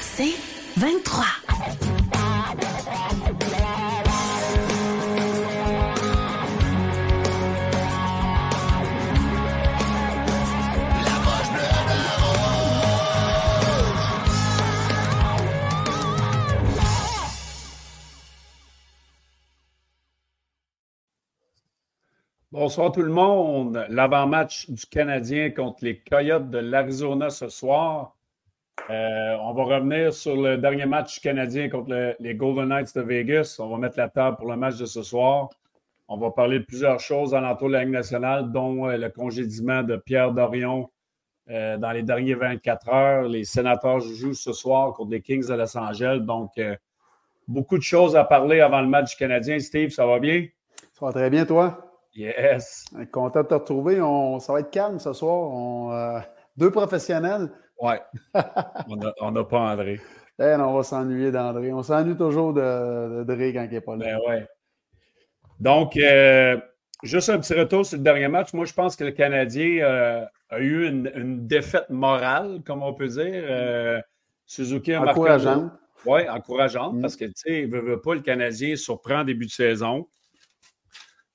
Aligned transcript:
C'est 0.00 0.34
23. 0.78 1.24
Bonsoir 22.50 22.92
tout 22.92 23.02
le 23.02 23.12
monde. 23.12 23.86
L'avant-match 23.90 24.70
du 24.70 24.86
Canadien 24.86 25.50
contre 25.50 25.84
les 25.84 25.98
Coyotes 25.98 26.50
de 26.50 26.58
l'Arizona 26.58 27.28
ce 27.30 27.48
soir. 27.48 28.16
Euh, 28.88 29.36
on 29.42 29.52
va 29.52 29.64
revenir 29.64 30.12
sur 30.12 30.36
le 30.36 30.56
dernier 30.56 30.86
match 30.86 31.20
Canadien 31.20 31.68
contre 31.68 32.16
les 32.18 32.34
Golden 32.34 32.68
Knights 32.68 32.94
de 32.94 33.02
Vegas. 33.02 33.56
On 33.58 33.68
va 33.68 33.76
mettre 33.76 33.98
la 33.98 34.08
table 34.08 34.36
pour 34.36 34.48
le 34.48 34.56
match 34.56 34.78
de 34.78 34.86
ce 34.86 35.02
soir. 35.02 35.48
On 36.08 36.16
va 36.16 36.30
parler 36.30 36.60
de 36.60 36.64
plusieurs 36.64 36.98
choses 36.98 37.34
alentour 37.34 37.68
de 37.68 37.74
la 37.74 37.84
Ligue 37.84 37.92
nationale, 37.92 38.50
dont 38.50 38.88
euh, 38.88 38.96
le 38.96 39.10
congédiement 39.10 39.82
de 39.82 39.96
Pierre 39.96 40.32
Dorion 40.32 40.90
euh, 41.50 41.76
dans 41.76 41.92
les 41.92 42.02
derniers 42.02 42.34
24 42.34 42.88
heures. 42.88 43.22
Les 43.28 43.44
sénateurs 43.44 44.00
jouent 44.00 44.34
ce 44.34 44.52
soir 44.52 44.92
contre 44.94 45.10
les 45.10 45.20
Kings 45.20 45.46
de 45.46 45.54
Los 45.54 45.76
Angeles. 45.76 46.20
Donc, 46.20 46.50
beaucoup 47.46 47.76
de 47.78 47.82
choses 47.82 48.16
à 48.16 48.24
parler 48.24 48.60
avant 48.60 48.80
le 48.80 48.88
match 48.88 49.16
Canadien. 49.16 49.58
Steve, 49.60 49.90
ça 49.90 50.06
va 50.06 50.18
bien? 50.18 50.46
Ça 50.94 51.06
va 51.06 51.12
très 51.12 51.30
bien, 51.30 51.44
toi? 51.44 51.86
Yes. 52.14 52.86
Content 53.12 53.42
de 53.42 53.48
te 53.48 53.54
retrouver. 53.54 54.00
On, 54.00 54.40
ça 54.40 54.52
va 54.52 54.60
être 54.60 54.70
calme 54.70 54.98
ce 54.98 55.12
soir. 55.12 56.24
Deux 56.56 56.70
professionnels. 56.70 57.50
Ouais. 57.80 58.00
on 59.20 59.30
n'a 59.30 59.44
pas 59.44 59.58
André. 59.58 60.00
Eh 60.38 60.54
on 60.54 60.74
va 60.74 60.82
s'ennuyer 60.82 61.30
d'André. 61.30 61.72
On 61.72 61.82
s'ennuie 61.82 62.16
toujours 62.16 62.52
de, 62.52 63.24
Dre 63.24 63.52
quand 63.52 63.64
il 63.64 63.70
n'est 63.70 63.80
pas 63.80 63.96
là. 63.96 64.04
Ben 64.04 64.18
ouais. 64.28 64.46
Donc, 65.58 65.96
euh, 65.96 66.58
juste 67.02 67.28
un 67.28 67.38
petit 67.38 67.54
retour 67.54 67.84
sur 67.84 67.98
le 67.98 68.04
dernier 68.04 68.28
match. 68.28 68.52
Moi, 68.54 68.64
je 68.64 68.72
pense 68.72 68.96
que 68.96 69.04
le 69.04 69.10
Canadien 69.10 69.82
euh, 69.82 70.24
a 70.48 70.58
eu 70.58 70.88
une, 70.88 71.46
défaite 71.46 71.90
morale, 71.90 72.62
comme 72.64 72.82
on 72.82 72.94
peut 72.94 73.08
dire. 73.08 74.02
Suzuki 74.46 74.94
a 74.94 75.02
Encourageante. 75.02 75.72
Oui, 76.06 76.28
encourageante, 76.28 76.94
mm. 76.94 77.00
parce 77.02 77.16
que, 77.16 77.26
tu 77.26 77.32
sais, 77.36 77.66
ne 77.66 77.78
veut 77.78 78.00
pas 78.00 78.14
le 78.14 78.20
Canadien 78.20 78.76
surprend 78.76 79.24
début 79.24 79.46
de 79.46 79.50
saison. 79.50 80.08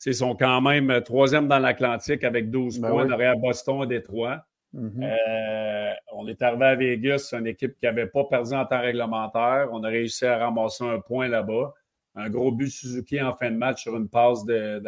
Ils 0.05 0.13
sont 0.13 0.35
quand 0.35 0.61
même 0.61 0.91
euh, 0.91 1.01
troisième 1.01 1.47
dans 1.47 1.57
l'Atlantique 1.57 2.23
avec 2.23 2.51
12 2.51 2.79
ben 2.79 2.89
points 2.89 3.05
derrière 3.05 3.37
Boston 3.37 3.83
et 3.83 3.87
Détroit. 3.87 4.45
Mm-hmm. 4.75 5.03
Euh, 5.03 5.93
on 6.11 6.27
est 6.27 6.41
arrivé 6.41 6.65
à 6.65 6.75
Vegas, 6.75 7.33
une 7.37 7.47
équipe 7.47 7.77
qui 7.77 7.85
n'avait 7.85 8.07
pas 8.07 8.25
perdu 8.25 8.53
en 8.53 8.65
temps 8.65 8.81
réglementaire. 8.81 9.69
On 9.71 9.83
a 9.83 9.87
réussi 9.87 10.25
à 10.25 10.37
ramasser 10.37 10.83
un 10.83 10.99
point 10.99 11.27
là-bas. 11.27 11.73
Un 12.15 12.29
gros 12.29 12.51
but 12.51 12.69
Suzuki 12.69 13.21
en 13.21 13.33
fin 13.33 13.51
de 13.51 13.57
match 13.57 13.83
sur 13.83 13.95
une 13.95 14.09
passe 14.09 14.45
de, 14.45 14.81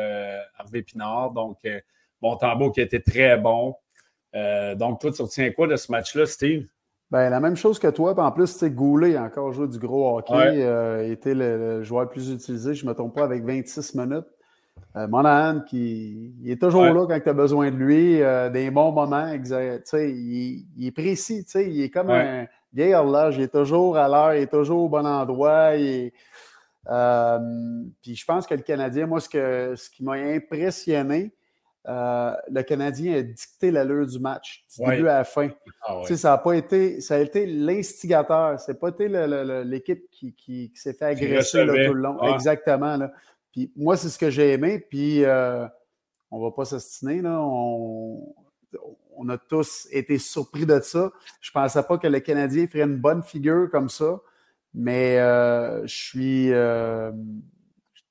Harvey 0.57 0.81
Pinard. 0.81 1.31
Donc, 1.31 1.57
euh, 1.65 1.79
Montembeau 2.21 2.71
qui 2.71 2.81
était 2.81 2.99
très 2.99 3.37
bon. 3.37 3.75
donc, 4.33 4.99
toi, 4.99 5.11
tu 5.11 5.21
retiens 5.21 5.51
quoi 5.51 5.67
de 5.67 5.75
ce 5.75 5.91
match-là, 5.91 6.25
Steve? 6.25 6.67
Ben, 7.09 7.29
la 7.29 7.39
même 7.39 7.55
chose 7.55 7.79
que 7.79 7.87
toi. 7.87 8.13
En 8.19 8.31
plus, 8.31 8.57
tu 8.57 8.69
Goulet 8.69 9.17
encore 9.17 9.53
joué 9.53 9.67
du 9.67 9.79
gros 9.79 10.17
hockey. 10.17 10.57
Il 11.05 11.11
était 11.11 11.33
le, 11.33 11.83
joueur 11.83 12.03
le 12.03 12.09
plus 12.09 12.31
utilisé, 12.31 12.73
je 12.73 12.85
ne 12.85 12.89
me 12.89 12.95
trompe 12.95 13.15
pas, 13.15 13.23
avec 13.23 13.43
26 13.43 13.95
minutes. 13.95 14.25
Euh, 14.97 15.07
Monahan, 15.07 15.61
qui 15.61 16.33
il 16.41 16.51
est 16.51 16.59
toujours 16.59 16.85
là 16.85 17.05
quand 17.07 17.19
tu 17.19 17.29
as 17.29 17.33
besoin 17.33 17.69
de 17.69 17.75
lui, 17.75 18.21
euh, 18.21 18.49
des 18.49 18.71
bons 18.71 18.91
moments. 18.91 19.31
Il, 19.31 20.65
il, 20.75 20.87
est 20.87 20.91
précis, 20.91 21.45
il 21.55 21.81
est 21.81 21.89
comme 21.89 22.09
un 22.09 22.47
vieil 22.73 22.95
horloge, 22.95 23.37
il 23.37 23.43
est 23.43 23.53
toujours 23.53 23.97
à 23.97 24.07
l'heure, 24.07 24.33
il 24.33 24.43
est 24.43 24.51
toujours 24.51 24.83
au 24.83 24.89
bon 24.89 25.05
endroit. 25.05 25.73
Euh, 26.89 27.39
puis 28.01 28.15
je 28.15 28.25
pense 28.25 28.47
que 28.47 28.55
le 28.55 28.61
Canadien, 28.61 29.05
moi, 29.05 29.19
ce, 29.19 29.29
que, 29.29 29.75
ce 29.75 29.89
qui 29.89 30.03
m'a 30.03 30.13
impressionné, 30.13 31.31
le 31.85 32.61
Canadien 32.63 33.17
a 33.17 33.21
dicté 33.21 33.69
l'allure 33.69 34.07
du 34.07 34.19
match, 34.19 34.65
du 34.75 34.83
début 34.83 35.07
à 35.09 35.19
la 35.19 35.23
fin. 35.25 35.49
Ah 35.87 36.01
ça 36.03 36.33
a 36.33 36.37
pas 36.39 36.53
été, 36.53 37.01
ça 37.01 37.15
a 37.15 37.19
été 37.19 37.45
l'instigateur. 37.45 38.59
C'est 38.59 38.79
pas 38.79 38.89
été 38.89 39.07
l'équipe 39.63 40.09
qui, 40.09 40.71
s'est 40.73 40.93
fait 40.93 41.05
agresser 41.05 41.67
tout 41.67 41.93
le 41.93 42.01
long. 42.01 42.33
Exactement. 42.33 42.97
Là 42.97 43.11
moi, 43.75 43.97
c'est 43.97 44.09
ce 44.09 44.17
que 44.17 44.29
j'ai 44.29 44.53
aimé. 44.53 44.79
Puis 44.79 45.23
euh, 45.23 45.65
on 46.31 46.39
ne 46.39 46.45
va 46.45 46.51
pas 46.51 46.65
s'ostiner. 46.65 47.21
On, 47.25 48.35
on, 49.15 49.29
a 49.29 49.37
tous 49.37 49.87
été 49.91 50.17
surpris 50.17 50.65
de 50.65 50.79
ça. 50.79 51.11
Je 51.41 51.49
ne 51.49 51.53
pensais 51.53 51.83
pas 51.83 51.97
que 51.97 52.07
le 52.07 52.19
Canadien 52.19 52.67
ferait 52.67 52.83
une 52.83 52.97
bonne 52.97 53.23
figure 53.23 53.69
comme 53.71 53.89
ça. 53.89 54.19
Mais 54.73 55.17
euh, 55.17 55.85
je 55.87 55.95
suis 55.95 56.53
euh, 56.53 57.11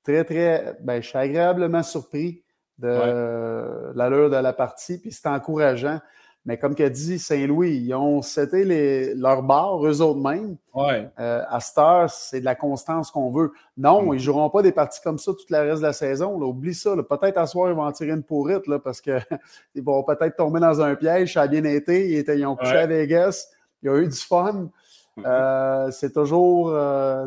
très, 0.03 0.25
très. 0.25 0.77
Ben, 0.81 1.03
je 1.03 1.09
suis 1.09 1.19
agréablement 1.19 1.83
surpris 1.83 2.43
de 2.79 3.93
l'allure 3.95 4.31
de 4.31 4.37
la 4.37 4.53
partie. 4.53 5.01
Puis 5.01 5.13
c'est 5.13 5.29
encourageant. 5.29 6.01
Mais 6.47 6.59
comme 6.59 6.77
qu'a 6.77 6.89
dit 6.89 7.19
Saint-Louis, 7.19 7.77
ils 7.77 7.93
ont 7.93 8.23
c'était 8.23 8.63
les, 8.63 9.15
leur 9.15 9.43
barre, 9.43 9.85
eux 9.85 10.01
autres 10.01 10.21
mêmes. 10.21 10.57
Ouais. 10.75 11.11
Euh, 11.19 11.43
à 11.49 11.59
cette 11.59 12.11
c'est 12.11 12.41
de 12.41 12.45
la 12.45 12.55
constance 12.55 13.11
qu'on 13.11 13.31
veut. 13.33 13.53
Non, 13.77 14.03
mm. 14.03 14.07
ils 14.07 14.19
ne 14.19 14.19
joueront 14.19 14.49
pas 14.49 14.63
des 14.63 14.71
parties 14.71 15.01
comme 15.03 15.19
ça 15.19 15.33
toute 15.33 15.51
la 15.51 15.63
reste 15.63 15.79
de 15.79 15.87
la 15.87 15.93
saison. 15.93 16.41
Oublie 16.41 16.75
ça. 16.75 16.95
Peut-être 16.97 17.37
à 17.37 17.49
soir, 17.49 17.69
ils 17.69 17.75
vont 17.75 17.83
en 17.83 17.91
tirer 17.91 18.13
une 18.13 18.23
pourrite 18.23 18.69
là, 18.69 18.79
parce 18.79 19.01
qu'ils 19.01 19.21
vont 19.83 20.05
peut-être 20.05 20.37
tomber 20.37 20.61
dans 20.61 20.81
un 20.81 20.95
piège. 20.95 21.35
Ça 21.35 21.43
a 21.43 21.47
bien 21.49 21.65
été. 21.65 22.11
Ils, 22.11 22.19
étaient, 22.19 22.39
ils 22.39 22.47
ont 22.47 22.55
couché 22.55 22.77
à 22.77 22.87
Vegas. 22.87 23.49
Il 23.83 23.87
y 23.87 23.89
a 23.93 23.99
eu 23.99 24.07
du 24.07 24.17
fun. 24.17 24.71
Mm-hmm. 25.19 25.23
Euh, 25.27 25.91
c'est 25.91 26.13
toujours. 26.13 26.71
Euh, 26.71 27.27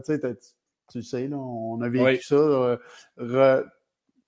tu 0.89 1.03
sais, 1.03 1.27
là, 1.27 1.37
on 1.37 1.81
a 1.81 1.89
vécu 1.89 2.23
ça 2.23 2.77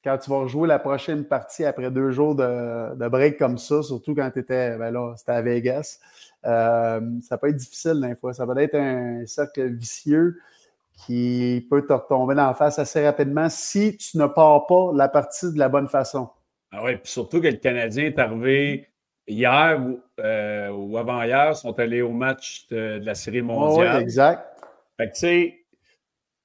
quand 0.04 0.18
tu 0.18 0.30
vas 0.30 0.38
rejouer 0.38 0.68
la 0.68 0.80
prochaine 0.80 1.26
partie 1.26 1.64
après 1.64 1.92
deux 1.92 2.12
jours 2.12 2.36
de, 2.36 3.08
break 3.08 3.38
comme 3.38 3.58
ça, 3.58 3.84
surtout 3.84 4.16
quand 4.16 4.30
tu 4.32 4.40
étais, 4.40 4.78
ben 4.78 4.92
là, 4.92 5.14
c'était 5.16 5.32
à 5.34 5.42
Vegas, 5.42 6.00
euh, 6.46 7.02
ça 7.22 7.38
peut 7.38 7.50
être 7.50 7.56
difficile 7.56 8.02
des 8.02 8.16
fois. 8.16 8.34
Ça 8.34 8.46
peut 8.46 8.58
être 8.58 8.76
un 8.76 9.26
cercle 9.26 9.68
vicieux 9.74 10.40
qui 11.06 11.66
peut 11.70 11.86
te 11.86 11.94
retomber 11.94 12.36
dans 12.36 12.48
la 12.48 12.54
face 12.54 12.80
assez 12.80 13.04
rapidement 13.06 13.50
si 13.50 13.98
tu 13.98 14.18
ne 14.18 14.28
pars 14.28 14.66
pas 14.68 14.92
la 14.94 15.08
partie 15.08 15.52
de 15.52 15.60
la 15.60 15.70
bonne 15.70 15.88
façon. 15.88 16.30
Ah 16.72 16.84
oui, 16.84 16.96
puis 16.98 17.12
surtout 17.12 17.42
que 17.42 17.48
le 17.48 17.58
Canadien 17.58 18.06
est 18.06 18.20
arrivé 18.20 18.88
hier 19.28 19.82
ou, 19.82 20.00
euh, 20.20 20.98
avant-hier, 20.98 21.56
sont 21.56 21.78
allés 21.80 22.02
au 22.02 22.12
match 22.12 22.68
de, 22.70 23.00
la 23.04 23.16
Série 23.16 23.42
mondiale. 23.42 23.98
oui, 23.98 24.02
exact. 24.02 24.48
Fait 24.98 25.08
que 25.08 25.14
tu 25.14 25.20
sais, 25.20 25.61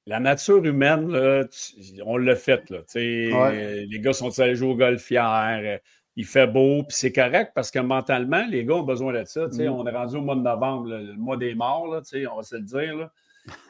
la 0.07 0.21
nature 0.21 0.65
humaine, 0.65 1.11
on 2.05 2.17
l'a 2.17 2.37
fait. 2.37 2.71
Là, 2.71 2.81
Les 2.95 4.01
gars 4.01 4.13
sont 4.13 4.39
allés 4.39 4.55
jouer 4.55 4.69
au 4.69 4.77
golf 4.77 5.11
hier. 5.11 5.61
Euh, 5.63 5.79
il 6.19 6.25
fait 6.25 6.47
beau, 6.47 6.83
puis 6.83 6.97
c'est 6.97 7.13
correct 7.13 7.53
parce 7.55 7.71
que 7.71 7.79
mentalement, 7.79 8.47
les 8.49 8.65
gars 8.65 8.77
ont 8.77 8.83
besoin 8.83 9.13
de 9.13 9.25
ça. 9.25 9.49
Mm. 9.49 9.69
On 9.69 9.87
est 9.87 9.91
rendu 9.91 10.17
au 10.17 10.23
mois 10.23 10.37
de 10.37 10.41
novembre, 10.41 10.89
le 10.89 11.15
mois 11.15 11.37
des 11.37 11.55
morts, 11.55 11.89
là, 11.89 12.01
on 12.33 12.37
va 12.37 12.43
se 12.43 12.57
le 12.57 12.63
dire. 12.63 13.11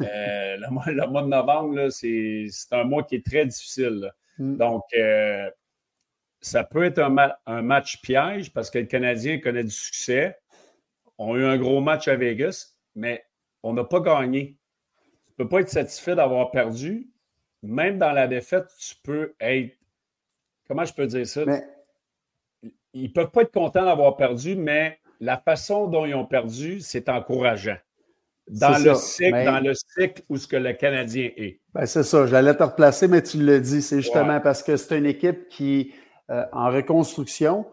Euh, 0.00 0.56
le, 0.56 0.70
mois, 0.70 1.22
de 1.22 1.28
novembre, 1.28 1.90
c'est 1.90 2.48
un 2.70 2.84
mois 2.84 3.02
qui 3.02 3.16
est 3.16 3.26
très 3.26 3.44
difficile. 3.44 4.10
Mm. 4.38 4.56
Donc, 4.56 4.84
euh, 4.96 5.50
ça 6.40 6.64
peut 6.64 6.84
être 6.84 6.98
un, 6.98 7.14
un, 7.44 7.60
match 7.60 8.00
piège 8.00 8.54
parce 8.54 8.70
que 8.70 8.78
le 8.78 8.86
Canadien 8.86 9.38
connaît 9.38 9.64
du 9.64 9.70
succès. 9.70 10.38
On 11.18 11.34
a 11.34 11.38
eu 11.38 11.44
un 11.44 11.58
gros 11.58 11.82
match 11.82 12.08
à 12.08 12.16
Vegas, 12.16 12.76
mais 12.94 13.22
on 13.62 13.74
n'a 13.74 13.84
pas 13.84 14.00
gagné 14.00 14.56
ne 15.38 15.44
peux 15.44 15.48
pas 15.48 15.60
être 15.60 15.68
satisfait 15.68 16.14
d'avoir 16.14 16.50
perdu. 16.50 17.08
Même 17.62 17.98
dans 17.98 18.12
la 18.12 18.26
défaite, 18.26 18.66
tu 18.78 18.94
peux 19.02 19.34
être. 19.40 19.76
Comment 20.68 20.84
je 20.84 20.94
peux 20.94 21.06
dire 21.06 21.26
ça? 21.26 21.42
Ils 22.92 23.08
ne 23.08 23.08
peuvent 23.08 23.30
pas 23.30 23.42
être 23.42 23.52
contents 23.52 23.84
d'avoir 23.84 24.16
perdu, 24.16 24.56
mais 24.56 24.98
la 25.20 25.36
façon 25.36 25.86
dont 25.86 26.06
ils 26.06 26.14
ont 26.14 26.26
perdu, 26.26 26.80
c'est 26.80 27.08
encourageant. 27.08 27.76
Dans 28.48 28.78
le, 28.78 28.94
cycle, 28.94 29.44
dans 29.44 29.58
le 29.58 29.74
cycle 29.74 30.22
où 30.28 30.36
ce 30.36 30.46
que 30.46 30.56
le 30.56 30.72
Canadien 30.72 31.30
est. 31.36 31.58
Ben 31.74 31.84
c'est 31.84 32.04
ça, 32.04 32.26
j'allais 32.26 32.54
te 32.54 32.62
replacer, 32.62 33.08
mais 33.08 33.20
tu 33.20 33.38
le 33.38 33.60
dis. 33.60 33.82
C'est 33.82 34.00
justement 34.00 34.40
parce 34.40 34.62
que 34.62 34.76
c'est 34.76 34.96
une 34.96 35.06
équipe 35.06 35.48
qui, 35.48 35.92
euh, 36.30 36.44
en 36.52 36.70
reconstruction, 36.70 37.66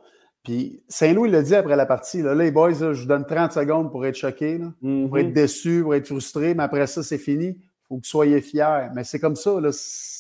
puis 0.43 0.83
Saint-Louis 0.89 1.29
l'a 1.29 1.41
dit 1.41 1.55
après 1.55 1.77
la 1.77 1.85
partie, 1.85 2.21
là, 2.21 2.35
les 2.35 2.51
boys, 2.51 2.73
je 2.73 3.01
vous 3.01 3.07
donne 3.07 3.25
30 3.25 3.53
secondes 3.53 3.91
pour 3.91 4.05
être 4.05 4.15
choqué, 4.15 4.59
pour 4.81 5.17
être 5.17 5.31
déçu, 5.31 5.83
pour 5.83 5.95
être 5.95 6.05
frustré, 6.05 6.53
mais 6.53 6.63
après 6.63 6.85
ça, 6.85 7.01
c'est 7.01 7.17
fini. 7.17 7.45
Il 7.47 7.87
faut 7.87 7.95
que 7.95 8.01
vous 8.01 8.09
soyez 8.09 8.41
fiers. 8.41 8.89
Mais 8.93 9.05
c'est 9.05 9.19
comme 9.19 9.37
ça. 9.37 9.61
Là, 9.61 9.69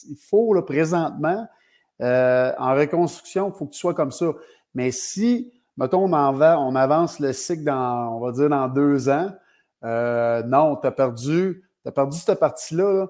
il 0.09 0.15
faut, 0.15 0.53
là, 0.53 0.61
présentement, 0.61 1.45
euh, 2.01 2.53
en 2.57 2.73
reconstruction, 2.73 3.51
il 3.53 3.57
faut 3.57 3.65
que 3.65 3.73
tu 3.73 3.79
sois 3.79 3.93
comme 3.93 4.11
ça. 4.11 4.27
Mais 4.73 4.91
si, 4.91 5.51
mettons, 5.75 6.05
on, 6.05 6.13
en 6.13 6.31
va, 6.31 6.57
on 6.57 6.73
avance 6.75 7.19
le 7.19 7.33
cycle 7.33 7.65
dans, 7.65 8.15
on 8.15 8.19
va 8.21 8.31
dire, 8.31 8.49
dans 8.49 8.69
deux 8.69 9.09
ans, 9.09 9.29
euh, 9.83 10.41
non, 10.43 10.77
tu 10.77 10.87
as 10.87 10.91
perdu, 10.91 11.63
as 11.85 11.91
perdu 11.91 12.17
cette 12.17 12.39
partie-là. 12.39 13.07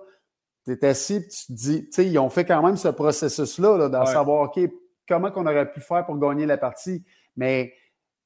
tu 0.66 0.72
es 0.74 0.84
assis 0.84 1.16
et 1.18 1.28
tu 1.28 1.46
te 1.46 1.52
dis, 1.52 1.86
tu 1.86 1.92
sais, 1.92 2.08
ils 2.08 2.18
ont 2.18 2.30
fait 2.30 2.46
quand 2.46 2.64
même 2.64 2.78
ce 2.78 2.88
processus-là, 2.88 3.78
là, 3.78 3.90
d'en 3.90 4.08
savoir, 4.08 4.50
OK, 4.50 4.60
comment 5.14 5.32
qu'on 5.32 5.46
aurait 5.46 5.72
pu 5.72 5.80
faire 5.80 6.06
pour 6.06 6.18
gagner 6.18 6.46
la 6.46 6.58
partie. 6.58 7.04
Mais 7.38 7.74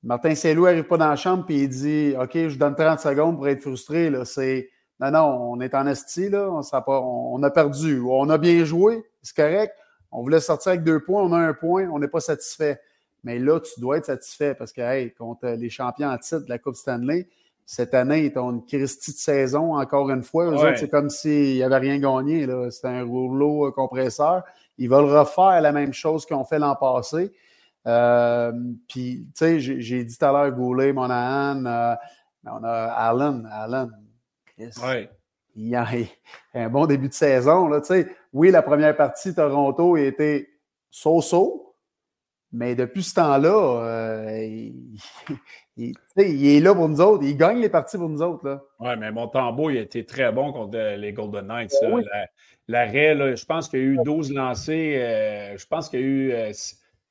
Martin 0.04 0.36
Saint-Loup 0.36 0.66
n'arrive 0.66 0.84
pas 0.86 0.98
dans 0.98 1.10
la 1.10 1.16
chambre 1.18 1.46
et 1.50 1.56
il 1.56 1.70
dit 1.70 2.14
OK, 2.18 2.32
je 2.34 2.58
donne 2.58 2.76
30 2.76 3.00
secondes 3.00 3.36
pour 3.36 3.48
être 3.48 3.62
frustré. 3.62 4.12
C'est 4.24 4.70
non, 5.00 5.12
non, 5.12 5.52
on 5.52 5.60
est 5.60 5.76
en 5.76 5.86
esti, 5.86 6.30
là, 6.30 6.50
on, 6.50 6.62
pas, 6.62 7.02
on, 7.02 7.44
a 7.44 7.52
perdu. 7.52 8.02
On 8.02 8.30
a 8.30 8.38
bien 8.38 8.64
joué, 8.64 9.04
c'est 9.22 9.36
correct. 9.36 9.74
On 10.12 10.24
voulait 10.24 10.40
sortir 10.40 10.72
avec 10.72 10.84
deux 10.84 11.04
points, 11.04 11.22
on 11.22 11.34
a 11.34 11.38
un 11.38 11.54
point, 11.54 11.88
on 11.90 12.00
n'est 12.00 12.08
pas 12.08 12.22
satisfait. 12.22 12.80
Mais 13.24 13.38
là, 13.38 13.60
tu 13.60 13.80
dois 13.80 13.98
être 13.98 14.06
satisfait 14.06 14.56
parce 14.56 14.72
que, 14.72 14.82
hey, 14.82 15.14
contre 15.14 15.48
les 15.50 15.70
champions 15.70 16.08
en 16.08 16.18
titre 16.18 16.46
de 16.46 16.50
la 16.50 16.58
Coupe 16.58 16.76
Stanley, 16.76 17.28
cette 17.66 17.94
année, 17.94 18.32
ils 18.34 18.40
ont 18.40 18.52
une 18.52 18.66
Christie 18.66 19.12
de 19.12 19.18
saison, 19.18 19.76
encore 19.76 20.10
une 20.10 20.24
fois. 20.24 20.46
Eux 20.46 20.56
autres, 20.56 20.78
c'est 20.78 20.90
comme 20.90 21.10
s'ils 21.10 21.60
n'avaient 21.60 21.90
rien 21.90 22.00
gagné. 22.00 22.48
C'est 22.72 22.88
un 22.88 23.04
rouleau 23.04 23.72
compresseur. 23.74 24.44
Ils 24.78 24.90
veulent 24.90 25.06
refaire 25.06 25.62
la 25.62 25.72
même 25.72 25.94
chose 25.94 26.26
qu'ils 26.26 26.36
ont 26.36 26.46
fait 26.46 26.60
l'an 26.60 26.76
passé. 26.76 27.34
Euh, 27.88 28.52
puis, 28.88 29.28
tu 29.28 29.32
sais, 29.36 29.60
j'ai 29.60 30.04
dit 30.04 30.18
tout 30.18 30.26
à 30.26 30.32
l'heure 30.32 30.52
Goulet, 30.52 30.92
Monahan, 30.94 31.66
euh, 31.66 31.96
on 32.44 32.64
a 32.64 32.72
Allen. 32.72 33.48
Allen. 33.52 33.92
Il 35.56 35.76
a 35.76 35.88
un 36.54 36.70
bon 36.70 36.86
début 36.86 37.08
de 37.08 37.14
saison. 37.14 37.68
Là, 37.68 37.82
oui, 38.34 38.52
la 38.52 38.62
première 38.62 38.96
partie, 38.96 39.34
Toronto, 39.34 39.96
a 39.96 40.02
été 40.02 40.50
so-so, 40.92 41.76
mais 42.52 42.76
depuis 42.76 43.04
ce 43.04 43.16
temps-là, 43.16 43.82
euh, 43.84 44.44
il, 44.44 45.00
est 45.78 46.64
là 46.64 46.74
pour 46.74 46.90
nous 46.90 47.02
autres. 47.02 47.24
Il 47.24 47.38
gagne 47.38 47.60
les 47.60 47.70
parties 47.70 47.98
pour 47.98 48.10
nous 48.10 48.22
autres. 48.22 48.68
Oui, 48.80 48.90
mais 49.00 49.12
Montembeau, 49.12 49.70
il 49.70 49.78
a 49.78 49.82
été 49.82 50.06
très 50.06 50.32
bon 50.32 50.52
contre 50.52 50.78
les 50.78 51.14
Golden 51.14 51.48
Knights. 51.48 51.74
L'arrêt, 52.68 53.36
je 53.36 53.46
pense 53.46 53.70
qu'il 53.70 53.80
y 53.80 53.84
a 53.84 53.86
eu 53.86 54.00
12 54.04 54.34
lancés. 54.34 55.00
je 55.58 55.66
pense 55.68 55.90
qu'il 55.90 56.00
y 56.00 56.04
a 56.04 56.06
eu 56.06 56.54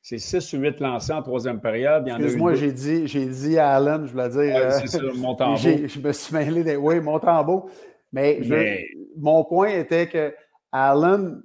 c'est 0.08 0.18
6 0.18 0.52
ou 0.52 0.58
8 0.58 0.78
lancés 0.78 1.12
en 1.12 1.20
troisième 1.20 1.60
période. 1.60 2.06
Excuse-moi, 2.06 2.54
j'ai 2.54 2.70
dit, 2.70 3.08
j'ai 3.08 3.26
dit 3.26 3.58
à 3.58 3.74
Allen, 3.74 4.06
je 4.06 4.12
voulais 4.12 4.28
dire. 4.28 4.72
c'est 4.74 4.86
ça, 4.86 5.00
Montembeau. 5.16 5.56
je 5.58 5.98
me 5.98 6.12
suis 6.12 6.32
mêlé 6.32 6.62
des. 6.62 6.76
Oui, 6.76 7.00
Montembeau. 7.00 7.68
Mais, 8.12 8.38
mais... 8.46 8.86
mon 9.18 9.42
point 9.42 9.66
était 9.66 10.06
que 10.06 10.32
Allen, 10.70 11.42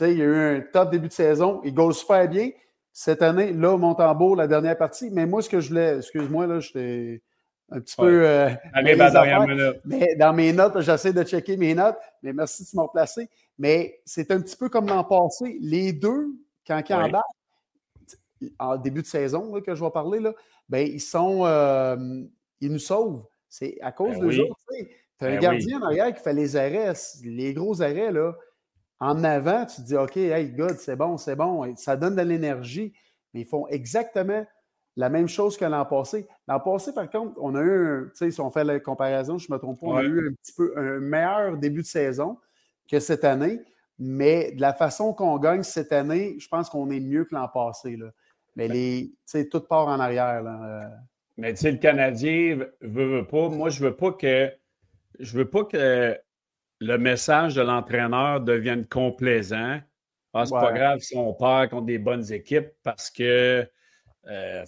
il 0.00 0.04
a 0.04 0.08
eu 0.08 0.56
un 0.56 0.60
top 0.72 0.90
début 0.90 1.06
de 1.06 1.12
saison. 1.12 1.60
Il 1.62 1.74
gosse 1.74 2.00
super 2.00 2.28
bien. 2.28 2.50
Cette 2.92 3.22
année, 3.22 3.52
là, 3.52 3.76
Montembeau, 3.76 4.34
la 4.34 4.46
dernière 4.46 4.76
partie. 4.76 5.10
Mais 5.10 5.26
moi, 5.26 5.42
ce 5.42 5.48
que 5.48 5.60
je 5.60 5.68
voulais, 5.68 5.98
excuse-moi, 5.98 6.46
là, 6.46 6.60
j'étais 6.60 7.22
un 7.70 7.80
petit 7.80 7.96
peu. 7.96 8.26
Euh, 8.26 8.50
mais 9.84 10.14
dans 10.16 10.32
mes 10.32 10.52
notes, 10.52 10.80
j'essaie 10.80 11.12
de 11.12 11.22
checker 11.22 11.56
mes 11.56 11.74
notes. 11.74 11.96
Mais 12.22 12.32
merci 12.32 12.64
de 12.64 12.68
m'avoir 12.74 12.92
placé. 12.92 13.28
Mais 13.58 14.00
c'est 14.04 14.30
un 14.30 14.40
petit 14.40 14.56
peu 14.56 14.68
comme 14.68 14.86
l'an 14.86 15.04
passé. 15.04 15.58
Les 15.60 15.92
deux, 15.92 16.28
quand 16.66 16.82
ils 16.88 16.94
en 16.94 17.10
en 18.58 18.76
début 18.76 19.02
de 19.02 19.06
saison 19.06 19.60
que 19.60 19.74
je 19.74 19.82
vais 19.82 19.90
parler, 19.90 20.20
là, 20.20 20.32
ben, 20.68 20.86
ils 20.86 21.00
sont. 21.00 21.46
Euh, 21.46 22.24
ils 22.60 22.72
nous 22.72 22.78
sauvent. 22.78 23.24
C'est 23.48 23.78
à 23.80 23.92
cause 23.92 24.18
ben 24.18 24.28
de 24.28 24.40
eux 24.40 24.48
Tu 25.18 25.24
as 25.24 25.28
un 25.28 25.30
ben 25.32 25.40
gardien 25.40 25.80
en 25.80 25.86
arrière 25.86 26.14
qui 26.14 26.22
fait 26.22 26.32
les 26.32 26.56
arrêts, 26.56 26.92
les 27.24 27.52
gros 27.52 27.82
arrêts. 27.82 28.12
Là. 28.12 28.34
En 29.02 29.24
avant, 29.24 29.66
tu 29.66 29.82
te 29.82 29.86
dis 29.88 29.96
OK, 29.96 30.16
hey, 30.16 30.48
good, 30.50 30.76
c'est 30.78 30.94
bon, 30.94 31.16
c'est 31.16 31.34
bon. 31.34 31.74
Ça 31.74 31.96
donne 31.96 32.14
de 32.14 32.22
l'énergie. 32.22 32.92
Mais 33.34 33.40
ils 33.40 33.46
font 33.46 33.66
exactement 33.66 34.46
la 34.94 35.08
même 35.08 35.26
chose 35.26 35.56
que 35.56 35.64
l'an 35.64 35.84
passé. 35.84 36.28
L'an 36.46 36.60
passé, 36.60 36.94
par 36.94 37.10
contre, 37.10 37.32
on 37.40 37.56
a 37.56 37.62
eu, 37.62 38.10
tu 38.12 38.18
sais, 38.18 38.30
si 38.30 38.40
on 38.40 38.52
fait 38.52 38.62
la 38.62 38.78
comparaison, 38.78 39.38
je 39.38 39.48
ne 39.50 39.56
me 39.56 39.58
trompe 39.58 39.80
pas, 39.80 39.86
on 39.88 39.96
a 39.96 40.04
eu 40.04 40.28
un 40.28 40.32
petit 40.34 40.52
peu 40.52 40.72
un 40.76 41.00
meilleur 41.00 41.56
début 41.56 41.82
de 41.82 41.86
saison 41.86 42.38
que 42.88 43.00
cette 43.00 43.24
année. 43.24 43.60
Mais 43.98 44.52
de 44.52 44.60
la 44.60 44.72
façon 44.72 45.12
qu'on 45.12 45.36
gagne 45.36 45.64
cette 45.64 45.90
année, 45.90 46.36
je 46.38 46.46
pense 46.46 46.70
qu'on 46.70 46.88
est 46.92 47.00
mieux 47.00 47.24
que 47.24 47.34
l'an 47.34 47.48
passé. 47.48 47.96
Là. 47.96 48.06
Mais 48.54 48.68
les, 48.68 49.12
tout 49.50 49.60
part 49.62 49.88
en 49.88 49.98
arrière. 49.98 50.44
Là. 50.44 50.60
Euh. 50.62 50.88
Mais 51.38 51.54
tu 51.54 51.62
sais, 51.62 51.72
le 51.72 51.78
Canadien 51.78 52.56
veut, 52.80 53.16
veut 53.16 53.26
pas. 53.26 53.48
Moi, 53.48 53.68
je 53.68 53.82
veux 53.82 53.96
pas 53.96 54.12
que 54.12 54.48
je 55.18 55.36
veux 55.36 55.48
pas 55.48 55.64
que 55.64 56.16
le 56.82 56.98
message 56.98 57.54
de 57.54 57.62
l'entraîneur 57.62 58.40
devienne 58.40 58.86
complaisant. 58.86 59.80
Ah, 60.34 60.46
c'est 60.46 60.52
pas 60.52 60.72
grave 60.72 60.98
si 61.00 61.16
on 61.16 61.32
perd 61.32 61.70
contre 61.70 61.86
des 61.86 61.98
bonnes 61.98 62.32
équipes 62.32 62.70
parce 62.82 63.10
que 63.10 63.66
euh, 64.28 64.64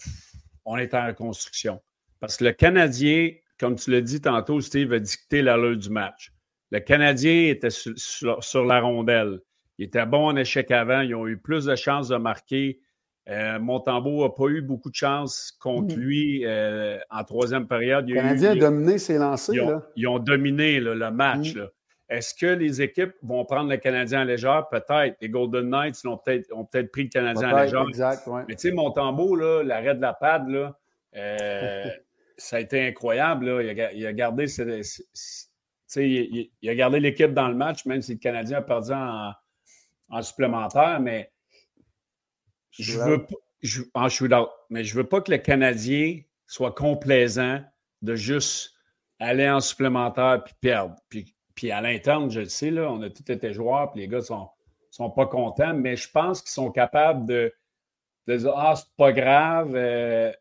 on 0.65 0.77
est 0.77 0.95
en 0.95 1.07
reconstruction. 1.07 1.81
Parce 2.21 2.37
que 2.37 2.45
le 2.45 2.53
Canadien, 2.53 3.31
comme 3.59 3.75
tu 3.75 3.91
l'as 3.91 4.01
dit 4.01 4.21
tantôt, 4.21 4.61
Steve 4.61 4.93
a 4.93 4.99
dicté 4.99 5.43
l'allure 5.43 5.77
du 5.77 5.91
match. 5.91 6.33
Le 6.71 6.81
Canadien 6.81 7.49
était 7.49 7.71
sur, 7.71 8.65
la 8.65 8.81
rondelle. 8.81 9.41
Il 9.79 9.87
était 9.87 10.07
bon 10.07 10.29
en 10.29 10.37
échec 10.37 10.71
avant. 10.71 11.01
Ils 11.01 11.15
ont 11.15 11.27
eu 11.27 11.37
plus 11.37 11.65
de 11.65 11.75
chances 11.75 12.09
de 12.09 12.17
marquer 12.17 12.81
euh, 13.29 13.59
Montembeau 13.59 14.23
n'a 14.23 14.29
pas 14.29 14.49
eu 14.49 14.61
beaucoup 14.61 14.91
de 14.91 14.95
chance 14.95 15.57
contre 15.59 15.97
mm. 15.97 15.99
lui 15.99 16.45
euh, 16.45 16.99
en 17.11 17.25
troisième 17.25 17.67
période. 17.67 18.07
Le 18.07 18.17
Canadien 18.17 18.51
a 18.51 18.57
dominé 18.57 18.99
ses 18.99 19.17
lancers. 19.17 19.81
Ils 19.97 20.07
ont, 20.07 20.19
dominé 20.19 20.79
le 20.79 21.11
match. 21.11 21.57
Mm. 21.57 21.69
Est-ce 22.15 22.35
que 22.35 22.47
les 22.47 22.81
équipes 22.81 23.15
vont 23.23 23.45
prendre 23.45 23.71
le 23.71 23.77
Canadien 23.77 24.23
en 24.23 24.25
légère? 24.25 24.69
Peut-être. 24.69 25.17
Les 25.21 25.29
Golden 25.29 25.69
Knights 25.69 26.05
ont 26.07 26.17
peut-être 26.17 26.93
pris 26.93 27.05
le 27.05 27.09
Canadien 27.09 27.53
en 27.53 27.61
légère. 27.61 27.85
Exact, 27.89 28.29
Mais 28.49 28.55
tu 28.55 28.69
sais, 28.69 28.73
Montembeau, 28.73 29.35
l'arrêt 29.35 29.95
de 29.95 30.01
la 30.01 30.15
pad, 30.15 30.49
là, 30.49 30.79
euh, 31.17 31.85
ça 32.37 32.57
a 32.57 32.61
été 32.61 32.87
incroyable. 32.87 33.47
Il, 33.63 33.69
a, 34.07 34.13
gardé 34.13 34.47
il, 35.97 36.69
a 36.69 36.75
gardé 36.75 37.01
l'équipe 37.01 37.33
dans 37.35 37.49
le 37.49 37.55
match, 37.55 37.85
même 37.85 38.01
si 38.01 38.13
le 38.13 38.19
Canadien 38.19 38.59
a 38.59 38.63
perdu 38.63 38.93
en, 38.93 39.33
en 40.11 40.23
supplémentaire, 40.23 41.01
mais 41.01 41.33
je 42.71 42.99
veux 42.99 43.25
pas, 43.25 43.35
je, 43.63 43.83
en 43.95 44.09
shootout, 44.09 44.49
mais 44.71 44.85
je 44.85 44.95
veux 44.95 45.05
pas 45.05 45.21
que 45.21 45.31
le 45.31 45.39
Canadien 45.39 46.21
soit 46.47 46.73
complaisant 46.73 47.61
de 48.03 48.15
juste 48.15 48.75
aller 49.19 49.49
en 49.49 49.61
supplémentaire 49.61 50.43
puis 50.45 50.55
perdre. 50.61 50.97
Puis, 51.09 51.34
puis 51.55 51.71
à 51.71 51.81
l'interne, 51.81 52.31
je 52.31 52.41
le 52.41 52.49
sais, 52.49 52.71
là, 52.71 52.91
on 52.91 53.01
a 53.03 53.11
tous 53.11 53.31
été 53.31 53.53
joueurs, 53.53 53.93
puis 53.93 54.01
les 54.01 54.09
gars 54.09 54.21
sont, 54.21 54.49
sont 54.91 55.11
pas 55.11 55.27
contents, 55.27 55.75
mais 55.75 55.97
je 55.97 56.11
pense 56.11 56.43
qu'ils 56.43 56.51
sont 56.51 56.71
capables 56.71 57.27
de, 57.27 57.53
de 58.27 58.37
dire 58.37 58.53
Ah, 58.57 58.75
c'est 58.77 58.95
pas 58.97 59.13
grave. 59.13 59.73
Euh, 59.75 60.33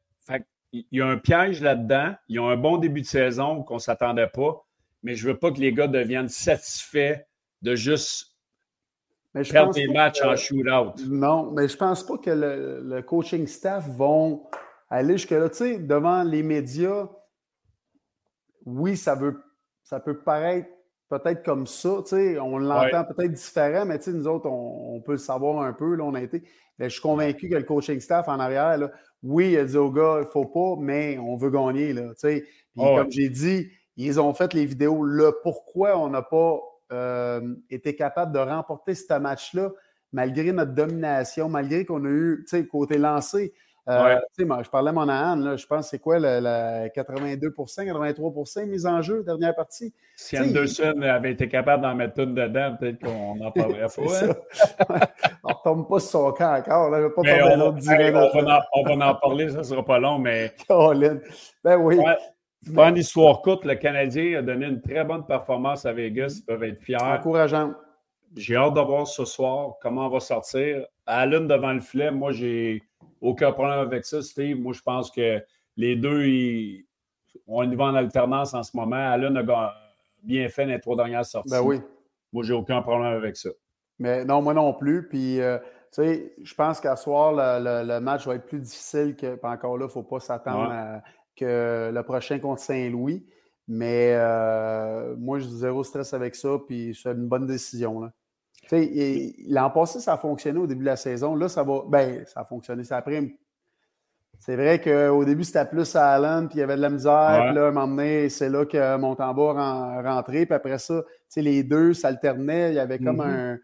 il 0.76 0.86
y 0.92 1.02
a 1.02 1.08
un 1.08 1.18
piège 1.18 1.62
là-dedans. 1.62 2.16
Ils 2.30 2.40
ont 2.40 2.50
un 2.50 2.58
bon 2.58 2.78
début 2.78 3.02
de 3.02 3.06
saison 3.06 3.62
qu'on 3.62 3.76
ne 3.76 3.80
s'attendait 3.80 4.28
pas, 4.28 4.66
mais 5.04 5.14
je 5.14 5.28
veux 5.28 5.38
pas 5.38 5.52
que 5.52 5.60
les 5.60 5.72
gars 5.72 5.88
deviennent 5.88 6.30
satisfaits 6.30 7.20
de 7.62 7.76
juste 7.76 8.34
mais 9.34 9.44
je 9.44 9.52
perdre 9.52 9.74
des 9.74 9.88
matchs 9.88 10.22
en 10.22 10.36
shootout. 10.36 10.94
Non, 11.08 11.52
mais 11.52 11.68
je 11.68 11.76
pense 11.76 12.06
pas 12.06 12.18
que 12.18 12.30
le, 12.30 13.02
coaching 13.02 13.48
staff 13.48 13.88
vont 13.90 14.44
aller 14.90 15.14
jusque-là. 15.14 15.50
Tu 15.50 15.56
sais, 15.56 15.80
devant 15.80 16.24
les 16.24 16.44
médias, 16.44 17.10
oui, 18.66 18.96
ça, 18.96 19.16
veut, 19.16 19.42
ça 19.82 20.00
peut 20.00 20.20
paraître 20.20 20.70
peut-être 21.20 21.44
comme 21.44 21.68
ça. 21.68 21.98
Tu 22.04 22.16
sais, 22.16 22.40
on 22.40 22.58
l'entend 22.58 23.04
peut-être 23.06 23.34
différent, 23.34 23.86
mais 23.86 23.98
tu 24.00 24.06
sais, 24.06 24.14
nous 24.14 24.28
autres, 24.28 24.48
on, 24.50 25.02
peut 25.02 25.14
le 25.14 25.18
savoir 25.18 25.64
un 25.64 25.74
peu. 25.74 25.96
Là, 25.96 26.04
on 26.04 26.14
a 26.14 26.22
été. 26.22 26.44
je 26.80 26.88
suis 26.88 27.02
convaincu 27.02 27.50
que 27.50 27.56
le 27.56 27.64
coaching 27.64 28.00
staff 28.00 28.28
en 28.28 28.40
arrière, 28.40 28.78
là, 28.78 28.92
oui, 29.22 29.52
il 29.52 29.58
a 29.58 29.66
dit 29.66 29.78
aux 29.78 29.92
gars, 29.92 30.18
il 30.18 30.26
ne 30.26 30.30
faut 30.30 30.46
pas, 30.46 30.76
mais 30.80 31.18
on 31.18 31.36
veut 31.36 31.50
gagner. 31.50 31.94
Là, 31.94 32.10
tu 32.10 32.14
sais. 32.18 32.46
Puis, 32.76 32.84
comme 32.84 33.12
j'ai 33.12 33.30
dit, 33.30 33.70
ils 33.98 34.20
ont 34.20 34.34
fait 34.34 34.54
les 34.54 34.66
vidéos. 34.66 35.04
Le 35.04 35.38
pourquoi 35.44 35.98
on 35.98 36.10
n'a 36.10 36.22
pas 36.22 36.60
euh, 36.92 37.56
été 37.70 37.96
capable 37.96 38.34
de 38.34 38.40
remporter 38.40 38.96
ce 38.96 39.14
match-là, 39.18 39.72
malgré 40.12 40.52
notre 40.52 40.74
domination, 40.74 41.50
malgré 41.50 41.86
qu'on 41.86 42.04
a 42.06 42.10
eu, 42.10 42.46
tu 42.48 42.58
sais, 42.58 42.68
côté 42.68 42.98
lancé. 42.98 43.54
Euh, 43.90 44.18
je 44.38 44.70
parlais 44.70 44.90
à 44.90 44.94
mon 44.94 45.10
Anne, 45.10 45.58
je 45.58 45.68
pense 45.68 45.90
c'est 45.90 46.00
quoi 46.00 46.18
le, 46.18 46.88
82% 46.96 47.86
83 47.86 48.66
mise 48.66 48.86
en 48.86 49.02
jeu, 49.02 49.24
dernière 49.24 49.54
partie? 49.54 49.94
Si 50.16 50.38
Anderson 50.40 51.02
avait 51.02 51.34
été 51.34 51.50
capable 51.50 51.84
d'en 51.84 51.94
mettre 51.94 52.20
une 52.22 52.34
dedans, 52.34 52.78
peut-être 52.80 53.00
qu'on 53.00 53.42
en 53.42 53.52
parlerait 53.52 53.88
pas. 53.96 54.26
Hein? 54.26 55.00
on 55.44 55.50
ne 55.50 55.54
retombe 55.54 55.90
pas 55.90 56.00
sur 56.00 56.10
son 56.12 56.32
camp 56.32 56.56
encore. 56.56 56.90
Là, 56.92 57.10
pas 57.10 57.22
on, 57.22 57.22
on, 57.22 57.72
va 57.72 58.68
on, 58.74 58.84
va 58.84 59.10
en, 59.10 59.16
parler, 59.16 59.50
ça 59.50 59.58
ne 59.58 59.64
sera 59.64 59.84
pas 59.84 60.00
long, 60.00 60.18
mais. 60.18 60.54
ben 60.70 61.78
oui. 61.78 62.00
Pas 62.74 62.90
une 62.90 62.98
histoire 62.98 63.42
courte, 63.42 63.66
le 63.66 63.76
Canadien 63.76 64.40
a 64.40 64.42
donné 64.42 64.68
une 64.68 64.82
très 64.82 65.04
bonne 65.04 65.26
performance 65.26 65.86
à 65.86 65.92
Vegas. 65.92 66.36
Ils 66.40 66.46
peuvent 66.46 66.64
être 66.64 66.82
fiers. 66.82 66.96
Encourageant. 67.02 67.74
J'ai 68.38 68.56
hâte 68.56 68.74
de 68.74 68.80
voir 68.80 69.06
ce 69.06 69.26
soir 69.26 69.74
comment 69.82 70.08
on 70.08 70.10
va 70.10 70.20
sortir. 70.22 70.86
Allen 71.06 71.48
devant 71.48 71.74
le 71.74 71.82
filet, 71.82 72.10
moi, 72.10 72.32
j'ai 72.32 72.82
aucun 73.24 73.52
problème 73.52 73.80
avec 73.80 74.06
ça, 74.06 74.22
Steve. 74.22 74.60
Moi, 74.60 74.74
je 74.74 74.82
pense 74.82 75.10
que 75.10 75.42
les 75.78 75.96
deux, 75.96 76.26
ils, 76.26 76.86
on 77.48 77.70
y 77.70 77.76
va 77.76 77.86
en 77.86 77.96
alternance 77.96 78.54
en 78.54 78.64
ce 78.64 78.76
moment. 78.76 78.96
Allen 78.96 79.36
a 79.38 79.74
bien 80.22 80.48
fait 80.50 80.66
les 80.66 80.80
trois 80.80 80.96
dernières 80.96 81.26
sorties. 81.26 81.50
Ben 81.50 81.62
oui. 81.62 81.82
Moi, 82.32 82.44
j'ai 82.44 82.54
aucun 82.54 82.82
problème 82.82 83.14
avec 83.14 83.38
ça. 83.38 83.50
Mais 84.00 84.26
non, 84.26 84.42
moi 84.42 84.54
non 84.54 84.74
plus. 84.74 85.08
Puis, 85.08 85.40
euh, 85.40 85.58
tu 85.60 86.04
sais, 86.04 86.36
je 86.44 86.54
pense 86.54 86.80
qu'à 86.80 86.96
soir, 86.96 87.34
le, 87.36 88.00
match 88.00 88.28
va 88.28 88.36
être 88.36 88.46
plus 88.46 88.60
difficile 88.60 89.16
que. 89.16 89.40
encore 89.44 89.78
là, 89.78 89.86
il 89.86 89.88
ne 89.88 89.92
faut 89.92 90.04
pas 90.04 90.20
s'attendre 90.20 90.72
à 90.72 91.02
que 91.36 91.92
le 91.94 92.04
prochain 92.04 92.40
contre 92.40 92.62
Saint-Louis. 92.62 93.26
Mais 93.68 94.14
euh, 94.16 95.16
moi, 95.18 95.40
je 95.40 95.46
zéro 95.46 95.84
stress 95.84 96.14
avec 96.14 96.36
ça, 96.36 96.58
puis 96.68 96.98
c'est 97.02 97.12
une 97.12 97.28
bonne 97.28 97.48
décision. 97.48 98.12
L'an 98.72 99.70
passé, 99.70 100.00
ça 100.00 100.14
a 100.14 100.18
fonctionné 100.18 100.60
au 100.60 100.68
début 100.68 100.82
de 100.82 100.90
la 100.90 100.96
saison. 100.96 101.36
Là, 101.36 101.50
ça 101.50 101.64
va. 101.64 101.84
Ben, 101.88 102.24
ça 102.26 102.42
a 102.42 102.46
fonctionné. 102.46 102.84
Ça 102.84 102.98
a 102.98 103.02
pris 103.02 103.38
C'est 104.40 104.56
vrai 104.56 104.80
qu'au 104.82 105.26
début, 105.26 105.44
c'était 105.44 105.66
plus 105.66 105.96
à 105.96 106.12
Allen, 106.12 106.48
puis 106.48 106.58
il 106.58 106.62
y 106.62 106.64
avait 106.64 106.76
de 106.76 106.82
la 106.82 106.90
misère. 106.90 107.44
Puis 107.46 107.56
là, 107.56 107.66
à 107.66 107.68
un 107.68 107.72
moment 107.72 107.88
donné, 107.88 108.30
c'est 108.30 108.50
là 108.50 108.66
que 108.66 108.98
Montembeau 108.98 109.54
rentré. 109.54 110.46
Puis 110.46 110.56
après 110.56 110.80
ça, 110.80 111.04
les 111.36 111.64
deux 111.64 111.94
s'alternaient. 111.94 112.72
Il 112.72 112.76
y 112.76 112.80
avait 112.80 113.00
comme 113.00 113.22
mm-hmm. 113.22 113.54
un. 113.56 113.60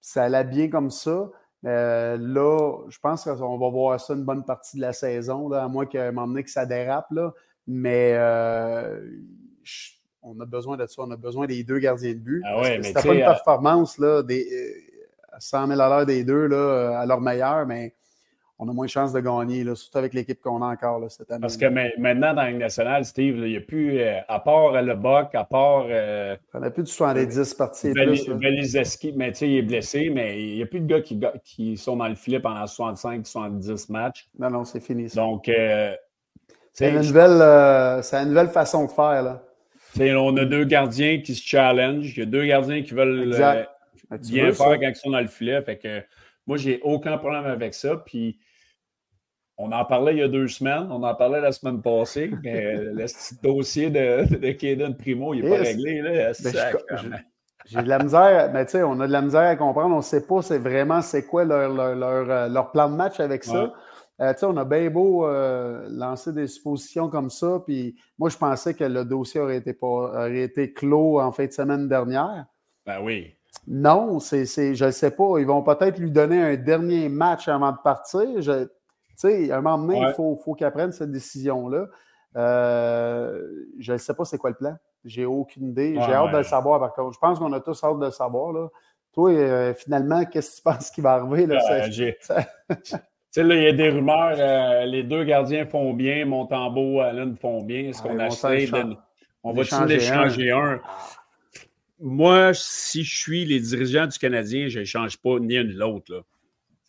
Ça 0.00 0.24
allait 0.24 0.44
bien 0.44 0.68
comme 0.68 0.90
ça. 0.90 1.30
Euh, 1.66 2.16
là, 2.20 2.78
je 2.88 2.98
pense 2.98 3.24
qu'on 3.24 3.58
va 3.58 3.70
voir 3.70 4.00
ça 4.00 4.14
une 4.14 4.24
bonne 4.24 4.44
partie 4.44 4.76
de 4.76 4.82
la 4.82 4.92
saison, 4.92 5.48
là, 5.48 5.64
à 5.64 5.68
moins 5.68 5.86
qu'à 5.86 6.06
un 6.06 6.12
moment 6.12 6.28
donné 6.28 6.44
que 6.44 6.50
ça 6.50 6.66
dérape. 6.66 7.10
Là. 7.10 7.32
Mais 7.66 8.12
euh, 8.14 9.00
on 10.28 10.40
a 10.40 10.46
besoin 10.46 10.76
de 10.76 10.86
ça. 10.86 11.02
On 11.02 11.10
a 11.10 11.16
besoin 11.16 11.46
des 11.46 11.62
deux 11.64 11.78
gardiens 11.78 12.12
de 12.12 12.18
but. 12.18 12.42
Ah 12.44 12.60
ouais, 12.60 12.80
pas 12.92 13.02
une 13.04 13.22
euh, 13.22 13.26
performance 13.26 13.98
là, 13.98 14.22
des, 14.22 14.46
100 15.38 15.68
000 15.68 15.80
à 15.80 15.88
l'heure 15.88 16.06
des 16.06 16.24
deux 16.24 16.46
là, 16.46 17.00
à 17.00 17.06
leur 17.06 17.20
meilleur, 17.20 17.66
mais 17.66 17.94
on 18.60 18.68
a 18.68 18.72
moins 18.72 18.86
de 18.86 18.90
chances 18.90 19.12
de 19.12 19.20
gagner, 19.20 19.62
là, 19.62 19.76
surtout 19.76 19.98
avec 19.98 20.14
l'équipe 20.14 20.40
qu'on 20.40 20.62
a 20.62 20.66
encore 20.66 20.98
là, 20.98 21.08
cette 21.08 21.30
année. 21.30 21.40
Parce 21.40 21.56
que 21.56 21.66
maintenant, 21.66 22.34
dans 22.34 22.42
la 22.42 22.52
nationale, 22.52 23.04
Steve, 23.04 23.36
il 23.36 23.50
n'y 23.50 23.56
a 23.56 23.60
plus, 23.60 24.00
euh, 24.00 24.18
à 24.26 24.40
part 24.40 24.82
le 24.82 24.94
Buck, 24.96 25.32
à 25.34 25.44
part. 25.44 25.86
Euh, 25.88 26.36
on 26.54 26.58
n'a 26.58 26.70
plus 26.70 26.82
de 26.82 26.88
70 26.88 27.54
parties. 27.54 27.92
Belizeski, 27.92 29.12
mais 29.14 29.30
tu 29.30 29.38
sais, 29.38 29.48
il 29.48 29.58
est 29.58 29.62
blessé, 29.62 30.10
mais 30.12 30.42
il 30.42 30.56
n'y 30.56 30.62
a 30.62 30.66
plus 30.66 30.80
de 30.80 30.86
gars 30.86 31.00
qui, 31.00 31.20
qui, 31.44 31.76
sont 31.76 31.96
dans 31.96 32.08
le 32.08 32.16
filet 32.16 32.40
pendant 32.40 32.64
65-70 32.64 33.92
matchs. 33.92 34.28
Non, 34.38 34.50
non, 34.50 34.64
c'est 34.64 34.80
fini. 34.80 35.06
Donc. 35.14 35.48
Euh, 35.48 35.94
c'est 36.72 36.90
une, 36.90 37.00
nouvelle, 37.00 37.40
euh, 37.40 38.00
une 38.12 38.28
nouvelle 38.28 38.50
façon 38.50 38.84
de 38.86 38.90
faire. 38.90 39.22
Là. 39.22 39.42
On 40.00 40.36
a 40.36 40.44
deux 40.44 40.64
gardiens 40.64 41.20
qui 41.20 41.34
se 41.34 41.46
challenge. 41.46 42.16
Il 42.16 42.20
y 42.20 42.22
a 42.22 42.26
deux 42.26 42.44
gardiens 42.44 42.82
qui 42.82 42.94
veulent 42.94 43.30
bien 43.30 44.52
faire 44.52 44.80
quand 44.80 44.88
ils 44.88 44.96
sont 44.96 45.10
dans 45.10 45.20
le 45.20 45.26
filet. 45.26 45.60
Fait 45.62 45.76
que, 45.76 46.02
moi, 46.46 46.56
j'ai 46.56 46.80
aucun 46.82 47.18
problème 47.18 47.46
avec 47.46 47.74
ça. 47.74 47.96
Puis 47.96 48.38
on 49.58 49.72
en 49.72 49.84
parlait 49.84 50.14
il 50.14 50.18
y 50.18 50.22
a 50.22 50.28
deux 50.28 50.46
semaines, 50.48 50.86
on 50.90 51.02
en 51.02 51.14
parlait 51.14 51.40
la 51.40 51.52
semaine 51.52 51.82
passée, 51.82 52.30
mais 52.44 52.76
le 52.76 53.06
dossier 53.42 53.90
de, 53.90 54.36
de 54.36 54.52
Kaden 54.52 54.96
Primo, 54.96 55.34
il 55.34 55.42
n'est 55.42 55.50
pas 55.50 55.62
réglé. 55.62 56.00
Là, 56.00 56.32
ben, 56.42 57.24
j'ai 57.66 57.82
de 57.82 57.88
la 57.88 57.98
misère, 57.98 58.50
mais 58.54 58.64
tu 58.64 58.72
sais, 58.72 58.82
on 58.82 58.98
a 59.00 59.06
de 59.06 59.12
la 59.12 59.20
misère 59.20 59.42
à 59.42 59.56
comprendre. 59.56 59.94
On 59.94 59.98
ne 59.98 60.02
sait 60.02 60.26
pas 60.26 60.40
c'est 60.40 60.58
vraiment 60.58 61.02
c'est 61.02 61.26
quoi 61.26 61.44
leur, 61.44 61.68
leur, 61.70 62.30
euh, 62.30 62.48
leur, 62.48 62.70
plan 62.70 62.88
de 62.88 62.96
match 62.96 63.20
avec 63.20 63.44
ça. 63.44 63.74
Euh, 64.20 64.34
on 64.42 64.56
a 64.56 64.64
bien 64.64 64.90
beau 64.90 65.26
euh, 65.26 65.86
lancer 65.90 66.32
des 66.32 66.48
suppositions 66.48 67.08
comme 67.08 67.30
ça, 67.30 67.62
puis 67.64 67.96
moi, 68.18 68.28
je 68.30 68.36
pensais 68.36 68.74
que 68.74 68.84
le 68.84 69.04
dossier 69.04 69.40
aurait 69.40 69.58
été, 69.58 69.72
pas, 69.72 69.86
aurait 69.86 70.42
été 70.42 70.72
clos 70.72 71.20
en 71.20 71.30
fin 71.30 71.46
de 71.46 71.52
semaine 71.52 71.88
dernière. 71.88 72.46
Ben 72.84 73.00
oui. 73.02 73.34
Non, 73.66 74.18
c'est, 74.18 74.46
je 74.46 74.84
ne 74.84 74.90
sais 74.90 75.10
pas. 75.10 75.38
Ils 75.38 75.46
vont 75.46 75.62
peut-être 75.62 75.98
lui 75.98 76.10
donner 76.10 76.42
un 76.42 76.56
dernier 76.56 77.08
match 77.08 77.48
avant 77.48 77.72
de 77.72 77.78
partir. 77.82 78.40
Je, 78.40 78.66
sais, 79.14 79.50
à 79.50 79.58
un 79.58 79.60
moment 79.60 79.78
donné, 79.78 80.00
il 80.00 80.14
faut, 80.14 80.36
faut 80.36 80.54
qu'il 80.54 80.70
prenne 80.70 80.92
cette 80.92 81.12
décision-là. 81.12 81.86
Euh, 82.36 83.66
je 83.78 83.92
ne 83.92 83.98
sais 83.98 84.14
pas 84.14 84.24
c'est 84.24 84.38
quoi 84.38 84.50
le 84.50 84.56
plan. 84.56 84.76
J'ai 85.04 85.24
aucune 85.24 85.70
idée. 85.70 85.94
J'ai 85.94 86.12
hâte 86.12 86.32
de 86.32 86.38
le 86.38 86.44
savoir, 86.44 86.80
par 86.80 86.94
contre. 86.94 87.14
Je 87.14 87.18
pense 87.18 87.38
qu'on 87.38 87.52
a 87.52 87.60
tous 87.60 87.82
hâte 87.82 87.98
de 87.98 88.06
le 88.06 88.10
savoir. 88.10 88.52
Là. 88.52 88.68
Toi, 89.12 89.32
euh, 89.32 89.74
finalement, 89.74 90.24
qu'est-ce 90.24 90.50
que 90.50 90.56
tu 90.56 90.62
penses 90.62 90.90
qui 90.90 91.00
va 91.00 91.14
arriver? 91.14 91.46
Là, 91.46 91.58
sais, 93.30 93.42
là, 93.42 93.54
il 93.54 93.62
y 93.62 93.66
a 93.66 93.72
des 93.72 93.88
rumeurs. 93.90 94.36
Euh, 94.38 94.84
les 94.86 95.02
deux 95.02 95.24
gardiens 95.24 95.66
font 95.66 95.92
bien. 95.92 96.24
Montembeau, 96.24 97.00
Allen 97.00 97.36
font 97.36 97.62
bien. 97.62 97.88
Est-ce 97.88 98.02
qu'on 98.02 98.18
a 98.18 98.28
de... 98.28 98.96
On 99.44 99.52
va 99.52 99.64
changer 99.64 100.50
un? 100.50 100.80
Moi, 102.00 102.52
si 102.54 103.02
je 103.02 103.18
suis 103.18 103.44
les 103.44 103.60
dirigeants 103.60 104.06
du 104.06 104.18
Canadien, 104.18 104.68
je 104.68 104.80
ne 104.80 104.84
change 104.84 105.16
pas 105.18 105.38
ni 105.40 105.56
un 105.56 105.64
ni 105.64 105.72
l'autre. 105.72 106.24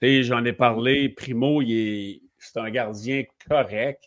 J'en 0.01 0.46
ai 0.46 0.53
parlé. 0.53 1.10
Primo, 1.10 1.62
c'est 1.62 2.60
un 2.60 2.69
gardien 2.69 3.24
correct. 3.50 4.03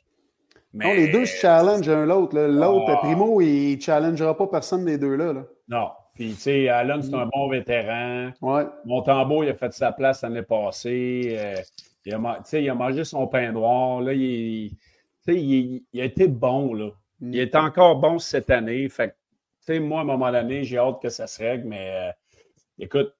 Mais... 0.72 0.86
Non, 0.86 0.94
les 0.94 1.12
deux 1.12 1.26
se 1.26 1.36
challenge 1.36 1.88
un 1.88 2.06
l'autre. 2.06 2.38
L'autre, 2.38 2.92
ah. 2.96 3.00
Primo, 3.02 3.40
il 3.40 3.76
ne 3.76 3.80
challengera 3.80 4.36
pas 4.36 4.46
personne 4.46 4.84
des 4.84 4.96
deux-là. 4.96 5.34
Là. 5.34 5.44
Non. 5.68 5.90
Puis, 6.14 6.34
tu 6.34 6.40
sais, 6.40 6.68
Allen, 6.68 7.02
c'est 7.02 7.14
un 7.14 7.26
bon 7.26 7.48
vétéran. 7.48 8.30
Ouais. 8.40 8.64
Montembeau, 8.84 9.42
il 9.42 9.50
a 9.50 9.54
fait 9.54 9.72
sa 9.72 9.92
place 9.92 10.22
l'année 10.22 10.42
passée. 10.42 11.36
Euh, 11.38 11.56
il, 12.04 12.14
a, 12.14 12.42
il, 12.52 12.70
a, 12.70 12.74
mangé 12.74 13.04
son 13.04 13.26
pain 13.26 13.52
noir. 13.52 14.00
Là, 14.00 14.12
il, 14.12 14.76
il, 15.26 15.84
il 15.92 16.00
a 16.00 16.04
été 16.04 16.28
bon. 16.28 16.74
Là. 16.74 16.90
Il 17.20 17.38
est 17.38 17.54
encore 17.54 17.96
bon 17.96 18.18
cette 18.18 18.50
année. 18.50 18.88
Fait 18.88 19.16
sais, 19.60 19.78
moi, 19.78 20.00
à 20.00 20.02
un 20.02 20.06
moment 20.06 20.32
donné, 20.32 20.64
j'ai 20.64 20.78
hâte 20.78 21.00
que 21.00 21.08
ça 21.08 21.26
se 21.26 21.42
règle, 21.42 21.68
mais 21.68 21.90
euh, 21.90 22.12
écoute, 22.78 23.14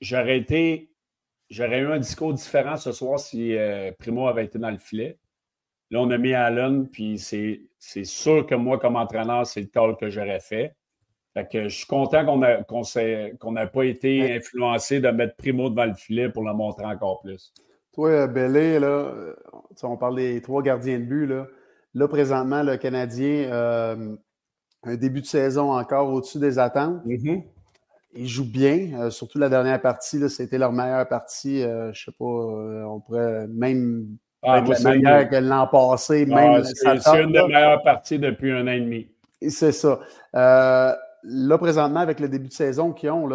j'aurais 0.00 0.38
été 0.38 0.90
J'aurais 1.48 1.78
eu 1.78 1.92
un 1.92 1.98
discours 1.98 2.34
différent 2.34 2.76
ce 2.76 2.90
soir 2.92 3.20
si 3.20 3.56
euh, 3.56 3.92
Primo 3.98 4.26
avait 4.26 4.44
été 4.44 4.58
dans 4.58 4.70
le 4.70 4.78
filet. 4.78 5.18
Là, 5.90 6.00
on 6.00 6.10
a 6.10 6.18
mis 6.18 6.34
Allen, 6.34 6.88
puis 6.88 7.18
c'est 7.18 8.04
sûr 8.04 8.44
que 8.46 8.56
moi, 8.56 8.78
comme 8.78 8.96
entraîneur, 8.96 9.46
c'est 9.46 9.60
le 9.60 9.68
call 9.68 9.96
que 9.96 10.10
j'aurais 10.10 10.40
fait. 10.40 10.74
Fait 11.34 11.48
que 11.48 11.68
je 11.68 11.76
suis 11.76 11.86
content 11.86 12.24
qu'on 12.24 13.52
n'ait 13.52 13.66
pas 13.68 13.84
été 13.84 14.34
influencé 14.34 15.00
de 15.00 15.08
mettre 15.10 15.36
Primo 15.36 15.70
devant 15.70 15.84
le 15.84 15.94
filet 15.94 16.28
pour 16.28 16.42
le 16.42 16.52
montrer 16.54 16.86
encore 16.86 17.20
plus. 17.20 17.52
Toi, 17.96 18.10
euh, 18.10 18.26
Bellé, 18.28 18.78
là, 18.78 18.86
euh, 18.86 19.34
on 19.82 19.96
parle 19.96 20.16
des 20.16 20.40
trois 20.40 20.62
gardiens 20.62 21.00
de 21.00 21.04
but. 21.04 21.26
Là, 21.26 21.48
là 21.94 22.08
présentement, 22.08 22.62
le 22.62 22.76
Canadien, 22.76 23.50
un 24.84 24.94
début 24.94 25.22
de 25.22 25.26
saison 25.26 25.72
encore 25.72 26.12
au-dessus 26.12 26.38
des 26.38 26.60
attentes. 26.60 27.04
Mm-hmm 27.04 27.42
ils 28.16 28.28
jouent 28.28 28.50
bien, 28.50 28.98
euh, 28.98 29.10
surtout 29.10 29.38
la 29.38 29.48
dernière 29.48 29.80
partie, 29.80 30.28
c'était 30.28 30.58
leur 30.58 30.72
meilleure 30.72 31.06
partie. 31.08 31.62
Euh, 31.62 31.92
je 31.92 32.02
ne 32.02 32.12
sais 32.12 32.16
pas, 32.18 32.24
euh, 32.24 32.84
on 32.84 33.00
pourrait 33.00 33.46
même 33.48 34.16
ah, 34.42 34.60
la 34.60 34.94
meilleure 34.94 35.28
que 35.28 35.36
l'an 35.36 35.66
passé. 35.66 36.26
Ah, 36.32 36.62
c'est 36.64 37.22
une 37.22 37.32
des 37.32 37.46
meilleures 37.46 37.82
parties 37.82 38.18
depuis 38.18 38.52
un 38.52 38.66
an 38.66 38.72
et 38.72 38.80
demi. 38.80 39.08
C'est 39.48 39.72
ça. 39.72 40.00
là, 40.32 41.58
présentement, 41.58 42.00
avec 42.00 42.20
le 42.20 42.28
début 42.28 42.48
de 42.48 42.52
saison 42.52 42.92
qu'ils 42.92 43.10
ont, 43.10 43.28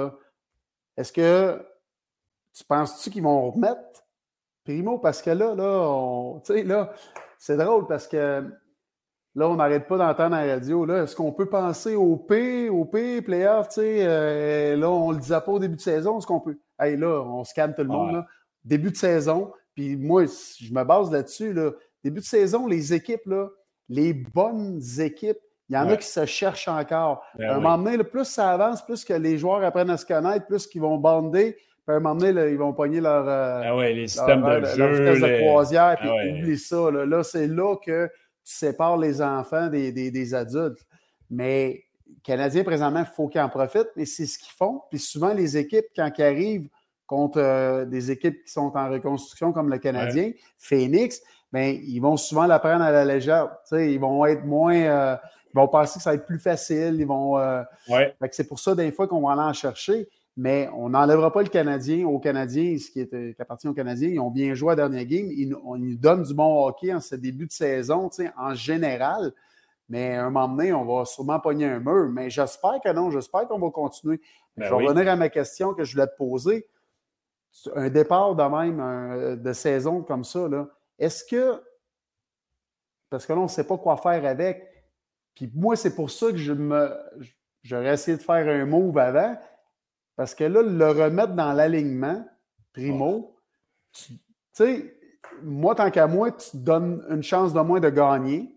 est-ce 0.98 1.14
que 1.14 1.62
tu 2.54 2.64
penses-tu 2.66 3.10
qu'ils 3.12 3.24
vont 3.24 3.52
remettre 3.52 4.01
Primo? 4.64 5.00
Parce 5.00 5.22
que 5.22 5.32
là, 5.32 5.56
là, 5.56 6.40
là 6.66 6.94
c'est 7.38 7.58
drôle 7.58 7.88
parce 7.88 8.08
que 8.08 8.44
Là, 9.34 9.48
on 9.48 9.56
n'arrête 9.56 9.88
pas 9.88 9.98
d'entendre 9.98 10.36
la 10.36 10.46
radio. 10.46 10.86
Là, 10.86 11.04
est-ce 11.04 11.16
qu'on 11.16 11.32
peut 11.32 11.48
penser 11.48 11.96
au 11.96 12.18
P, 12.18 12.70
au 12.70 12.84
P, 12.84 13.22
playoff, 13.22 13.70
tu 13.70 13.76
sais, 13.76 14.00
euh, 14.06 14.76
là, 14.76 14.90
on 14.90 15.12
le 15.12 15.20
disait 15.20 15.40
pas 15.40 15.54
au 15.54 15.60
début 15.60 15.78
de 15.78 15.82
saison, 15.82 16.18
est-ce 16.18 16.28
qu'on 16.28 16.42
peut? 16.42 16.60
Hey, 16.78 16.98
là, 16.98 17.22
on 17.22 17.44
se 17.46 17.54
calme 17.54 17.74
tout 17.74 17.84
le 17.84 17.88
monde, 17.88 18.12
là. 18.12 18.26
Début 18.66 18.92
de 18.92 18.98
saison, 18.98 19.54
puis 19.74 19.96
moi, 19.96 20.26
je 20.26 20.74
me 20.74 20.84
base 20.84 21.10
là-dessus, 21.12 21.54
là. 21.54 21.72
Début 22.04 22.20
de 22.20 22.26
saison, 22.26 22.68
les 22.68 22.94
équipes, 22.94 23.26
là, 23.26 23.48
les 23.88 24.14
bonnes 24.14 24.82
équipes, 25.00 25.40
il 25.70 25.76
y 25.76 25.78
en 25.78 25.88
a 25.88 25.96
qui 25.96 26.08
se 26.08 26.26
cherchent 26.26 26.68
encore. 26.68 27.24
Ben 27.38 27.50
à 27.50 27.56
un 27.56 27.60
moment 27.62 27.78
donné, 27.78 28.04
plus 28.04 28.26
ça 28.26 28.52
avance, 28.52 28.86
plus 28.86 29.06
que 29.06 29.14
les 29.14 29.38
joueurs 29.38 29.64
apprennent 29.64 29.90
à 29.90 29.96
se 29.96 30.06
connaître, 30.06 30.46
plus 30.46 30.68
qu'ils 30.68 30.82
vont 30.82 30.98
bander. 30.98 31.56
Puis 31.86 31.94
à 31.94 31.98
un 31.98 32.00
moment 32.00 32.16
donné, 32.16 32.52
ils 32.52 32.58
vont 32.58 32.74
pogner 32.74 33.02
leur, 33.02 33.28
euh, 33.28 33.62
ah 33.66 33.76
ouais, 33.76 33.94
les 33.94 34.08
systèmes 34.08 34.42
de 34.42 34.66
jeu, 34.66 35.20
de 35.20 35.42
croisière, 35.42 35.98
puis 36.00 36.10
ah 36.10 36.40
oublie 36.40 36.58
ça. 36.58 36.92
Là, 36.92 37.06
là 37.06 37.24
c'est 37.24 37.48
là 37.48 37.76
que 37.84 38.08
tu 38.44 38.54
sépares 38.54 38.98
les 38.98 39.22
enfants 39.22 39.68
des, 39.68 40.34
adultes. 40.36 40.86
Mais 41.30 41.84
Canadiens, 42.24 42.64
présentement, 42.64 43.00
il 43.00 43.16
faut 43.16 43.28
qu'ils 43.28 43.42
en 43.42 43.50
profitent, 43.50 43.90
mais 43.96 44.06
c'est 44.06 44.26
ce 44.26 44.38
qu'ils 44.38 44.52
font. 44.52 44.82
Puis 44.90 45.00
souvent, 45.00 45.34
les 45.34 45.58
équipes, 45.58 45.86
quand 45.96 46.12
ils 46.18 46.24
arrivent 46.24 46.70
contre 47.08 47.40
euh, 47.40 47.86
des 47.86 48.12
équipes 48.12 48.44
qui 48.46 48.52
sont 48.52 48.72
en 48.76 48.90
reconstruction 48.90 49.52
comme 49.52 49.70
le 49.70 49.80
Canadien, 49.80 50.32
Phoenix, 50.58 51.22
bien, 51.52 51.78
ils 51.84 52.00
vont 52.00 52.16
souvent 52.16 52.46
la 52.46 52.60
prendre 52.60 52.84
à 52.84 52.92
la 52.92 53.06
légère. 53.06 53.50
ils 53.72 54.00
vont 54.00 54.26
être 54.26 54.46
moins. 54.46 54.76
Euh, 54.76 55.16
ils 55.54 55.58
vont 55.58 55.68
penser 55.68 55.98
que 55.98 56.04
ça 56.04 56.12
va 56.12 56.16
être 56.16 56.26
plus 56.26 56.40
facile. 56.40 56.96
Ils 57.00 57.08
vont. 57.08 57.38
Euh, 57.40 57.64
c'est 58.32 58.48
pour 58.48 58.60
ça, 58.60 58.76
des 58.76 58.92
fois, 58.92 59.08
qu'on 59.08 59.22
va 59.22 59.34
aller 59.34 59.42
en 59.42 59.54
chercher 59.54 60.08
mais 60.38 60.70
on 60.74 60.90
n'enlèvera 60.90 61.32
pas 61.32 61.44
le 61.44 61.50
Canadien 61.50 62.08
aux 62.08 62.20
Canadiens, 62.20 62.78
ce 62.78 62.90
qui, 62.90 63.02
est, 63.02 63.36
qui 63.36 63.42
appartient 63.42 63.68
aux 63.68 63.74
Canadiens. 63.74 64.10
Ils 64.10 64.20
ont 64.20 64.32
bien 64.32 64.54
joué 64.54 64.74
à 64.74 64.76
dernière 64.76 65.06
game. 65.06 65.28
Ils, 65.30 65.56
on, 65.64 65.78
nous 65.78 65.96
donnent 65.96 66.24
du 66.24 66.34
bon 66.34 66.66
hockey 66.66 66.94
en 66.94 67.02
ce 67.02 67.16
début 67.16 67.48
de 67.48 67.52
saison, 67.52 68.10
en 68.38 68.54
général. 68.54 69.34
Mais 69.90 70.16
à 70.16 70.26
un 70.26 70.30
moment 70.30 70.48
donné, 70.48 70.72
on 70.72 70.86
va 70.86 71.04
sûrement 71.04 71.40
pogner 71.40 71.66
un 71.66 71.80
mur. 71.80 72.10
Mais 72.10 72.30
j'espère 72.30 72.80
que 72.84 72.92
non. 72.94 73.12
J'espère 73.12 73.48
qu'on 73.48 73.60
va 73.60 73.70
continuer. 73.72 74.22
Ben 74.56 74.66
je 74.66 74.70
vais 74.74 74.88
revenir 74.88 75.12
à 75.12 75.16
ma 75.18 75.28
question 75.28 75.74
que 75.74 75.84
je 75.84 75.94
voulais 75.94 76.08
te 76.08 76.16
poser. 76.16 76.66
Un 77.76 77.90
départ 77.90 78.34
de 78.34 78.44
même 78.44 79.42
de 79.42 79.54
saison 79.54 80.02
comme 80.02 80.24
ça, 80.24 80.48
est-ce 80.98 81.26
que. 81.26 81.62
Parce 83.10 83.26
que 83.26 83.34
là, 83.34 83.40
on 83.40 83.44
ne 83.44 83.50
sait 83.50 83.66
pas 83.66 83.78
quoi 83.78 83.98
faire 83.98 84.24
avec. 84.26 84.66
Puis 85.36 85.52
moi, 85.54 85.76
c'est 85.76 85.94
pour 85.94 86.10
ça 86.10 86.32
que 86.32 86.38
je 86.38 86.54
me. 86.54 86.90
J'aurais 87.64 87.94
essayé 87.94 88.16
de 88.16 88.24
faire 88.24 88.48
un 88.48 88.66
move 88.66 88.98
avant. 88.98 89.38
Parce 90.16 90.36
que 90.36 90.44
là, 90.44 90.62
le 90.62 90.88
remettre 90.88 91.34
dans 91.34 91.54
l'alignement, 91.54 92.26
primo, 92.74 93.36
tu 93.94 94.14
sais, 94.54 94.96
moi, 95.44 95.76
tant 95.76 95.90
qu'à 95.92 96.08
moi, 96.08 96.32
tu 96.32 96.52
te 96.52 96.58
donnes 96.58 97.04
une 97.10 97.24
chance 97.24 97.54
de 97.54 97.60
moins 97.62 97.80
de 97.80 97.90
gagner 97.90 98.56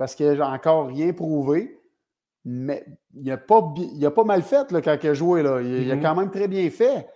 parce 0.00 0.14
que 0.14 0.34
j'ai 0.34 0.42
encore 0.42 0.86
rien 0.86 1.12
prouvé. 1.12 1.78
Mais 2.46 2.86
il 3.14 3.24
n'a 3.24 3.36
pas, 3.36 3.60
a 4.02 4.10
pas 4.10 4.24
mal 4.24 4.40
fait 4.40 4.72
là, 4.72 4.80
quand 4.80 4.96
il 5.02 5.08
a 5.10 5.12
joué. 5.12 5.42
Là. 5.42 5.60
Il, 5.60 5.90
a 5.90 5.94
mm-hmm. 5.94 6.02
quand 6.02 6.14
même 6.14 6.30
très 6.30 6.48
bien 6.48 6.70
fait. 6.70 7.06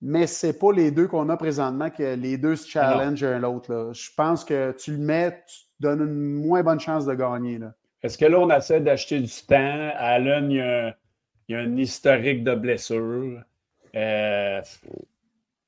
mais 0.00 0.26
ce 0.26 0.46
n'est 0.46 0.52
pas 0.54 0.72
les 0.72 0.90
deux 0.90 1.06
qu'on 1.06 1.28
a 1.28 1.36
présentement 1.36 1.90
que 1.90 2.14
les 2.14 2.38
deux 2.38 2.56
se 2.56 2.66
ah 2.78 2.96
challenge 2.96 3.22
l'un 3.22 3.38
l'autre. 3.40 3.90
Je 3.92 4.10
pense 4.16 4.42
que 4.42 4.72
tu 4.72 4.92
le 4.92 4.98
mets, 4.98 5.44
tu 5.46 5.64
donnes 5.80 6.00
une 6.00 6.46
moins 6.46 6.62
bonne 6.62 6.80
chance 6.80 7.04
de 7.04 7.12
gagner. 7.12 7.60
Est-ce 8.02 8.16
que 8.16 8.24
là, 8.24 8.38
on 8.38 8.50
essaie 8.50 8.80
d'acheter 8.80 9.20
du 9.20 9.30
temps? 9.46 9.90
Allen, 9.98 10.50
il 10.50 10.56
y 10.56 10.60
a, 10.62 10.96
il 11.48 11.52
y 11.52 11.54
a 11.54 11.60
un 11.60 11.76
historique 11.76 12.44
de 12.44 12.54
blessures. 12.54 13.42
Euh, 13.94 14.62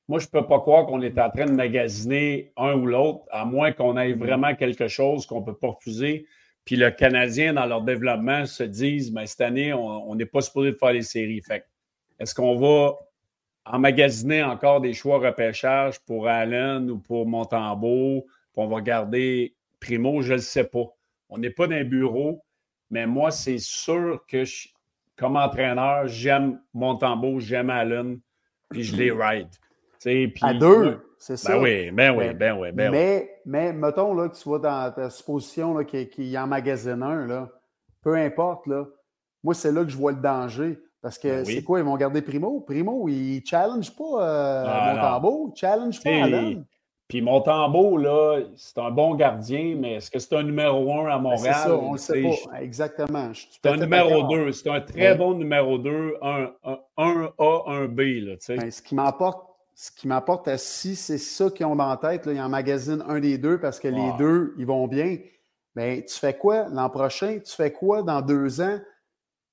moi, 0.07 0.19
je 0.19 0.25
ne 0.25 0.31
peux 0.31 0.45
pas 0.47 0.59
croire 0.59 0.85
qu'on 0.85 1.01
est 1.01 1.17
en 1.19 1.29
train 1.29 1.45
de 1.45 1.51
magasiner 1.51 2.51
un 2.57 2.73
ou 2.75 2.85
l'autre, 2.85 3.25
à 3.31 3.45
moins 3.45 3.71
qu'on 3.71 3.97
ait 3.97 4.13
vraiment 4.13 4.53
quelque 4.55 4.87
chose 4.87 5.25
qu'on 5.25 5.41
ne 5.41 5.45
peut 5.45 5.57
pas 5.57 5.69
refuser. 5.69 6.27
Puis 6.63 6.75
le 6.75 6.91
Canadien, 6.91 7.53
dans 7.53 7.65
leur 7.65 7.81
développement, 7.81 8.45
se 8.45 8.63
disent 8.63 9.11
mais 9.11 9.27
cette 9.27 9.41
année, 9.41 9.73
on 9.73 10.13
n'est 10.15 10.25
pas 10.25 10.41
supposé 10.41 10.71
de 10.71 10.77
faire 10.77 10.93
les 10.93 11.03
séries. 11.03 11.41
Fait 11.41 11.65
est-ce 12.19 12.33
qu'on 12.33 12.55
va 12.55 12.95
emmagasiner 13.65 14.43
encore 14.43 14.81
des 14.81 14.93
choix 14.93 15.19
repêchage 15.19 15.99
pour 16.01 16.27
Allen 16.27 16.89
ou 16.89 16.99
pour 16.99 17.27
Montembeau, 17.27 18.25
puis 18.53 18.63
on 18.63 18.67
va 18.67 18.81
garder 18.81 19.55
Primo, 19.79 20.21
je 20.21 20.29
ne 20.29 20.35
le 20.35 20.41
sais 20.41 20.63
pas. 20.63 20.85
On 21.29 21.37
n'est 21.37 21.49
pas 21.49 21.67
dans 21.67 21.75
un 21.75 21.83
bureau, 21.83 22.43
mais 22.89 23.07
moi, 23.07 23.31
c'est 23.31 23.57
sûr 23.57 24.23
que 24.27 24.43
comme 25.17 25.37
entraîneur, 25.37 26.07
j'aime 26.07 26.59
Montembeau, 26.73 27.39
j'aime 27.39 27.69
Allen, 27.69 28.19
puis 28.69 28.83
je 28.83 28.95
les 28.95 29.11
ride. 29.11 29.49
Puis, 30.01 30.31
à 30.41 30.53
deux, 30.53 30.99
c'est 31.17 31.33
ben 31.33 31.37
ça. 31.37 31.59
oui, 31.59 31.89
ben 31.91 32.15
oui, 32.15 32.33
ben 32.33 32.57
oui, 32.59 32.71
ben 32.71 32.91
mais, 32.91 33.19
oui. 33.19 33.29
Mais 33.45 33.73
mettons 33.73 34.13
là, 34.13 34.29
que 34.29 34.35
tu 34.35 34.47
vas 34.47 34.59
dans 34.59 34.91
ta 34.91 35.09
supposition 35.09 35.83
qu'il 35.83 36.27
y 36.27 36.37
emmagasine 36.37 37.01
un, 37.01 37.25
là, 37.25 37.49
peu 38.03 38.15
importe, 38.15 38.67
là, 38.67 38.85
moi, 39.43 39.53
c'est 39.53 39.71
là 39.71 39.83
que 39.83 39.89
je 39.89 39.97
vois 39.97 40.11
le 40.11 40.21
danger. 40.21 40.79
Parce 41.01 41.19
que 41.19 41.27
ben 41.27 41.45
c'est 41.45 41.63
quoi, 41.63 41.79
ils 41.79 41.85
vont 41.85 41.95
garder 41.97 42.21
Primo? 42.23 42.61
Primo, 42.61 43.07
il 43.07 43.43
challenge 43.45 43.95
pas 43.95 44.23
euh, 44.23 44.65
ah, 44.67 44.93
Montembeau, 44.95 45.53
il 45.55 45.59
challenge 45.59 46.03
pas 46.03 46.09
Allen. 46.09 46.65
Puis 47.07 47.21
Montembeau, 47.21 47.97
là, 47.97 48.39
c'est 48.55 48.79
un 48.79 48.89
bon 48.89 49.13
gardien, 49.13 49.75
mais 49.77 49.95
est-ce 49.95 50.09
que 50.09 50.17
c'est 50.17 50.35
un 50.35 50.43
numéro 50.43 50.91
un 50.91 51.05
à 51.05 51.17
ben, 51.17 51.21
Montréal? 51.21 51.55
c'est 51.55 51.69
ça, 51.69 51.77
on 51.77 51.91
le 51.91 51.97
sait 51.99 52.23
pas. 52.23 52.61
Exactement. 52.61 53.31
C'est 53.33 53.69
un 53.69 53.77
numéro 53.77 54.23
deux. 54.23 54.51
C'est 54.51 54.69
un 54.69 54.81
très 54.81 55.15
bon 55.15 55.35
numéro 55.35 55.77
deux, 55.77 56.15
un, 56.23 56.51
un, 56.97 57.31
A, 57.37 57.63
un 57.67 57.85
B. 57.85 57.99
Là, 57.99 58.35
ben, 58.49 58.71
ce 58.71 58.81
qui 58.81 58.95
m'apporte 58.95 59.45
ce 59.77 59.91
qui 59.91 60.07
m'apporte 60.07 60.47
à 60.47 60.57
si 60.57 60.95
c'est 60.95 61.17
ça 61.17 61.49
qu'ils 61.49 61.65
ont 61.65 61.75
dans 61.75 61.89
la 61.89 61.97
tête, 61.97 62.25
là, 62.25 62.31
ils 62.31 62.49
magazine 62.49 63.03
un 63.09 63.19
des 63.19 63.37
deux 63.37 63.59
parce 63.59 63.77
que 63.77 63.89
les 63.89 64.13
deux, 64.17 64.55
ils 64.57 64.65
vont 64.65 64.87
bien. 64.87 65.17
Mais 65.75 66.05
tu 66.05 66.17
fais 66.17 66.33
quoi 66.33 66.69
l'an 66.69 66.89
prochain? 66.89 67.39
Tu 67.45 67.53
fais 67.53 67.73
quoi 67.73 68.01
dans 68.01 68.21
deux 68.21 68.61
ans? 68.61 68.79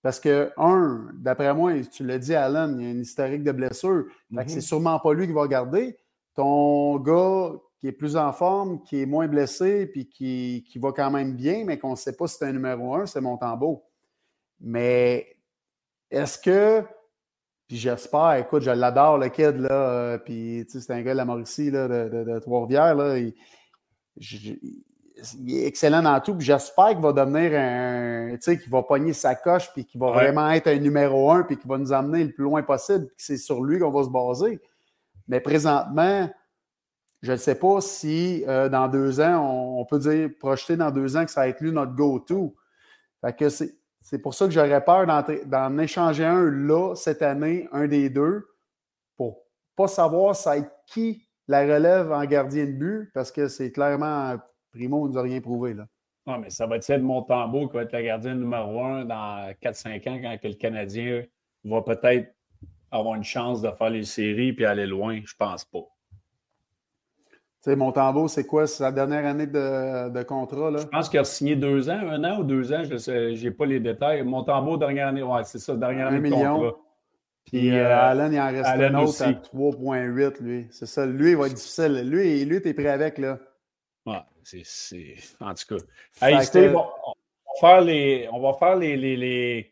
Parce 0.01 0.21
que, 0.21 0.53
un, 0.57 1.09
d'après 1.15 1.53
moi, 1.55 1.73
tu 1.91 2.05
l'as 2.05 2.19
dit, 2.19 2.35
Alan, 2.35 2.73
il 2.79 2.85
y 2.85 2.87
a 2.87 2.91
une 2.91 3.01
historique 3.01 3.43
de 3.43 3.53
blessure. 3.53 4.05
Mm 4.31 4.43
c'est 4.47 4.61
sûrement 4.61 4.99
pas 5.01 5.13
lui 5.13 5.27
qui 5.27 5.33
va 5.33 5.47
garder. 5.49 5.97
Ton 6.35 6.99
gars 6.99 7.53
qui 7.83 7.89
est 7.89 7.93
plus 7.93 8.17
en 8.17 8.33
forme, 8.33 8.81
qui 8.85 9.03
est 9.03 9.07
moins 9.07 9.27
blessé, 9.27 9.87
puis 9.87 10.09
qui, 10.09 10.65
qui 10.69 10.79
va 10.79 10.93
quand 10.93 11.11
même 11.11 11.35
bien, 11.35 11.65
mais 11.65 11.79
qu'on 11.79 11.91
ne 11.91 11.97
sait 11.97 12.17
pas 12.17 12.29
si 12.29 12.37
c'est 12.39 12.47
un 12.47 12.53
numéro 12.53 12.95
un, 12.95 13.07
c'est 13.07 13.21
Montembeau. 13.21 13.83
Mais 14.61 15.37
est-ce 16.13 16.39
que, 16.39 16.85
puis 17.67 17.77
j'espère, 17.77 18.35
écoute, 18.35 18.63
je 18.63 18.71
l'adore, 18.71 19.19
le 19.19 19.29
kid, 19.31 19.57
là, 19.57 19.73
euh, 19.73 20.19
puis 20.19 20.65
tu 20.67 20.73
sais, 20.73 20.81
c'est 20.81 20.93
un 20.93 21.03
gars 21.03 21.11
de 21.11 21.17
la 21.17 21.25
Mauricie, 21.25 21.73
là, 21.73 21.89
de, 21.89 22.23
de, 22.23 22.39
Trois-Rivières, 22.39 22.95
là, 22.95 23.19
il 23.19 23.35
est 25.49 25.67
excellent 25.67 26.03
dans 26.03 26.21
tout. 26.21 26.37
J'espère 26.39 26.91
qu'il 26.91 27.01
va 27.01 27.13
devenir 27.13 27.59
un. 27.59 28.35
Tu 28.35 28.43
sais, 28.43 28.59
qu'il 28.61 28.71
va 28.71 28.85
pogner 28.85 29.13
sa 29.13 29.35
coche, 29.35 29.73
puis 29.73 29.85
qu'il 29.85 30.01
va 30.01 30.13
vraiment 30.13 30.51
être 30.51 30.69
un 30.69 30.79
numéro 30.79 31.33
un, 31.33 31.43
puis 31.43 31.57
qu'il 31.57 31.69
va 31.69 31.79
nous 31.79 31.93
amener 31.93 32.23
le 32.23 32.33
plus 32.33 32.45
loin 32.45 32.63
possible, 32.63 33.09
c'est 33.17 33.39
sur 33.39 33.65
lui 33.65 33.81
qu'on 33.81 33.91
va 33.91 34.05
se 34.05 34.09
baser. 34.09 34.61
Mais 35.29 35.41
présentement, 35.41 36.29
je 37.23 37.33
ne 37.33 37.37
sais 37.37 37.55
pas 37.55 37.81
si 37.81 38.45
euh, 38.49 38.69
dans 38.69 38.89
deux 38.89 39.21
ans, 39.21 39.79
on, 39.79 39.85
peut 39.85 39.99
dire, 39.99 40.31
projeter 40.39 40.77
dans 40.77 40.91
deux 40.91 41.17
ans 41.17 41.25
que 41.25 41.31
ça 41.31 41.43
va 41.43 41.49
être 41.49 41.61
lui 41.61 41.73
notre 41.73 41.95
go-to. 41.95 42.55
Fait 43.21 43.37
que 43.37 43.49
c'est 43.49 44.19
pour 44.19 44.35
ça 44.35 44.47
que 44.47 44.51
j'aurais 44.51 44.85
peur 44.85 45.07
d'en 45.07 45.79
échanger 45.79 46.25
un 46.25 46.51
là, 46.51 46.95
cette 46.97 47.23
année, 47.23 47.69
un 47.73 47.87
des 47.87 48.11
deux, 48.11 48.49
pour 49.17 49.29
ne 49.29 49.77
pas 49.77 49.89
savoir 49.89 50.35
ça 50.35 50.59
être 50.59 50.71
qui 50.87 51.29
la 51.47 51.63
relève 51.63 52.11
en 52.11 52.25
gardien 52.25 52.67
de 52.67 52.73
but, 52.73 53.11
parce 53.15 53.31
que 53.31 53.49
c'est 53.49 53.71
clairement 53.71 54.37
Primo 54.73 55.07
ne 55.07 55.13
nous 55.13 55.19
a 55.19 55.23
rien 55.23 55.41
prouvé. 55.41 55.75
Là. 55.75 55.87
Non, 56.27 56.39
mais 56.39 56.51
ça 56.51 56.67
va 56.67 56.77
être 56.77 56.91
de 56.91 57.03
Montembeau 57.03 57.69
qui 57.69 57.77
va 57.77 57.83
être 57.83 57.93
la 57.93 58.03
gardienne 58.03 58.41
numéro 58.41 58.81
un 58.85 59.05
dans 59.05 59.53
4-5 59.61 60.09
ans 60.09 60.21
quand 60.23 60.39
le 60.49 60.55
Canadien 60.55 61.25
va 61.65 61.83
peut-être 61.83 62.35
avoir 62.93 63.15
une 63.17 63.25
chance 63.25 63.61
de 63.63 63.71
faire 63.71 63.91
les 63.91 64.05
séries 64.05 64.53
puis 64.53 64.65
aller 64.65 64.87
loin. 64.87 65.21
Je 65.25 65.35
pense 65.37 65.65
pas. 65.65 65.81
Tu 67.31 67.71
sais, 67.71 67.77
Montembeau, 67.77 68.27
c'est 68.29 68.45
quoi? 68.45 68.67
Sa 68.67 68.91
dernière 68.91 69.25
année 69.25 69.47
de, 69.47 70.23
contrat? 70.25 70.71
Là? 70.71 70.81
Je 70.81 70.87
pense 70.87 71.09
qu'il 71.09 71.21
a 71.21 71.25
signé 71.25 71.55
deux 71.55 71.89
ans, 71.89 71.99
un 71.99 72.25
an 72.25 72.41
ou 72.41 72.45
deux 72.45 72.73
ans, 72.73 72.83
je 72.85 73.43
n'ai 73.43 73.51
pas 73.53 73.67
les 73.67 73.79
détails. 73.79 74.23
Montembeau, 74.25 74.77
dernière 74.77 75.09
année, 75.09 75.23
ouais, 75.23 75.45
c'est 75.45 75.61
ça, 75.61 75.77
dernière 75.77 76.09
année 76.09 76.29
de 76.29 76.35
contrat. 76.35 76.77
Puis 77.45 77.71
euh, 77.71 77.85
euh, 77.85 78.11
Allen, 78.11 78.33
il 78.33 78.41
en 78.41 78.47
reste 78.47 78.69
un 78.69 78.95
autre 78.95 79.23
à 79.23 79.33
3,8, 79.33 80.43
lui. 80.43 80.67
C'est 80.71 80.87
ça. 80.87 81.07
Lui, 81.07 81.33
il 81.33 81.37
va 81.37 81.47
être 81.47 81.55
difficile. 81.55 82.09
Lui, 82.09 82.45
lui 82.45 82.63
tu 82.63 82.69
es 82.69 82.75
prêt 82.75 82.89
avec, 82.89 83.19
là. 83.19 83.39
Ouais. 84.07 84.21
C'est, 84.43 85.17
En 85.41 85.55
tout 85.55 85.77
cas. 85.77 85.85
Hey, 86.27 86.45
Steve, 86.45 86.75
on, 86.75 86.81
va 86.81 87.61
faire 87.61 87.81
les, 87.81 88.29
on 88.33 88.41
va 88.41 88.55
faire 88.55 88.77
les, 88.77 88.97
les, 88.97 89.17
les, 89.17 89.72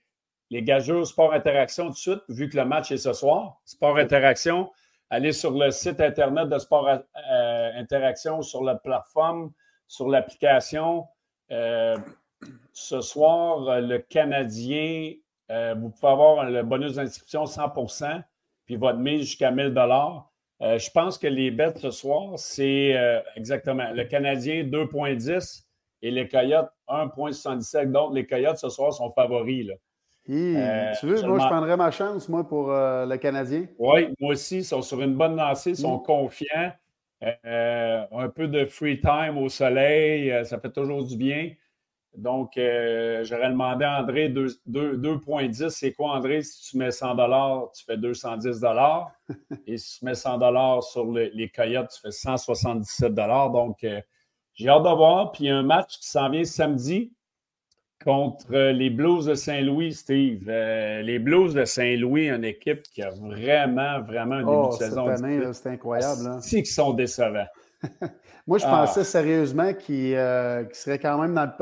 les 0.51 0.63
gageurs 0.63 1.07
Sport 1.07 1.33
Interaction 1.33 1.87
tout 1.87 1.93
de 1.93 1.97
suite, 1.97 2.23
vu 2.29 2.49
que 2.49 2.57
le 2.57 2.65
match 2.65 2.91
est 2.93 2.99
ce 2.99 3.13
soir. 3.13 3.61
Sport 3.65 3.99
Interaction, 3.99 4.71
allez 5.09 5.33
sur 5.33 5.53
le 5.53 5.71
site 5.71 6.01
Internet 6.01 6.49
de 6.49 6.59
Sport 6.59 6.89
euh, 6.89 7.71
Interaction, 7.77 8.43
sur 8.43 8.63
la 8.65 8.75
plateforme, 8.75 9.53
sur 9.87 10.09
l'application. 10.09 11.07
Euh, 11.51 11.97
ce 12.73 13.01
soir, 13.01 13.81
le 13.81 13.99
Canadien, 13.99 15.15
euh, 15.51 15.75
vous 15.79 15.91
pouvez 15.91 16.13
avoir 16.13 16.45
le 16.49 16.63
bonus 16.63 16.95
d'inscription 16.95 17.45
100% 17.45 18.23
puis 18.71 18.77
votre 18.77 18.99
mise 18.99 19.23
jusqu'à 19.23 19.51
1000 19.51 19.75
euh, 20.63 20.79
je 20.79 20.91
pense 20.93 21.19
que 21.19 21.27
les 21.27 21.51
bêtes 21.51 21.79
ce 21.79 21.91
soir, 21.91 22.39
c'est 22.39 22.97
euh, 22.97 23.21
exactement 23.35 23.91
le 23.93 24.05
Canadien 24.05 24.63
2,10 24.63 25.65
et 26.03 26.13
les 26.13 26.29
Coyotes 26.29 26.71
1,77. 26.89 27.91
Donc, 27.91 28.15
les 28.15 28.27
Coyotes 28.27 28.59
ce 28.59 28.69
soir 28.69 28.93
sont 28.93 29.11
favoris. 29.11 29.73
Euh, 30.31 30.93
tu 30.99 31.07
veux, 31.07 31.23
moi, 31.23 31.39
je 31.39 31.47
prendrais 31.47 31.77
ma 31.77 31.91
chance, 31.91 32.29
moi, 32.29 32.47
pour 32.47 32.69
le 32.69 33.17
Canadien. 33.17 33.67
Oui, 33.79 34.09
moi 34.21 34.33
aussi, 34.33 34.59
ils 34.59 34.65
sont 34.65 34.83
sur 34.83 35.01
une 35.03 35.15
bonne 35.15 35.37
lancée, 35.37 35.71
ils 35.71 35.77
sont 35.77 35.99
mm. 35.99 36.03
confiants. 36.03 36.73
un 37.23 38.29
peu 38.35 38.49
de 38.49 38.65
free 38.67 39.01
time 39.01 39.39
au 39.39 39.49
soleil, 39.49 40.45
ça 40.45 40.59
fait 40.59 40.73
toujours 40.73 41.05
du 41.05 41.17
bien. 41.17 41.51
Donc, 42.17 42.57
euh, 42.57 43.23
j'aurais 43.25 43.51
demandé 43.51 43.85
à 43.85 44.01
André 44.01 44.29
2,10. 44.29 45.69
c'est 45.69 45.93
quoi, 45.93 46.17
André? 46.17 46.43
Si 46.43 46.71
tu 46.71 46.77
mets 46.77 46.91
100 46.91 47.17
tu 47.73 47.85
fais 47.85 47.97
210 47.97 48.65
Et 49.67 49.77
si 49.77 49.99
tu 49.99 50.05
mets 50.05 50.15
100 50.15 50.81
sur 50.83 51.11
les 51.13 51.49
Coyotes, 51.49 51.91
tu 51.91 52.01
fais 52.01 52.11
177 52.11 53.15
Donc, 53.15 53.85
euh, 53.85 54.01
j'ai 54.55 54.69
hâte 54.69 54.83
de 54.83 54.89
voir. 54.89 55.31
Puis, 55.33 55.45
il 55.45 55.47
y 55.47 55.51
a 55.51 55.57
un 55.57 55.63
match 55.63 55.99
qui 55.99 56.09
s'en 56.09 56.29
vient 56.31 56.45
samedi 56.45 57.13
contre 58.05 58.53
les 58.53 58.91
Blues 58.91 59.27
de 59.27 59.35
Saint-Louis, 59.35 59.93
Steve. 59.93 60.49
Euh, 60.49 61.03
les 61.03 61.19
Blues 61.19 61.55
de 61.55 61.65
Saint-Louis, 61.65 62.29
une 62.29 62.45
équipe 62.45 62.83
qui 62.83 63.03
a 63.03 63.11
vraiment, 63.11 64.01
vraiment 64.01 64.37
un 64.37 64.39
début 64.39 64.51
de 64.51 64.69
oh, 64.69 64.73
saison. 64.73 65.53
c'est 65.53 65.69
incroyable. 65.69 66.39
Si, 66.43 66.63
qui 66.63 66.71
sont 66.71 66.95
décevants. 66.95 67.47
Moi, 68.47 68.59
je 68.59 68.65
ah. 68.67 68.85
pensais 68.85 69.05
sérieusement 69.05 69.71
euh, 69.91 70.65
serait 70.73 70.99
quand 70.99 71.21
même 71.21 71.35
dans 71.35 71.53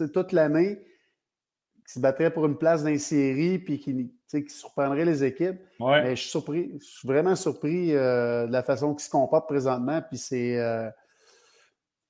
le 0.00 0.08
toute 0.08 0.32
l'année, 0.32 0.76
qu'il 0.76 1.92
se 1.94 2.00
battrait 2.00 2.30
pour 2.32 2.46
une 2.46 2.56
place 2.56 2.82
dans 2.82 2.90
les 2.90 2.98
séries 2.98 3.58
puis 3.58 3.78
qu'il 3.78 4.10
surprendrait 4.50 5.04
les 5.04 5.22
équipes. 5.22 5.60
Mais 5.80 6.16
je 6.16 6.22
suis 6.22 6.30
surpris, 6.30 6.72
je 6.80 6.84
suis 6.84 7.08
vraiment 7.08 7.36
surpris 7.36 7.94
euh, 7.94 8.46
de 8.46 8.52
la 8.52 8.62
façon 8.62 8.94
qu'il 8.94 9.04
se 9.04 9.10
comporte 9.10 9.46
présentement. 9.46 10.00
Puis 10.02 10.18
c'est 10.18 10.58
euh, 10.58 10.88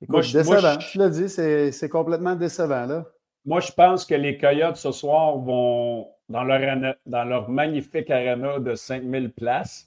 décevant. 0.00 0.78
Je, 0.80 0.98
l'ai 0.98 1.10
dit, 1.10 1.72
c'est 1.76 1.88
complètement 1.88 2.37
décevant. 2.37 2.87
Là. 2.87 3.04
Moi, 3.44 3.61
je 3.61 3.72
pense 3.72 4.04
que 4.07 4.14
les 4.14 4.38
Coyotes 4.38 4.76
ce 4.76 4.92
soir 4.92 5.37
vont 5.38 6.09
dans 6.28 6.44
leur, 6.44 6.94
dans 7.07 7.24
leur 7.24 7.48
magnifique 7.48 8.11
arena 8.11 8.59
de 8.59 8.74
5000 8.74 9.33
places 9.33 9.87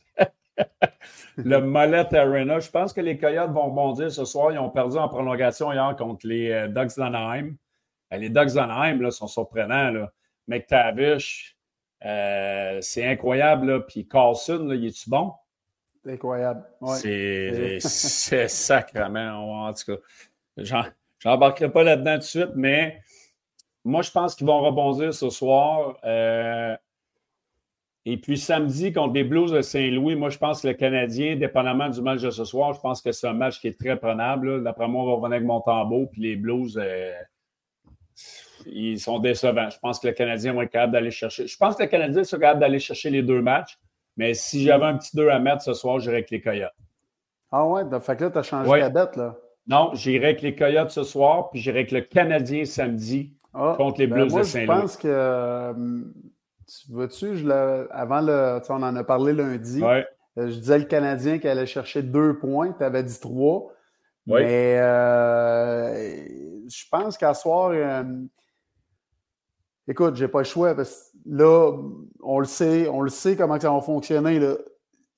le 1.37 1.59
Mollet 1.59 2.13
Arena. 2.15 2.59
Je 2.59 2.69
pense 2.69 2.93
que 2.93 3.01
les 3.01 3.17
Coyotes 3.17 3.51
vont 3.51 3.69
bondir 3.69 4.11
ce 4.11 4.25
soir. 4.25 4.51
Ils 4.51 4.59
ont 4.59 4.69
perdu 4.69 4.97
en 4.97 5.07
prolongation 5.07 5.71
hier 5.71 5.95
contre 5.97 6.27
les 6.27 6.51
euh, 6.51 6.67
Ducks 6.67 6.97
d'Anaheim. 6.97 7.55
Euh, 8.13 8.17
les 8.17 8.29
Ducks 8.29 8.53
d'Anaheim 8.53 9.09
sont 9.11 9.27
surprenants. 9.27 9.91
Là. 9.91 10.11
McTavish, 10.47 11.57
euh, 12.05 12.79
c'est 12.81 13.05
incroyable. 13.05 13.71
Là. 13.71 13.79
Puis 13.81 14.07
Carlson, 14.07 14.65
là, 14.67 14.75
il 14.75 14.87
est-tu 14.87 15.09
bon? 15.09 15.33
C'est 16.03 16.13
incroyable. 16.13 16.63
C'est, 16.95 17.79
c'est 17.81 18.47
sacrement. 18.47 19.67
En 19.67 19.73
tout 19.73 19.95
cas, 19.95 20.01
j'en, 20.57 20.83
n'embarquerai 21.25 21.69
pas 21.69 21.83
là-dedans 21.83 22.13
tout 22.13 22.19
de 22.19 22.23
suite, 22.23 22.51
mais 22.55 23.01
moi, 23.87 24.01
je 24.01 24.11
pense 24.11 24.35
qu'ils 24.35 24.47
vont 24.47 24.61
rebondir 24.61 25.13
ce 25.13 25.29
soir. 25.29 25.97
Et 28.09 28.15
puis 28.15 28.37
samedi, 28.37 28.93
contre 28.93 29.15
les 29.15 29.25
Blues 29.25 29.51
de 29.51 29.61
Saint-Louis, 29.61 30.15
moi, 30.15 30.29
je 30.29 30.37
pense 30.37 30.61
que 30.61 30.69
le 30.69 30.75
Canadien, 30.75 31.35
dépendamment 31.35 31.89
du 31.89 32.01
match 32.01 32.21
de 32.21 32.29
ce 32.29 32.45
soir, 32.45 32.71
je 32.71 32.79
pense 32.79 33.01
que 33.01 33.11
c'est 33.11 33.27
un 33.27 33.33
match 33.33 33.59
qui 33.59 33.67
est 33.67 33.77
très 33.77 33.97
prenable. 33.97 34.63
D'après 34.63 34.87
moi, 34.87 35.03
on 35.03 35.07
va 35.07 35.11
revenir 35.15 35.35
avec 35.35 35.45
mon 35.45 35.59
tambour. 35.59 36.09
Puis 36.09 36.21
les 36.21 36.37
Blues, 36.37 36.79
euh, 36.81 37.11
ils 38.65 38.97
sont 38.97 39.19
décevants. 39.19 39.69
Je 39.69 39.77
pense 39.79 39.99
que 39.99 40.07
le 40.07 40.13
Canadien 40.13 40.53
va 40.53 40.63
être 40.63 40.71
capable 40.71 40.93
d'aller 40.93 41.11
chercher. 41.11 41.47
Je 41.47 41.57
pense 41.57 41.75
que 41.75 41.83
le 41.83 41.89
Canadien 41.89 42.23
sera 42.23 42.39
capable 42.39 42.61
d'aller 42.61 42.79
chercher 42.79 43.09
les 43.09 43.23
deux 43.23 43.41
matchs. 43.41 43.77
Mais 44.15 44.33
si 44.33 44.63
j'avais 44.63 44.85
un 44.85 44.97
petit 44.97 45.13
2 45.13 45.27
à 45.27 45.39
mettre 45.39 45.63
ce 45.63 45.73
soir, 45.73 45.99
j'irais 45.99 46.15
avec 46.15 46.31
les 46.31 46.39
Coyotes. 46.39 46.71
Ah 47.51 47.67
ouais? 47.67 47.83
Fait 47.99 48.15
que 48.15 48.23
là, 48.23 48.31
tu 48.31 48.37
as 48.37 48.43
changé 48.43 48.79
la 48.79 48.89
bête, 48.89 49.17
là. 49.17 49.35
Non, 49.67 49.91
j'irai 49.93 50.27
avec 50.27 50.41
les 50.41 50.55
Coyotes 50.55 50.91
ce 50.91 51.03
soir, 51.03 51.49
puis 51.49 51.59
j'irai 51.59 51.79
avec 51.79 51.91
le 51.91 51.99
Canadien 51.99 52.63
samedi 52.63 53.33
ah, 53.53 53.75
contre 53.77 53.99
les 53.99 54.07
ben 54.07 54.27
Blues 54.27 54.33
de 54.33 54.43
Saint-Louis. 54.43 54.75
Je 54.75 54.81
pense 54.81 54.97
que. 54.97 55.07
Euh, 55.07 55.73
tu 56.67 56.91
vois-tu, 56.91 57.49
avant 57.91 58.21
le. 58.21 58.59
On 58.69 58.83
en 58.83 58.95
a 58.95 59.03
parlé 59.03 59.33
lundi. 59.33 59.81
Euh, 59.83 60.03
je 60.35 60.59
disais 60.59 60.79
le 60.79 60.85
Canadien 60.85 61.39
qui 61.39 61.47
allait 61.47 61.65
chercher 61.65 62.03
deux 62.03 62.37
points, 62.37 62.73
tu 62.73 62.83
avais 62.83 63.03
dit 63.03 63.19
trois. 63.19 63.71
Mais 64.25 64.77
euh, 64.79 66.25
je 66.67 66.83
pense 66.91 67.17
qu'à 67.17 67.33
soir, 67.33 67.73
écoute, 69.87 70.15
j'ai 70.15 70.27
pas 70.27 70.39
le 70.39 70.45
choix 70.45 70.75
parce 70.75 71.11
que 71.13 71.29
là, 71.29 71.71
on 72.21 72.39
le 72.39 72.45
sait, 72.45 72.89
on 72.89 73.01
le 73.01 73.09
sait 73.09 73.37
comment 73.37 73.59
ça 73.59 73.71
va 73.71 73.81
fonctionner. 73.81 74.39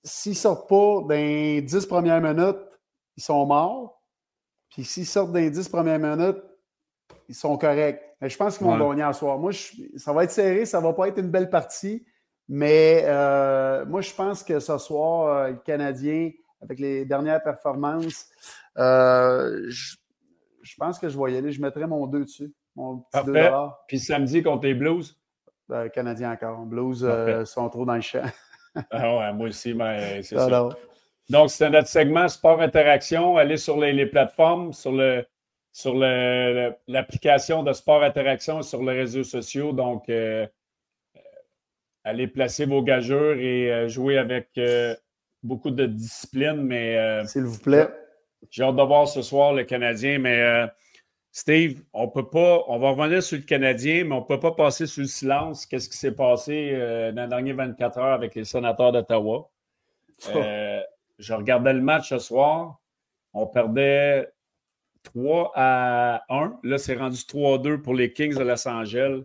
S'ils 0.03 0.35
sortent 0.35 0.69
pas 0.69 1.01
dans 1.01 1.09
les 1.09 1.61
dix 1.63 1.85
premières 1.87 2.21
minutes, 2.21 2.79
ils 3.17 3.23
sont 3.23 3.45
morts. 3.45 3.99
Puis 4.69 4.85
s'ils 4.85 5.05
sortent 5.05 5.31
dans 5.31 5.39
les 5.39 5.51
10 5.51 5.67
premières 5.69 5.99
minutes, 5.99 6.41
ils 7.29 7.35
sont 7.35 7.57
corrects. 7.57 8.01
Mais 8.19 8.27
je 8.27 8.37
pense 8.37 8.57
qu'ils 8.57 8.67
vont 8.67 8.89
gagner 8.89 9.03
en 9.03 9.13
soir. 9.13 9.37
Moi, 9.37 9.51
ça 9.95 10.11
va 10.11 10.23
être 10.25 10.31
serré, 10.31 10.65
ça 10.65 10.79
ne 10.79 10.83
va 10.83 10.93
pas 10.93 11.07
être 11.07 11.19
une 11.19 11.29
belle 11.29 11.49
partie. 11.49 12.05
Mais 12.49 13.03
euh, 13.05 13.85
moi, 13.85 14.01
je 14.01 14.13
pense 14.13 14.43
que 14.43 14.59
ce 14.59 14.77
soir, 14.79 15.27
euh, 15.27 15.47
le 15.51 15.57
Canadien, 15.57 16.31
avec 16.61 16.79
les 16.79 17.05
dernières 17.05 17.41
performances, 17.43 18.27
euh, 18.77 19.63
je, 19.69 19.95
pense 20.77 20.97
que 20.97 21.07
je 21.07 21.17
vais 21.17 21.33
y 21.33 21.37
aller. 21.37 21.51
Je 21.51 21.61
mettrai 21.61 21.85
mon 21.85 22.07
2 22.07 22.25
dessus. 22.25 22.51
Mon 22.75 22.97
petit 22.97 23.23
2 23.23 23.49
Puis 23.87 23.99
samedi 23.99 24.41
contre 24.41 24.65
les 24.65 24.73
Blues? 24.73 25.15
Ben, 25.69 25.89
Canadien 25.89 26.31
encore. 26.31 26.65
Blues 26.65 27.07
sont 27.45 27.69
trop 27.69 27.85
dans 27.85 27.95
le 27.95 28.01
champ. 28.01 28.23
ah 28.91 29.17
ouais, 29.17 29.33
moi 29.33 29.47
aussi, 29.49 29.75
mais 29.75 30.23
c'est 30.23 30.35
ça. 30.35 30.69
Donc, 31.29 31.51
c'est 31.51 31.69
notre 31.69 31.87
segment 31.87 32.27
Sport 32.27 32.61
Interaction. 32.61 33.37
Allez 33.37 33.57
sur 33.57 33.79
les, 33.79 34.05
plateformes, 34.07 34.73
sur 34.73 34.91
le 34.91 35.23
sur 35.79 35.95
l'application 35.95 37.63
de 37.63 37.71
Sport 37.71 38.03
Interaction 38.03 38.61
sur 38.63 38.83
les 38.83 38.99
réseaux 38.99 39.23
sociaux. 39.23 39.71
Donc, 39.71 40.09
euh, 40.09 40.45
euh, 41.15 41.19
allez 42.03 42.27
placer 42.27 42.65
vos 42.65 42.83
gageurs 42.83 43.37
et 43.37 43.71
euh, 43.71 43.87
jouer 43.87 44.17
avec 44.17 44.59
beaucoup 45.41 45.71
de 45.71 45.85
discipline. 45.85 46.63
Mais 46.63 47.25
s'il 47.27 47.43
vous 47.43 47.59
plaît. 47.59 47.87
J'ai 48.49 48.63
hâte 48.63 48.75
de 48.75 48.81
voir 48.81 49.07
ce 49.07 49.21
soir 49.21 49.53
le 49.53 49.63
Canadien, 49.63 50.19
mais 50.19 50.67
Steve, 51.31 51.81
on 51.93 52.09
peut 52.09 52.29
pas, 52.29 52.61
on 52.67 52.77
va 52.77 52.89
revenir 52.89 53.23
sur 53.23 53.37
le 53.37 53.43
Canadien, 53.43 54.03
mais 54.03 54.15
on 54.15 54.21
ne 54.21 54.25
peut 54.25 54.39
pas 54.39 54.51
passer 54.51 54.85
sous 54.85 55.01
le 55.01 55.07
silence. 55.07 55.65
Qu'est-ce 55.65 55.87
qui 55.87 55.97
s'est 55.97 56.15
passé 56.15 56.71
dans 57.15 57.21
les 57.21 57.29
dernières 57.29 57.55
24 57.55 57.97
heures 57.99 58.13
avec 58.13 58.35
les 58.35 58.43
sénateurs 58.43 58.91
d'Ottawa? 58.91 59.49
Je 60.25 61.33
regardais 61.33 61.73
le 61.73 61.81
match 61.81 62.09
ce 62.09 62.19
soir. 62.19 62.81
On 63.33 63.45
perdait 63.45 64.27
3 65.03 65.51
à 65.55 66.23
1. 66.29 66.59
Là, 66.63 66.77
c'est 66.77 66.95
rendu 66.95 67.17
3-2 67.17 67.81
pour 67.81 67.93
les 67.93 68.11
Kings 68.11 68.35
de 68.35 68.43
Los 68.43 68.67
Angeles. 68.67 69.23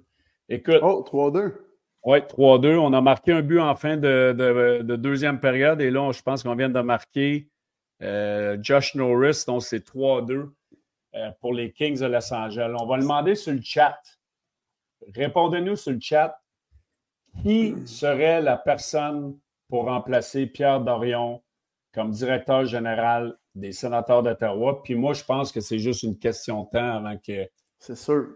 Écoute. 0.49 0.79
Oh, 0.83 1.05
3-2. 1.07 1.55
Oui, 2.05 2.19
3-2. 2.19 2.77
On 2.79 2.93
a 2.93 3.01
marqué 3.01 3.33
un 3.33 3.43
but 3.43 3.61
en 3.61 3.75
fin 3.75 3.97
de, 3.97 4.83
deuxième 4.97 5.41
période. 5.41 5.81
Et 5.81 5.91
là, 5.91 6.11
je 6.13 6.23
pense 6.23 6.43
qu'on 6.43 6.55
vient 6.55 6.69
de 6.69 6.81
marquer 6.81 7.49
euh, 8.03 8.57
Josh 8.61 8.95
Norris. 8.95 9.45
Donc, 9.47 9.63
c'est 9.63 9.87
3-2 9.87 10.51
euh, 11.15 11.31
pour 11.41 11.55
les 11.55 11.73
Kings 11.73 12.01
de 12.01 12.07
Los 12.07 12.33
Angeles. 12.33 12.75
On 12.79 12.87
va 12.87 12.97
le 12.97 13.03
demander 13.03 13.35
sur 13.35 13.53
le 13.53 13.61
chat. 13.63 13.99
Répondez-nous 15.15 15.77
sur 15.77 15.93
le 15.93 16.01
chat. 16.01 16.41
Qui 17.43 17.75
serait 17.87 18.41
la 18.41 18.57
personne 18.57 19.37
pour 19.69 19.87
remplacer 19.87 20.47
Pierre 20.47 20.81
Dorion 20.81 21.43
comme 21.93 22.11
directeur 22.11 22.65
général 22.65 23.37
des 23.55 23.73
sénateurs 23.73 24.23
d'Ottawa. 24.23 24.83
Puis 24.83 24.95
moi, 24.95 25.12
je 25.12 25.25
pense 25.25 25.53
que 25.53 25.61
c'est 25.61 25.79
juste 25.79 26.03
une 26.03 26.19
question 26.19 26.64
de 26.64 26.71
temps 26.71 26.97
avant 26.97 27.17
que. 27.17 27.49
C'est 27.79 27.97
sûr. 27.97 28.29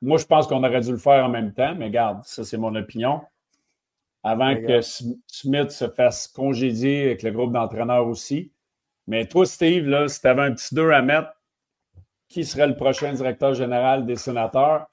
Moi, 0.00 0.18
je 0.18 0.26
pense 0.26 0.46
qu'on 0.46 0.62
aurait 0.64 0.80
dû 0.80 0.90
le 0.90 0.98
faire 0.98 1.24
en 1.24 1.28
même 1.28 1.52
temps, 1.54 1.74
mais 1.74 1.86
regarde, 1.86 2.22
ça, 2.24 2.44
c'est 2.44 2.58
mon 2.58 2.74
opinion. 2.74 3.20
Avant 4.22 4.54
que 4.54 4.80
Smith 4.80 5.70
se 5.70 5.88
fasse 5.88 6.28
congédier 6.28 7.06
avec 7.06 7.22
le 7.22 7.32
groupe 7.32 7.52
d'entraîneurs 7.52 8.06
aussi. 8.06 8.52
Mais 9.06 9.26
toi, 9.26 9.46
Steve, 9.46 9.86
là, 9.88 10.06
si 10.08 10.20
tu 10.20 10.26
avais 10.28 10.42
un 10.42 10.52
petit 10.52 10.74
2 10.74 10.90
à 10.90 11.02
mettre, 11.02 11.30
qui 12.28 12.44
serait 12.44 12.66
le 12.66 12.76
prochain 12.76 13.12
directeur 13.12 13.54
général 13.54 14.06
des 14.06 14.16
sénateurs? 14.16 14.86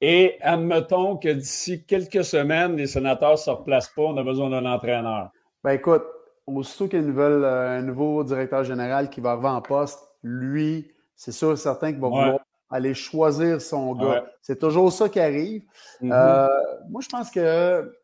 Et 0.00 0.36
admettons 0.42 1.16
que 1.16 1.30
d'ici 1.30 1.84
quelques 1.84 2.24
semaines, 2.24 2.76
les 2.76 2.86
sénateurs 2.86 3.32
ne 3.32 3.36
se 3.36 3.50
replacent 3.50 3.88
pas, 3.88 4.02
on 4.02 4.16
a 4.18 4.22
besoin 4.22 4.50
d'un 4.50 4.66
entraîneur. 4.66 5.30
Ben 5.64 5.72
écoute, 5.72 6.04
aussitôt 6.46 6.88
qu'il 6.88 7.02
y 7.02 7.02
a 7.02 7.20
euh, 7.20 7.78
un 7.78 7.82
nouveau 7.82 8.22
directeur 8.22 8.64
général 8.64 9.10
qui 9.10 9.20
va 9.20 9.32
arriver 9.32 9.48
en 9.48 9.60
poste, 9.60 10.00
lui, 10.22 10.92
c'est 11.14 11.32
sûr 11.32 11.52
et 11.52 11.56
certain 11.56 11.92
qu'il 11.92 12.00
va 12.00 12.08
vouloir 12.08 12.40
aller 12.70 12.94
choisir 12.94 13.60
son 13.60 13.94
gars. 13.94 14.26
C'est 14.42 14.58
toujours 14.58 14.92
ça 14.92 15.08
qui 15.08 15.20
arrive. 15.20 15.62
Mm-hmm. 16.02 16.12
Euh, 16.12 16.48
moi, 16.88 17.00
je 17.00 17.08
pense 17.08 17.30
que 17.30 17.96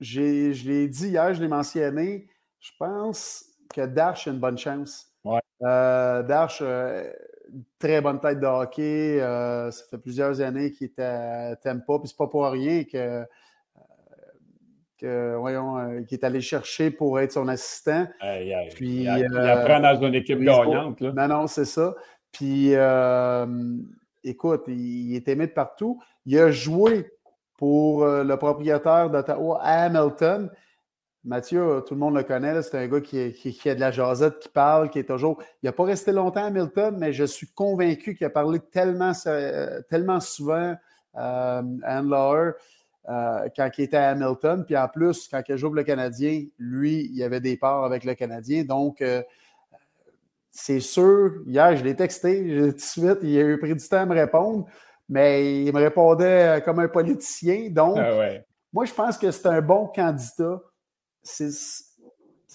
je 0.00 0.20
l'ai 0.68 0.88
dit 0.88 1.08
hier, 1.08 1.34
je 1.34 1.40
l'ai 1.40 1.48
mentionné, 1.48 2.28
je 2.60 2.70
pense 2.78 3.44
que 3.74 3.86
Dash 3.86 4.26
a 4.26 4.30
une 4.30 4.38
bonne 4.38 4.58
chance. 4.58 5.06
Euh, 5.62 6.22
Dash, 6.22 6.62
très 7.78 8.00
bonne 8.00 8.20
tête 8.20 8.40
de 8.40 8.46
hockey. 8.46 9.18
ça 9.18 9.84
fait 9.90 9.98
plusieurs 9.98 10.40
années 10.40 10.70
qu'il 10.70 10.86
était 10.86 11.02
à 11.02 11.56
Tempa, 11.56 11.98
puis 11.98 12.08
c'est 12.08 12.16
pas 12.16 12.28
pour 12.28 12.46
rien 12.46 12.84
que 12.84 13.26
voyons, 15.06 15.78
euh, 15.78 16.02
qui 16.02 16.14
est 16.14 16.24
allé 16.24 16.40
chercher 16.40 16.90
pour 16.90 17.20
être 17.20 17.32
son 17.32 17.48
assistant. 17.48 18.06
Puis, 18.74 19.02
il, 19.02 19.08
euh, 19.08 19.54
apprend 19.54 19.80
dans 19.80 20.00
une 20.06 20.14
équipe 20.14 20.40
gagnante. 20.40 21.00
Non, 21.00 21.28
non, 21.28 21.46
c'est 21.46 21.64
ça. 21.64 21.94
Puis, 22.32 22.74
euh, 22.74 23.46
écoute, 24.24 24.64
il, 24.68 25.14
est 25.14 25.28
aimé 25.28 25.46
de 25.46 25.52
partout. 25.52 26.00
Il 26.26 26.38
a 26.38 26.50
joué 26.50 27.10
pour 27.56 28.06
le 28.06 28.36
propriétaire 28.36 29.10
d'Ottawa 29.10 29.60
Hamilton. 29.62 30.50
Mathieu, 31.24 31.82
tout 31.86 31.94
le 31.94 32.00
monde 32.00 32.14
le 32.14 32.22
connaît, 32.22 32.62
c'est 32.62 32.78
un 32.78 32.86
gars 32.86 33.00
qui, 33.00 33.32
qui, 33.32 33.68
a 33.68 33.74
de 33.74 33.80
la 33.80 33.90
jasette, 33.90 34.38
qui 34.38 34.48
parle, 34.48 34.88
qui 34.88 35.00
est 35.00 35.04
toujours. 35.04 35.42
Il 35.62 35.66
n'a 35.66 35.72
pas 35.72 35.84
resté 35.84 36.12
longtemps 36.12 36.44
à 36.44 36.46
Hamilton, 36.46 36.96
mais 36.98 37.12
je 37.12 37.24
suis 37.24 37.48
convaincu 37.48 38.14
qu'il 38.14 38.26
a 38.26 38.30
parlé 38.30 38.60
tellement, 38.60 39.12
tellement 39.90 40.20
souvent 40.20 40.76
à 41.14 41.62
Anne 41.82 42.08
euh, 43.08 43.48
quand 43.56 43.70
il 43.78 43.84
était 43.84 43.96
à 43.96 44.10
Hamilton. 44.10 44.64
Puis 44.64 44.76
en 44.76 44.88
plus, 44.88 45.28
quand 45.28 45.42
il 45.48 45.56
joue 45.56 45.72
le 45.72 45.82
Canadien, 45.82 46.44
lui, 46.58 47.10
il 47.12 47.22
avait 47.22 47.40
des 47.40 47.56
parts 47.56 47.84
avec 47.84 48.04
le 48.04 48.14
Canadien. 48.14 48.64
Donc, 48.64 49.00
euh, 49.00 49.22
c'est 50.50 50.80
sûr, 50.80 51.42
hier, 51.46 51.76
je 51.76 51.84
l'ai 51.84 51.96
texté 51.96 52.42
tout 52.70 52.72
de 52.72 52.80
suite, 52.80 53.18
il 53.22 53.38
a 53.38 53.42
eu 53.42 53.58
pris 53.58 53.74
du 53.74 53.88
temps 53.88 53.98
à 54.00 54.06
me 54.06 54.14
répondre, 54.14 54.66
mais 55.08 55.64
il 55.64 55.72
me 55.72 55.80
répondait 55.80 56.60
comme 56.64 56.80
un 56.80 56.88
politicien. 56.88 57.70
Donc, 57.70 57.96
ah 57.98 58.12
moi, 58.72 58.84
je 58.84 58.92
pense 58.92 59.16
que 59.16 59.30
c'est 59.30 59.46
un 59.46 59.62
bon 59.62 59.86
candidat. 59.86 60.60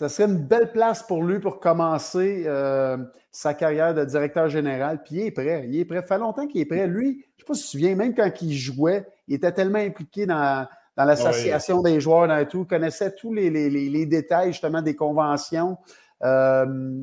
Ça 0.03 0.09
serait 0.09 0.27
une 0.27 0.39
belle 0.39 0.73
place 0.73 1.01
pour 1.01 1.23
lui 1.23 1.39
pour 1.39 1.61
commencer 1.61 2.43
euh, 2.45 2.97
sa 3.31 3.53
carrière 3.53 3.93
de 3.93 4.03
directeur 4.03 4.49
général. 4.49 5.01
Puis 5.01 5.15
il 5.15 5.21
est 5.27 5.31
prêt. 5.31 5.65
Il 5.65 5.79
est 5.79 5.85
prêt. 5.85 6.01
Ça 6.01 6.07
fait 6.07 6.17
longtemps 6.17 6.45
qu'il 6.45 6.59
est 6.59 6.65
prêt. 6.65 6.87
Lui, 6.87 7.05
je 7.05 7.15
ne 7.15 7.21
sais 7.39 7.45
pas 7.47 7.53
si 7.53 7.61
tu 7.61 7.65
te 7.67 7.71
souviens, 7.71 7.95
même 7.95 8.13
quand 8.13 8.29
il 8.41 8.53
jouait, 8.53 9.07
il 9.29 9.35
était 9.35 9.53
tellement 9.53 9.79
impliqué 9.79 10.25
dans, 10.25 10.67
l'association 10.97 11.81
des 11.81 12.01
joueurs, 12.01 12.27
dans 12.27 12.45
tout, 12.45 12.65
connaissait 12.65 13.15
tous 13.15 13.33
les, 13.33 14.05
détails 14.05 14.51
justement 14.51 14.81
des 14.81 14.93
conventions. 14.93 15.77
Euh, 16.21 17.01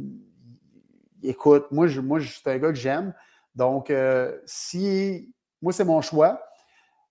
écoute, 1.23 1.69
moi, 1.71 1.87
je, 1.87 2.03
moi, 2.03 2.19
c'est 2.21 2.51
un 2.51 2.59
gars 2.59 2.69
que 2.69 2.75
j'aime. 2.75 3.15
Donc, 3.55 3.89
euh, 3.89 4.37
si 4.45 5.33
moi, 5.63 5.73
c'est 5.73 5.85
mon 5.85 6.03
choix. 6.03 6.39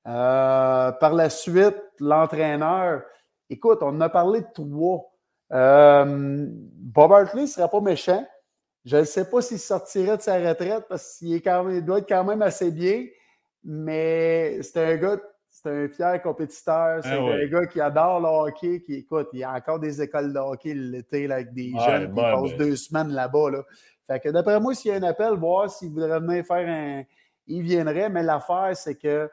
Par 0.04 1.13
la 1.15 1.32
suite, 1.32 1.82
l'entraîneur, 1.99 3.02
écoute, 3.49 3.80
on 3.82 3.88
en 3.88 4.02
a 4.02 4.10
parlé 4.10 4.41
de 4.41 4.47
trois. 4.54 5.09
Bob 5.51 7.12
Hartley 7.12 7.41
ne 7.41 7.47
serait 7.47 7.69
pas 7.69 7.81
méchant. 7.81 8.25
Je 8.85 8.97
ne 8.97 9.03
sais 9.03 9.29
pas 9.29 9.41
s'il 9.41 9.59
sortirait 9.59 10.17
de 10.17 10.21
sa 10.21 10.35
retraite 10.35 10.85
parce 10.88 11.17
qu'il 11.17 11.41
doit 11.83 11.99
être 11.99 12.07
quand 12.07 12.23
même 12.23 12.41
assez 12.41 12.71
bien. 12.71 13.05
Mais 13.63 14.62
c'est 14.63 14.93
un 14.93 14.95
gars, 14.95 15.17
c'est 15.49 15.69
un 15.69 15.88
fier 15.89 16.21
compétiteur. 16.21 17.01
C'est 17.03 17.12
ah 17.12 17.21
un 17.21 17.47
gars 17.47 17.65
qui 17.67 17.81
adore 17.81 18.21
le 18.21 18.27
hockey, 18.27 18.81
qui 18.81 18.95
écoute, 18.95 19.27
il 19.33 19.39
y 19.39 19.43
a 19.43 19.51
encore 19.51 19.79
des 19.79 20.01
écoles 20.01 20.31
de 20.31 20.39
hockey 20.39 20.73
l'été 20.73 21.29
avec 21.29 21.53
des 21.53 21.73
jeunes 21.85 22.09
qui 22.09 22.21
passent 22.21 22.55
deux 22.57 22.75
semaines 22.75 23.09
là-bas. 23.09 23.51
Là. 23.51 23.63
Fait 24.07 24.19
que 24.19 24.29
d'après 24.29 24.59
moi, 24.59 24.73
s'il 24.73 24.91
y 24.91 24.93
a 24.93 24.97
un 24.97 25.03
appel, 25.03 25.33
voir 25.33 25.69
s'il 25.69 25.89
voudrait 25.91 26.19
venir 26.19 26.45
faire 26.45 26.67
un. 26.67 27.03
Il 27.47 27.63
viendrait, 27.63 28.09
mais 28.09 28.23
l'affaire, 28.23 28.71
c'est 28.75 28.95
que 28.95 29.29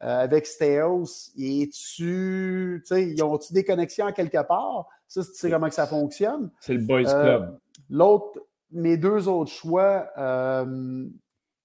avec 0.00 0.46
Steos, 0.46 1.30
tu 1.36 2.82
ils 2.90 3.22
ont-tu 3.22 3.52
des 3.52 3.64
connexions 3.64 4.10
quelque 4.12 4.42
part? 4.46 4.88
Ça, 5.10 5.24
tu 5.24 5.30
sais 5.34 5.50
comment 5.50 5.68
que 5.68 5.74
ça 5.74 5.88
fonctionne. 5.88 6.52
C'est 6.60 6.74
le 6.74 6.80
Boys 6.80 7.02
Club. 7.02 7.58
L'autre, 7.88 8.40
mes 8.70 8.96
deux 8.96 9.26
autres 9.26 9.50
choix, 9.50 10.06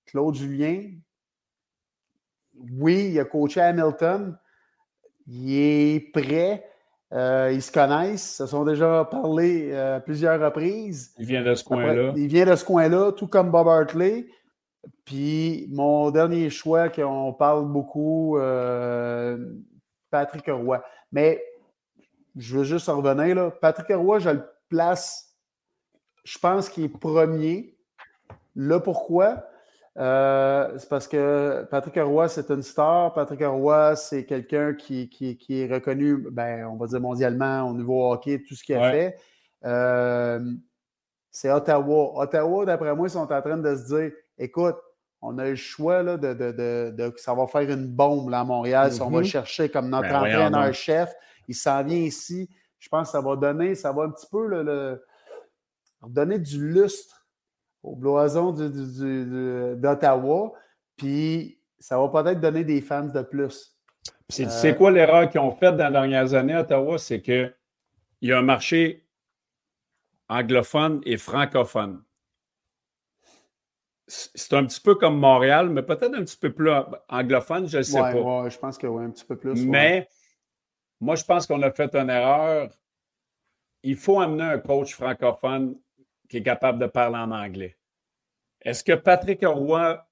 Claude 0.07 0.33
Julien, 0.33 0.81
oui, 2.79 3.11
il 3.11 3.19
a 3.19 3.25
coaché 3.25 3.61
Hamilton. 3.61 4.35
Il 5.27 5.53
est 5.53 6.11
prêt. 6.11 6.65
Euh, 7.13 7.51
ils 7.53 7.61
se 7.61 7.71
connaissent, 7.71 8.37
se 8.37 8.47
sont 8.47 8.65
déjà 8.65 9.05
parlé 9.05 9.73
à 9.73 9.77
euh, 9.77 9.99
plusieurs 9.99 10.41
reprises. 10.41 11.13
Il 11.19 11.25
vient 11.25 11.43
de 11.43 11.53
ce 11.53 11.63
coin-là. 11.63 12.13
Il 12.15 12.27
vient 12.27 12.45
de 12.45 12.55
ce 12.55 12.65
coin-là, 12.65 13.11
tout 13.11 13.27
comme 13.27 13.51
Bob 13.51 13.67
Hartley. 13.67 14.25
Puis 15.05 15.67
mon 15.71 16.09
dernier 16.09 16.49
choix, 16.49 16.89
qu'on 16.89 17.31
parle 17.33 17.71
beaucoup, 17.71 18.37
euh, 18.37 19.37
Patrick 20.09 20.47
Roy. 20.47 20.83
Mais 21.11 21.41
je 22.35 22.57
veux 22.57 22.63
juste 22.63 22.87
revenir 22.87 23.35
là. 23.35 23.51
Patrick 23.51 23.95
Roy, 23.95 24.19
je 24.19 24.29
le 24.29 24.43
place, 24.69 25.35
je 26.23 26.37
pense 26.37 26.69
qu'il 26.69 26.85
est 26.85 26.89
premier. 26.89 27.77
Là, 28.55 28.79
pourquoi? 28.79 29.45
Euh, 29.97 30.73
c'est 30.77 30.89
parce 30.89 31.07
que 31.07 31.65
Patrick 31.71 31.95
Roy, 31.95 32.27
c'est 32.27 32.49
une 32.49 32.63
star. 32.63 33.13
Patrick 33.13 33.41
Roy, 33.45 33.95
c'est 33.95 34.25
quelqu'un 34.25 34.73
qui, 34.73 35.09
qui, 35.09 35.61
est 35.61 35.73
reconnu, 35.73 36.17
ben, 36.31 36.65
on 36.65 36.75
va 36.75 36.87
dire 36.87 36.99
mondialement, 36.99 37.63
au 37.69 37.73
niveau 37.73 38.11
hockey, 38.11 38.43
tout 38.47 38.55
ce 38.55 38.63
qu'il 38.63 38.75
a 38.75 38.91
fait. 38.91 39.17
Euh, 39.63 40.39
c'est 41.31 41.51
Ottawa. 41.51 42.17
Ottawa, 42.17 42.65
d'après 42.65 42.95
moi, 42.95 43.07
ils 43.07 43.11
sont 43.11 43.19
en 43.19 43.41
train 43.41 43.57
de 43.57 43.75
se 43.75 43.85
dire 43.95 44.11
écoute, 44.37 44.75
on 45.21 45.37
a 45.37 45.45
le 45.45 45.55
choix 45.55 46.03
là, 46.03 46.17
de, 46.17 46.33
de, 46.33 46.91
de, 46.91 47.13
ça 47.17 47.33
va 47.33 47.47
faire 47.47 47.69
une 47.69 47.87
bombe 47.87 48.29
là, 48.29 48.41
à 48.41 48.43
Montréal. 48.43 48.91
Si 48.91 49.01
on 49.01 49.09
va 49.09 49.21
mm-hmm. 49.21 49.25
chercher 49.25 49.69
comme 49.69 49.89
notre 49.89 50.09
ben, 50.09 50.17
entraîneur-chef, 50.17 51.13
il 51.47 51.55
s'en 51.55 51.83
vient 51.83 51.97
ici. 51.97 52.49
Je 52.79 52.89
pense 52.89 53.07
que 53.07 53.11
ça 53.13 53.21
va 53.21 53.35
donner, 53.35 53.75
ça 53.75 53.91
va 53.91 54.03
un 54.03 54.11
petit 54.11 54.27
peu 54.31 54.47
le, 54.47 55.03
donner 56.07 56.39
du 56.39 56.71
lustre 56.71 57.25
au 57.83 57.95
blason 57.95 58.51
d'Ottawa. 58.51 60.53
Puis 60.97 61.59
ça 61.79 61.99
va 61.99 62.07
peut-être 62.09 62.39
donner 62.39 62.63
des 62.63 62.81
fans 62.81 63.05
de 63.05 63.21
plus. 63.21 63.75
C'est 64.29 64.65
euh, 64.65 64.73
quoi 64.73 64.91
l'erreur 64.91 65.29
qu'ils 65.29 65.41
ont 65.41 65.55
faite 65.55 65.77
dans 65.77 65.87
les 65.87 65.93
dernières 65.93 66.33
années, 66.33 66.55
Ottawa? 66.55 66.97
C'est 66.97 67.21
qu'il 67.21 67.53
y 68.21 68.31
a 68.31 68.39
un 68.39 68.43
marché 68.43 69.05
anglophone 70.29 71.01
et 71.05 71.17
francophone. 71.17 72.01
C'est 74.07 74.53
un 74.53 74.65
petit 74.65 74.81
peu 74.81 74.95
comme 74.95 75.17
Montréal, 75.17 75.69
mais 75.69 75.81
peut-être 75.81 76.13
un 76.13 76.23
petit 76.23 76.37
peu 76.37 76.53
plus 76.53 76.69
anglophone, 77.09 77.67
je 77.67 77.79
ne 77.79 77.83
sais 77.83 77.99
pas. 77.99 78.13
Ouais, 78.13 78.51
je 78.51 78.59
pense 78.59 78.77
que 78.77 78.85
oui, 78.85 79.03
un 79.03 79.09
petit 79.09 79.25
peu 79.25 79.35
plus. 79.35 79.65
Mais 79.65 80.07
moi, 80.99 81.15
je 81.15 81.23
pense 81.23 81.45
qu'on 81.47 81.61
a 81.61 81.71
fait 81.71 81.95
une 81.95 82.09
erreur. 82.09 82.69
Il 83.83 83.95
faut 83.95 84.19
amener 84.19 84.43
un 84.43 84.59
coach 84.59 84.93
francophone 84.93 85.75
qui 86.29 86.37
est 86.37 86.43
capable 86.43 86.79
de 86.79 86.87
parler 86.87 87.17
en 87.17 87.31
anglais. 87.31 87.77
Est-ce 88.61 88.83
que 88.83 88.93
Patrick 88.93 89.45
Roy 89.45 90.03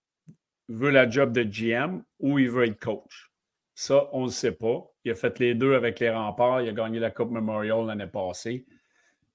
veut 0.69 0.91
la 0.91 1.10
job 1.10 1.34
de 1.34 1.43
GM 1.43 2.04
ou 2.19 2.38
il 2.39 2.50
veut 2.50 2.65
être 2.65 2.80
coach? 2.80 3.32
Ça, 3.76 4.10
on 4.12 4.26
ne 4.26 4.32
sait 4.32 4.52
pas. 4.52 4.86
Il 5.04 5.12
a 5.12 5.15
fait 5.15 5.39
les 5.39 5.56
deux 5.56 5.74
avec 5.74 6.00
les 6.00 6.12
remparts. 6.12 6.62
Il 6.62 6.69
a 6.69 6.74
gagné 6.74 7.00
la 7.00 7.10
Coupe 7.10 7.32
Memorial 7.32 7.88
l'année 7.88 8.08
passée. 8.08 8.65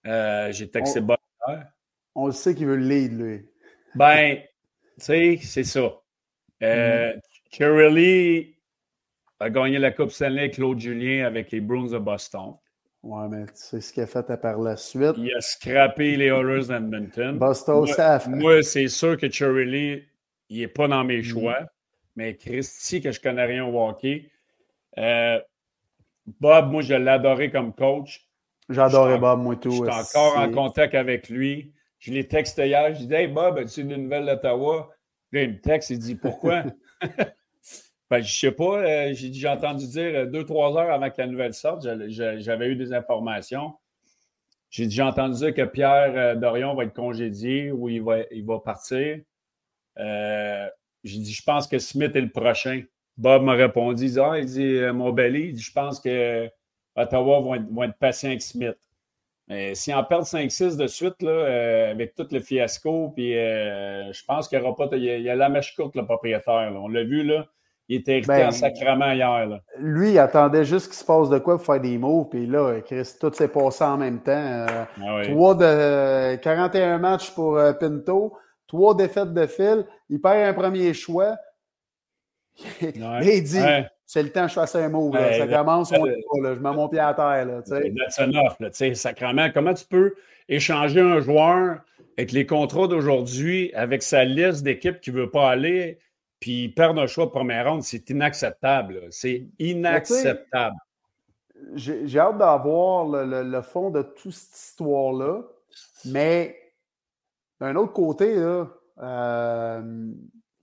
Euh, 0.06 0.52
j'ai 0.52 0.70
texté 0.70 1.00
on, 1.00 1.16
on 2.14 2.26
le 2.26 2.32
sait 2.32 2.54
qu'il 2.54 2.66
veut 2.66 2.76
le 2.76 2.86
lead, 2.86 3.20
lui. 3.20 3.48
Ben, 3.96 4.38
tu 4.96 5.04
sais, 5.04 5.38
c'est 5.42 5.64
ça. 5.64 6.00
Euh, 6.62 7.16
mm. 7.16 7.20
A 9.40 9.50
gagné 9.50 9.78
la 9.78 9.90
Coupe 9.92 10.10
Stanley 10.10 10.50
Claude 10.50 10.80
Julien 10.80 11.26
avec 11.26 11.50
les 11.50 11.60
Bruins 11.60 11.90
de 11.90 11.98
Boston. 11.98 12.54
Ouais, 13.02 13.28
mais 13.30 13.44
c'est 13.54 13.80
ce 13.80 13.92
qu'il 13.92 14.02
a 14.02 14.06
fait 14.06 14.40
par 14.40 14.58
la 14.58 14.76
suite. 14.76 15.14
Il 15.16 15.32
a 15.32 15.40
scrappé 15.40 16.16
les 16.16 16.26
Oilers 16.26 16.66
d'Edmonton. 16.66 17.38
Boston, 17.38 17.84
moi, 17.86 18.28
moi 18.28 18.62
c'est 18.62 18.88
sûr 18.88 19.16
que 19.16 19.30
Cherry 19.30 20.04
il 20.48 20.60
n'est 20.60 20.68
pas 20.68 20.88
dans 20.88 21.04
mes 21.04 21.18
mm. 21.18 21.24
choix. 21.24 21.58
Mais 22.16 22.34
Christy, 22.34 23.00
que 23.00 23.12
je 23.12 23.20
connais 23.20 23.44
rien 23.44 23.64
au 23.64 23.80
hockey. 23.80 24.28
Euh, 24.98 25.38
Bob, 26.40 26.72
moi, 26.72 26.82
je 26.82 26.94
l'ai 26.94 27.50
comme 27.50 27.72
coach. 27.72 28.26
J'adorais 28.68 29.18
Bob, 29.18 29.40
moi, 29.40 29.54
tout. 29.56 29.70
Je 29.70 29.76
suis 29.76 30.18
encore 30.18 30.36
en 30.36 30.50
contact 30.50 30.94
avec 30.94 31.28
lui. 31.28 31.72
Je 32.00 32.12
l'ai 32.12 32.26
texté 32.26 32.66
hier. 32.66 32.94
Je 32.94 33.04
dis 33.04 33.14
Hey, 33.14 33.28
Bob, 33.28 33.58
as-tu 33.58 33.82
une 33.82 33.96
nouvelle 33.96 34.26
d'Ottawa? 34.26 34.90
il 35.32 35.50
me 35.50 35.60
texte, 35.60 35.90
il 35.90 35.98
dit 36.00 36.16
Pourquoi? 36.16 36.64
Ben, 38.10 38.22
je 38.22 38.38
sais 38.38 38.52
pas. 38.52 38.78
Euh, 38.78 39.12
j'ai 39.14 39.48
entendu 39.48 39.86
dire 39.86 40.12
euh, 40.14 40.26
deux, 40.26 40.44
trois 40.44 40.76
heures 40.76 40.90
avant 40.90 41.10
que 41.10 41.20
la 41.20 41.26
nouvelle 41.26 41.54
sorte, 41.54 41.86
j'avais 42.08 42.68
eu 42.68 42.76
des 42.76 42.92
informations. 42.92 43.74
J'ai 44.70 44.84
déjà 44.86 45.06
entendu 45.06 45.36
dire 45.36 45.54
que 45.54 45.64
Pierre 45.64 46.12
euh, 46.16 46.34
Dorion 46.34 46.74
va 46.74 46.84
être 46.84 46.94
congédié 46.94 47.70
ou 47.70 47.88
il 47.88 48.02
va, 48.02 48.20
il 48.30 48.44
va 48.46 48.60
partir. 48.60 49.18
j'ai 49.96 51.18
dit, 51.18 51.32
je 51.32 51.42
pense 51.42 51.66
que 51.66 51.78
Smith 51.78 52.14
est 52.16 52.20
le 52.20 52.30
prochain. 52.30 52.82
Bob 53.16 53.42
m'a 53.42 53.54
répondu, 53.54 54.04
il 54.04 54.12
dit, 54.12 54.20
ah, 54.20 54.38
il 54.38 54.46
dit 54.46 54.80
mon 54.94 55.12
belly, 55.12 55.56
je 55.58 55.72
pense 55.72 56.00
que 56.00 56.48
Ottawa 56.96 57.40
vont 57.40 57.54
être, 57.56 57.68
vont 57.70 57.82
être 57.82 57.98
patients 57.98 58.28
avec 58.30 58.42
Smith. 58.42 58.78
Mais 59.48 59.74
si 59.74 59.92
on 59.94 60.04
perd 60.04 60.24
5-6 60.24 60.76
de 60.76 60.86
suite, 60.86 61.20
là, 61.22 61.90
avec 61.90 62.14
tout 62.14 62.26
le 62.30 62.40
fiasco, 62.40 63.10
puis 63.10 63.32
je 63.32 64.24
pense 64.26 64.48
qu'il 64.48 64.58
n'y 64.58 64.64
aura 64.64 64.76
pas. 64.76 64.96
Il 64.96 65.04
y, 65.04 65.30
a, 65.30 65.34
la 65.34 65.48
mèche 65.48 65.74
courte, 65.74 65.96
le 65.96 66.04
propriétaire. 66.04 66.72
On 66.76 66.88
l'a 66.88 67.04
vu, 67.04 67.24
là. 67.24 67.46
Il 67.88 68.00
était 68.00 68.18
irrité 68.18 68.28
ben, 68.28 68.48
en 68.48 68.50
sacrement 68.50 69.12
hier. 69.12 69.60
Lui, 69.78 70.10
il 70.12 70.18
attendait 70.18 70.64
juste 70.64 70.88
qu'il 70.88 70.96
se 70.96 71.04
passe 71.04 71.30
de 71.30 71.38
quoi 71.38 71.56
pour 71.56 71.64
faire 71.64 71.80
des 71.80 71.96
moves. 71.96 72.28
Puis 72.28 72.46
là, 72.46 72.80
Chris, 72.82 73.14
tout 73.18 73.32
s'est 73.32 73.48
passé 73.48 73.82
en 73.82 73.96
même 73.96 74.20
temps. 74.20 74.32
Euh, 74.32 74.84
ah 75.00 75.22
trois 75.24 75.54
de 75.54 76.36
41 76.36 76.98
matchs 76.98 77.30
pour 77.30 77.56
euh, 77.56 77.72
Pinto, 77.72 78.36
trois 78.66 78.94
défaites 78.94 79.32
de 79.32 79.46
fil. 79.46 79.86
Il 80.10 80.20
perd 80.20 80.48
un 80.48 80.52
premier 80.52 80.92
choix. 80.92 81.36
il 82.82 83.42
dit 83.42 83.62
c'est 84.04 84.22
le 84.22 84.30
temps 84.30 84.44
que 84.44 84.48
je 84.48 84.54
fasse 84.54 84.74
un 84.74 84.88
move. 84.88 85.14
ça 85.14 85.46
commence, 85.46 85.92
on 85.92 86.04
là, 86.04 86.54
je 86.54 86.60
mets 86.60 86.72
mon 86.72 86.88
pied 86.88 86.98
à 86.98 87.14
terre. 87.14 87.44
Là, 87.46 87.62
that's 87.62 88.18
enough. 88.18 88.58
Là, 88.60 88.94
sacrement. 88.94 89.48
Comment 89.52 89.74
tu 89.74 89.84
peux 89.86 90.14
échanger 90.48 91.00
un 91.00 91.20
joueur 91.20 91.80
avec 92.18 92.32
les 92.32 92.46
contrats 92.46 92.88
d'aujourd'hui, 92.88 93.72
avec 93.74 94.02
sa 94.02 94.24
liste 94.24 94.62
d'équipes 94.62 95.00
qui 95.00 95.10
ne 95.10 95.20
veut 95.20 95.30
pas 95.30 95.50
aller? 95.50 95.98
Puis 96.40 96.68
perdre 96.68 97.02
un 97.02 97.06
choix 97.06 97.26
de 97.26 97.30
première 97.30 97.70
ronde, 97.70 97.82
c'est 97.82 98.08
inacceptable. 98.10 99.08
C'est 99.10 99.48
inacceptable. 99.58 100.76
J'ai 101.74 102.18
hâte 102.18 102.38
d'avoir 102.38 103.04
le, 103.06 103.62
fond 103.62 103.90
de 103.90 104.02
toute 104.02 104.32
cette 104.32 104.56
histoire-là. 104.56 105.42
Mais 106.04 106.56
d'un 107.60 107.74
autre 107.76 107.92
côté, 107.92 108.36
euh, 109.00 110.12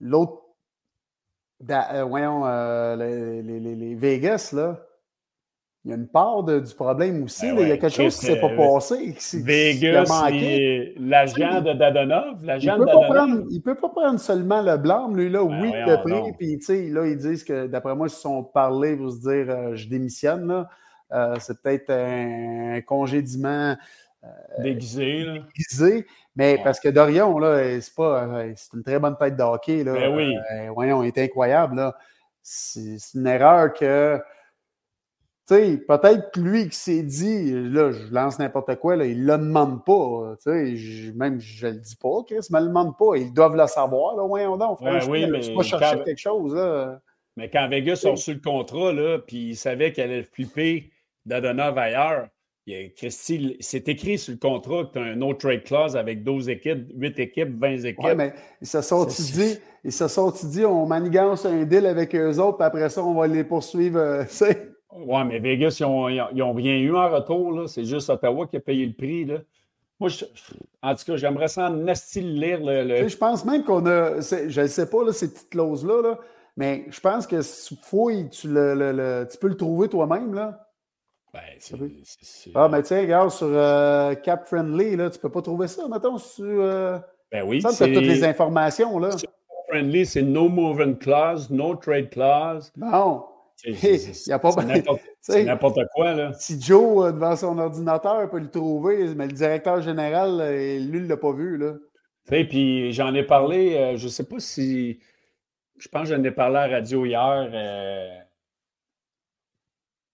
l'autre. 0.00 0.42
Euh, 1.70 2.04
voyons, 2.04 2.46
euh, 2.46 2.96
les, 2.96 3.60
les, 3.60 3.94
Vegas, 3.94 4.52
là, 4.52 4.78
il 5.86 5.90
y 5.90 5.92
a 5.92 5.96
une 5.96 6.08
part 6.08 6.42
du 6.42 6.74
problème 6.74 7.22
aussi. 7.22 7.46
Ben 7.46 7.60
il 7.60 7.68
y 7.68 7.70
a 7.70 7.76
quelque 7.76 7.94
chose 7.94 8.18
qui 8.18 8.26
ne 8.28 8.34
s'est 8.34 8.40
pas 8.40 8.48
passé. 8.48 9.14
Vegas, 9.34 10.30
l'agent 10.98 11.60
de 11.60 11.72
Dadonov. 11.74 12.44
L'agent 12.44 12.74
il 12.74 12.80
ne 12.80 13.60
peut 13.60 13.76
pas 13.76 13.88
prendre 13.90 14.18
seulement 14.18 14.62
le 14.62 14.78
blâme. 14.78 15.16
Lui, 15.16 15.30
là, 15.30 15.44
ben 15.44 15.62
oui, 15.62 15.70
le 15.72 16.02
prix. 16.02 16.32
Puis, 16.58 16.90
là, 16.90 17.06
ils 17.06 17.16
disent 17.16 17.44
que, 17.44 17.68
d'après 17.68 17.94
moi, 17.94 18.08
ils 18.08 18.10
se 18.10 18.20
sont 18.20 18.42
parlé 18.42 18.96
pour 18.96 19.12
se 19.12 19.20
dire 19.20 19.46
euh, 19.48 19.76
je 19.76 19.86
démissionne. 19.86 20.48
Là. 20.48 20.68
Euh, 21.12 21.36
c'est 21.38 21.62
peut-être 21.62 21.90
un, 21.90 22.80
congédiement. 22.80 23.76
Euh, 24.24 24.28
déguisé. 24.58 25.24
Déguisé. 25.56 26.06
Mais 26.34 26.58
parce 26.64 26.80
que 26.80 26.88
Dorion, 26.88 27.38
là, 27.38 27.80
c'est 27.80 27.94
pas. 27.94 28.28
C'est 28.56 28.76
une 28.76 28.82
très 28.82 28.98
bonne 28.98 29.16
tête 29.16 29.36
de 29.36 29.42
hockey. 29.44 29.84
Là. 29.84 29.92
Ben 29.92 30.16
oui. 30.16 30.34
voyons, 30.74 31.04
il 31.04 31.06
est 31.06 31.18
incroyable. 31.18 31.92
C'est 32.42 32.96
une 33.14 33.28
erreur 33.28 33.72
que 33.72 34.18
tu 34.18 34.24
sais, 35.54 35.76
peut-être 35.76 36.32
que 36.32 36.40
lui 36.40 36.68
qui 36.68 36.76
s'est 36.76 37.02
dit, 37.02 37.52
là, 37.52 37.92
je 37.92 38.12
lance 38.12 38.38
n'importe 38.38 38.76
quoi, 38.76 38.96
là, 38.96 39.04
il 39.04 39.24
ne 39.24 39.32
le 39.32 39.38
demande 39.38 39.84
pas. 39.84 40.36
Même 40.46 41.40
je 41.40 41.66
ne 41.66 41.72
le 41.72 41.78
dis 41.78 41.96
pas, 41.96 42.22
Chris, 42.26 42.46
mais 42.50 42.58
ne 42.58 42.64
le 42.64 42.68
demande 42.68 42.96
pas. 42.96 43.16
Ils 43.16 43.32
doivent 43.32 43.56
le 43.56 43.66
savoir, 43.66 44.16
là, 44.16 44.26
voyons 44.26 44.56
donc. 44.56 44.80
oui, 45.08 45.26
mais 45.30 45.54
pas 45.54 45.62
chercher 45.62 46.02
quelque 46.04 46.20
chose. 46.20 46.54
Là. 46.54 47.00
Mais 47.36 47.50
quand 47.50 47.68
Vegas 47.68 48.02
a 48.04 48.10
reçu 48.10 48.34
le 48.34 48.40
contrat, 48.40 48.92
là, 48.92 49.18
puis 49.18 49.50
il 49.50 49.56
savait 49.56 49.92
qu'elle 49.92 50.10
allait 50.10 50.22
flipper 50.22 50.90
d'Adonov 51.24 51.76
ailleurs, 51.78 52.28
Christy, 52.96 53.56
c'est 53.60 53.88
écrit 53.88 54.18
sur 54.18 54.32
le 54.32 54.38
contrat 54.38 54.86
que 54.86 54.92
tu 54.94 54.98
as 54.98 55.02
un 55.02 55.14
no 55.14 55.32
trade 55.34 55.62
clause 55.62 55.96
avec 55.96 56.24
12 56.24 56.48
équipes, 56.48 56.90
8 56.96 57.18
équipes, 57.20 57.56
20 57.56 57.84
équipes. 57.84 58.04
Oui, 58.04 58.14
mais 58.16 58.32
ils 58.60 58.66
se 58.66 58.80
sont 58.80 59.04
dit, 59.04 59.58
ils 59.84 59.92
se 59.92 60.08
sont 60.08 60.32
dit, 60.42 60.64
on 60.64 60.84
manigance 60.84 61.46
un 61.46 61.62
deal 61.64 61.86
avec 61.86 62.12
eux 62.16 62.38
autres, 62.38 62.56
puis 62.56 62.66
après 62.66 62.88
ça, 62.88 63.04
on 63.04 63.14
va 63.14 63.28
les 63.28 63.44
poursuivre. 63.44 64.00
Euh, 64.00 64.24
Oui, 64.98 65.24
mais 65.26 65.38
Vegas, 65.38 65.76
ils 65.80 65.86
n'ont 66.36 66.52
rien 66.52 66.76
eu 66.76 66.94
en 66.94 67.10
retour. 67.10 67.68
C'est 67.68 67.84
juste 67.84 68.10
Ottawa 68.10 68.46
qui 68.46 68.56
a 68.56 68.60
payé 68.60 68.86
le 68.86 68.92
prix. 68.92 69.24
Là. 69.24 69.38
Moi, 69.98 70.10
en 70.82 70.94
tout 70.94 71.04
cas, 71.04 71.16
j'aimerais 71.16 71.48
ça 71.48 71.70
en 71.70 71.74
lire 71.74 72.60
le. 72.62 73.08
Je 73.08 73.16
pense 73.16 73.44
même 73.44 73.64
qu'on 73.64 73.86
a. 73.86 74.20
Je 74.20 74.60
ne 74.60 74.66
sais 74.66 74.88
pas, 74.88 75.04
là, 75.04 75.12
ces 75.12 75.32
petites 75.32 75.50
clauses-là. 75.50 76.18
Mais 76.56 76.86
je 76.88 77.00
pense 77.00 77.26
que 77.26 77.42
si 77.42 77.76
tu 77.76 77.82
fouilles, 77.82 78.30
tu, 78.30 78.48
le, 78.48 79.26
tu 79.30 79.38
peux 79.38 79.48
le 79.48 79.56
trouver 79.56 79.88
toi-même, 79.88 80.34
là. 80.34 80.66
Ben, 81.32 81.42
c'est. 81.58 81.76
Ah, 82.54 82.68
mais 82.68 82.82
tiens, 82.82 83.02
regarde, 83.02 83.30
sur 83.30 83.48
euh, 83.50 84.14
Cap 84.14 84.46
Friendly, 84.46 84.96
là, 84.96 85.10
tu 85.10 85.18
peux 85.18 85.28
pas 85.28 85.42
trouver 85.42 85.68
ça, 85.68 85.86
mettons, 85.86 86.16
sur. 86.16 86.44
Euh... 86.46 86.98
Ben 87.30 87.44
oui. 87.46 87.60
Ça, 87.60 87.74
tu 87.74 87.82
as 87.82 87.94
toutes 87.94 88.04
les 88.04 88.24
informations, 88.24 88.98
là. 88.98 89.10
Friendly, 89.68 90.06
c'est 90.06 90.22
no 90.22 90.48
moving 90.48 90.96
clause, 90.96 91.50
no 91.50 91.74
trade 91.74 92.08
clause. 92.10 92.72
Non. 92.76 93.24
C'est 93.56 95.44
n'importe 95.44 95.80
quoi, 95.94 96.14
là. 96.14 96.32
Si 96.34 96.60
Joe, 96.60 97.06
euh, 97.06 97.12
devant 97.12 97.34
son 97.36 97.58
ordinateur, 97.58 98.28
peut 98.30 98.38
le 98.38 98.50
trouver, 98.50 99.14
mais 99.14 99.26
le 99.26 99.32
directeur 99.32 99.80
général, 99.80 100.38
lui, 100.38 100.98
il 100.98 101.02
ne 101.04 101.08
l'a 101.08 101.16
pas 101.16 101.32
vu, 101.32 101.56
là. 101.56 101.74
Puis 102.26 102.92
j'en 102.92 103.14
ai 103.14 103.22
parlé, 103.22 103.76
euh, 103.76 103.96
je 103.96 104.04
ne 104.04 104.10
sais 104.10 104.24
pas 104.24 104.38
si. 104.40 104.98
Je 105.78 105.88
pense 105.88 106.08
que 106.08 106.16
j'en 106.16 106.22
ai 106.22 106.30
parlé 106.30 106.56
à 106.56 106.68
la 106.68 106.76
radio 106.76 107.04
hier. 107.04 107.50
Euh, 107.52 108.18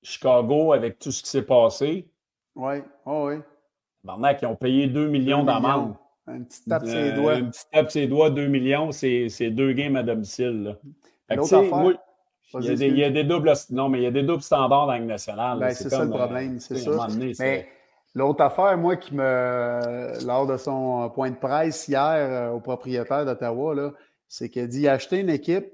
Chicago, 0.02 0.72
avec 0.72 0.98
tout 0.98 1.12
ce 1.12 1.22
qui 1.22 1.31
s'est 1.31 1.42
passé. 1.42 2.09
Oui, 2.55 2.74
oh, 3.07 3.28
oui. 3.28 3.37
Maintenant, 4.02 4.35
ils 4.40 4.46
ont 4.46 4.57
payé 4.57 4.88
2 4.88 5.09
millions 5.09 5.44
d'amende. 5.44 5.94
Un 6.26 6.42
petit 6.42 6.64
tape 6.64 6.85
ses 6.85 7.12
doigts. 7.12 7.35
Un 7.35 7.44
petit 7.44 7.64
tape 7.70 7.90
ses 7.90 8.07
doigts, 8.09 8.31
2 8.31 8.48
millions, 8.48 8.90
c'est 8.92 9.50
deux 9.50 9.72
games 9.72 9.96
à 9.96 10.02
domicile. 10.02 10.76
L'autre 11.31 11.55
affaire. 11.55 11.98
Il 12.60 12.64
y, 12.64 12.70
a 12.70 12.74
des, 12.74 12.86
il 12.86 12.98
y, 12.98 13.04
a 13.04 13.10
des, 13.10 13.24
doubles, 13.24 13.52
non, 13.70 13.88
mais 13.88 14.00
il 14.00 14.04
y 14.04 14.06
a 14.06 14.10
des 14.10 14.22
doubles 14.22 14.42
standards 14.42 14.86
dans 14.86 14.92
la 14.92 15.00
nationale. 15.00 15.58
Ben, 15.58 15.70
c'est 15.70 15.88
ça 15.88 16.04
le 16.04 16.10
problème, 16.10 16.58
c'est 16.60 16.76
ça. 16.76 17.06
mais 17.38 17.66
l'autre 18.14 18.42
affaire, 18.42 18.76
moi, 18.76 18.96
qui 18.96 19.14
me, 19.14 20.24
lors 20.26 20.46
de 20.46 20.56
son 20.56 21.10
point 21.14 21.30
de 21.30 21.36
presse 21.36 21.88
hier 21.88 22.02
euh, 22.02 22.50
au 22.50 22.60
propriétaire 22.60 23.24
d'Ottawa, 23.24 23.92
c'est 24.28 24.50
qu'il 24.50 24.62
a 24.62 24.66
dit 24.66 24.88
acheter 24.88 25.20
une 25.20 25.30
équipe 25.30 25.66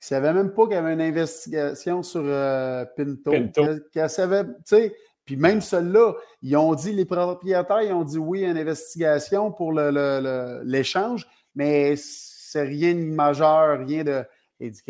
qui 0.00 0.14
ne 0.14 0.16
savait 0.16 0.32
même 0.32 0.52
pas 0.52 0.64
qu'il 0.64 0.74
y 0.74 0.76
avait 0.76 0.92
une 0.92 1.00
investigation 1.00 2.02
sur 2.02 2.22
euh, 2.24 2.84
Pinto. 2.96 3.30
Pinto. 3.30 3.62
Qu'elle 3.92 4.10
savait, 4.10 4.44
tu 4.44 4.52
sais, 4.64 4.94
puis 5.28 5.36
même 5.36 5.60
ceux-là, 5.60 6.14
ils 6.40 6.56
ont 6.56 6.74
dit, 6.74 6.92
les 6.92 7.04
propriétaires, 7.04 7.82
ils 7.82 7.92
ont 7.92 8.04
dit 8.04 8.16
oui 8.16 8.46
à 8.46 8.48
une 8.48 8.56
investigation 8.56 9.52
pour 9.52 9.72
l'échange, 9.72 11.24
le, 11.24 11.28
mais 11.54 11.96
c'est 11.96 12.62
rien 12.62 12.94
de 12.94 13.00
majeur, 13.00 13.80
rien 13.86 14.04
de. 14.04 14.24
Dit 14.58 14.82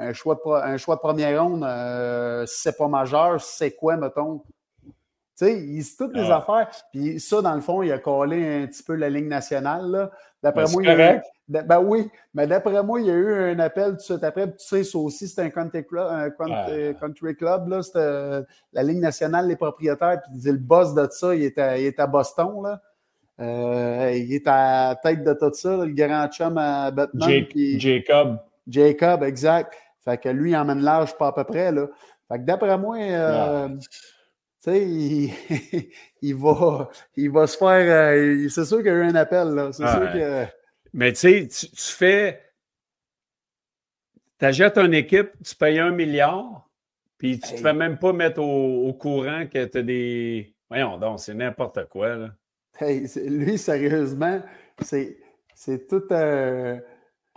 un 0.00 0.12
choix 0.12 0.34
de, 0.34 0.50
un 0.50 0.76
choix 0.76 0.96
de 0.96 1.00
première 1.00 1.42
ronde, 1.42 1.64
euh, 1.64 2.44
c'est 2.46 2.76
pas 2.76 2.88
majeur, 2.88 3.40
c'est 3.40 3.72
quoi, 3.72 3.96
mettons? 3.96 4.42
Tu 4.84 5.46
sais, 5.46 5.58
il 5.58 5.82
dit 5.82 5.96
toutes 5.96 6.14
les 6.14 6.30
ah. 6.30 6.36
affaires. 6.36 6.70
Puis 6.92 7.18
ça, 7.18 7.40
dans 7.40 7.54
le 7.54 7.60
fond, 7.60 7.82
il 7.82 7.90
a 7.92 7.98
collé 7.98 8.62
un 8.62 8.66
petit 8.66 8.82
peu 8.82 8.94
la 8.94 9.08
ligne 9.08 9.28
nationale. 9.28 10.10
D'après 10.42 10.64
ben, 10.64 10.72
moi, 10.72 10.82
il 10.82 10.88
a 10.88 11.14
eu, 11.16 11.20
ben 11.48 11.80
oui, 11.80 12.10
mais 12.34 12.46
d'après 12.46 12.82
moi, 12.82 13.00
il 13.00 13.06
y 13.06 13.10
a 13.10 13.14
eu 13.14 13.52
un 13.52 13.58
appel 13.58 13.90
tout 13.90 13.96
de 13.96 14.00
suite 14.00 14.24
après. 14.24 14.46
Tu 14.48 14.54
sais, 14.58 14.84
ça 14.84 14.98
aussi, 14.98 15.28
c'était 15.28 15.42
un 15.42 15.50
country 15.50 15.86
club. 15.86 16.06
Un 16.10 16.30
country, 16.94 17.36
club 17.36 17.68
là, 17.68 17.82
c'était 17.82 18.46
la 18.72 18.82
ligne 18.82 19.00
nationale, 19.00 19.48
les 19.48 19.56
propriétaires. 19.56 20.20
Puis 20.22 20.50
le 20.50 20.58
boss 20.58 20.94
de 20.94 21.06
ça, 21.10 21.34
il 21.34 21.44
était, 21.44 21.82
il 21.82 21.86
était 21.86 22.02
à 22.02 22.06
Boston. 22.06 22.62
Là. 22.62 22.80
Euh, 23.40 24.12
il 24.14 24.34
est 24.34 24.46
à 24.46 24.90
la 24.90 24.96
tête 24.96 25.24
de 25.24 25.32
tout 25.32 25.52
ça, 25.54 25.76
le 25.76 25.92
grand 25.92 26.28
chum 26.28 26.58
à 26.58 26.90
Batman. 26.90 27.46
Jacob. 27.78 28.38
Jacob, 28.66 29.22
exact. 29.22 29.74
Fait 30.04 30.18
que 30.18 30.28
lui, 30.28 30.50
il 30.50 30.56
emmène 30.56 30.80
l'âge 30.80 31.16
pas 31.16 31.28
à 31.28 31.32
peu 31.32 31.44
près. 31.44 31.72
Là. 31.72 31.88
Fait 32.28 32.38
que 32.38 32.44
d'après 32.44 32.78
moi, 32.78 32.96
euh, 32.98 33.68
tu 34.62 34.70
sais, 34.70 34.86
il, 36.22 36.34
va, 36.34 36.90
il 37.16 37.30
va 37.30 37.46
se 37.46 37.56
faire. 37.56 38.14
Euh, 38.14 38.48
c'est 38.48 38.64
sûr 38.64 38.78
qu'il 38.78 38.86
y 38.86 38.90
a 38.90 38.94
eu 38.94 39.04
un 39.04 39.14
appel. 39.14 39.48
Là. 39.48 39.72
C'est 39.72 39.86
sûr 39.86 40.12
que. 40.12 40.46
Mais 40.92 41.12
tu 41.12 41.48
sais, 41.48 41.48
tu 41.48 41.92
fais. 41.92 42.42
Tu 44.38 44.46
achètes 44.46 44.78
une 44.78 44.94
équipe, 44.94 45.32
tu 45.44 45.54
payes 45.54 45.78
un 45.78 45.90
milliard, 45.90 46.66
puis 47.18 47.38
tu 47.38 47.52
ne 47.52 47.56
te 47.58 47.62
fais 47.62 47.74
même 47.74 47.98
pas 47.98 48.14
mettre 48.14 48.40
au, 48.40 48.92
courant 48.94 49.46
que 49.46 49.64
tu 49.66 49.78
as 49.78 49.82
des. 49.82 50.54
Voyons 50.68 50.96
donc, 50.98 51.20
c'est 51.20 51.34
n'importe 51.34 51.86
quoi. 51.88 52.16
Là. 52.16 52.30
Hey, 52.78 53.06
lui, 53.26 53.58
sérieusement, 53.58 54.40
c'est, 54.80 55.18
c'est 55.54 55.86
tout 55.86 56.04
un. 56.10 56.80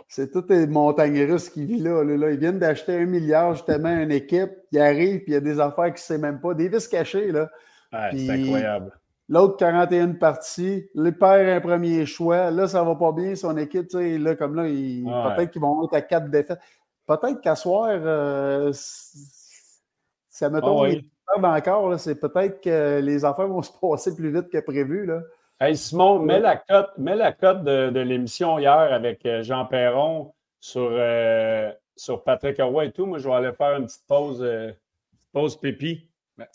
C'est 0.08 0.30
toutes 0.30 0.50
les 0.50 0.66
montagnes 0.66 1.24
russes 1.24 1.48
qui 1.48 1.64
vit 1.64 1.80
là, 1.80 2.04
là, 2.04 2.30
Ils 2.30 2.38
viennent 2.38 2.58
d'acheter 2.58 2.94
un 2.96 3.06
milliard 3.06 3.54
justement 3.54 3.88
à 3.88 4.02
une 4.02 4.12
équipe. 4.12 4.50
Il 4.70 4.80
arrive, 4.80 5.20
puis 5.20 5.32
il 5.32 5.34
y 5.34 5.36
a 5.36 5.40
des 5.40 5.58
affaires 5.60 5.86
qu'il 5.86 5.94
ne 5.94 5.98
sait 5.98 6.18
même 6.18 6.40
pas. 6.40 6.54
Des 6.54 6.68
vis 6.68 6.86
cachés, 6.88 7.32
là. 7.32 7.50
c'est 8.12 8.30
incroyable. 8.30 8.92
L'autre 9.28 9.56
41 9.56 10.12
parties, 10.12 10.86
le 10.94 11.10
père 11.10 11.56
un 11.56 11.60
premier 11.60 12.04
choix. 12.04 12.50
Là, 12.50 12.68
ça 12.68 12.82
va 12.82 12.94
pas 12.94 13.12
bien, 13.12 13.34
son 13.34 13.56
équipe, 13.56 13.88
tu 13.88 13.98
sais, 13.98 14.18
là, 14.18 14.34
comme 14.36 14.54
là, 14.54 14.64
peut-être 14.64 15.50
qu'ils 15.50 15.62
vont 15.62 15.84
être 15.84 15.94
à 15.94 16.02
quatre 16.02 16.28
défaites. 16.28 16.60
Peut-être 17.06 17.40
qu'à 17.40 17.54
soir, 17.54 17.88
euh, 17.90 18.70
ça 20.28 20.50
me 20.50 20.60
tombe 20.60 21.44
encore, 21.44 21.98
c'est 21.98 22.16
peut-être 22.16 22.60
que 22.60 23.00
les 23.00 23.24
affaires 23.24 23.48
vont 23.48 23.62
se 23.62 23.72
passer 23.80 24.14
plus 24.14 24.30
vite 24.30 24.50
que 24.50 24.58
prévu, 24.58 25.06
là. 25.06 25.22
Hey 25.60 25.76
Simon, 25.76 26.18
mets 26.18 26.40
la 26.40 26.56
cote, 26.56 26.90
mets 26.98 27.14
la 27.14 27.32
cote 27.32 27.62
de, 27.62 28.00
l'émission 28.00 28.58
hier 28.58 28.72
avec 28.92 29.24
euh, 29.24 29.44
Jean 29.44 29.66
Perron 29.66 30.34
sur, 30.58 30.88
euh, 30.90 31.70
sur 31.94 32.24
Patrick 32.24 32.60
Roy 32.60 32.86
et 32.86 32.92
tout. 32.92 33.06
Moi, 33.06 33.18
je 33.18 33.28
vais 33.28 33.34
aller 33.34 33.52
faire 33.52 33.76
une 33.76 33.86
petite 33.86 34.04
pause, 34.08 34.42
euh, 34.42 34.72
pause 35.32 35.56
pépi. 35.56 36.08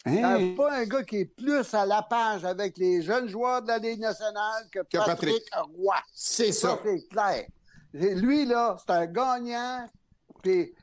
Hein? 0.05 0.53
pas 0.57 0.79
un 0.79 0.85
gars 0.85 1.03
qui 1.03 1.19
est 1.19 1.33
plus 1.33 1.73
à 1.73 1.85
la 1.85 2.01
page 2.01 2.43
avec 2.43 2.77
les 2.77 3.01
jeunes 3.01 3.29
joueurs 3.29 3.62
de 3.62 3.69
la 3.69 3.77
Ligue 3.77 4.01
nationale 4.01 4.63
que, 4.69 4.79
Patrick, 4.91 5.43
Roy. 5.55 5.95
C'est 6.13 6.51
ça. 6.51 6.77
C'est 6.83 7.07
clair. 7.07 7.45
Lui, 7.93 8.43
là, 8.43 8.75
c'est 8.77 8.93
un 8.93 9.05
gagnant. 9.05 9.85
Puis 10.43 10.73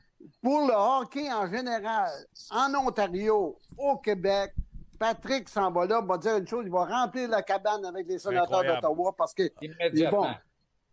pour 0.41 0.65
le 0.67 0.73
hockey 0.73 1.31
en 1.31 1.47
général, 1.47 2.09
en 2.49 2.73
Ontario, 2.73 3.59
au 3.77 3.97
Québec, 3.97 4.53
Patrick 4.97 5.49
s'en 5.49 5.71
va 5.71 5.85
là, 5.85 6.01
va 6.01 6.17
dire 6.17 6.37
une 6.37 6.47
chose, 6.47 6.63
il 6.65 6.71
va 6.71 6.85
remplir 6.85 7.29
la 7.29 7.41
cabane 7.41 7.85
avec 7.85 8.07
les 8.07 8.19
sénateurs 8.19 8.63
d'Ottawa 8.63 9.13
parce 9.17 9.33
que. 9.33 9.43
Immédiatement. 9.61 10.35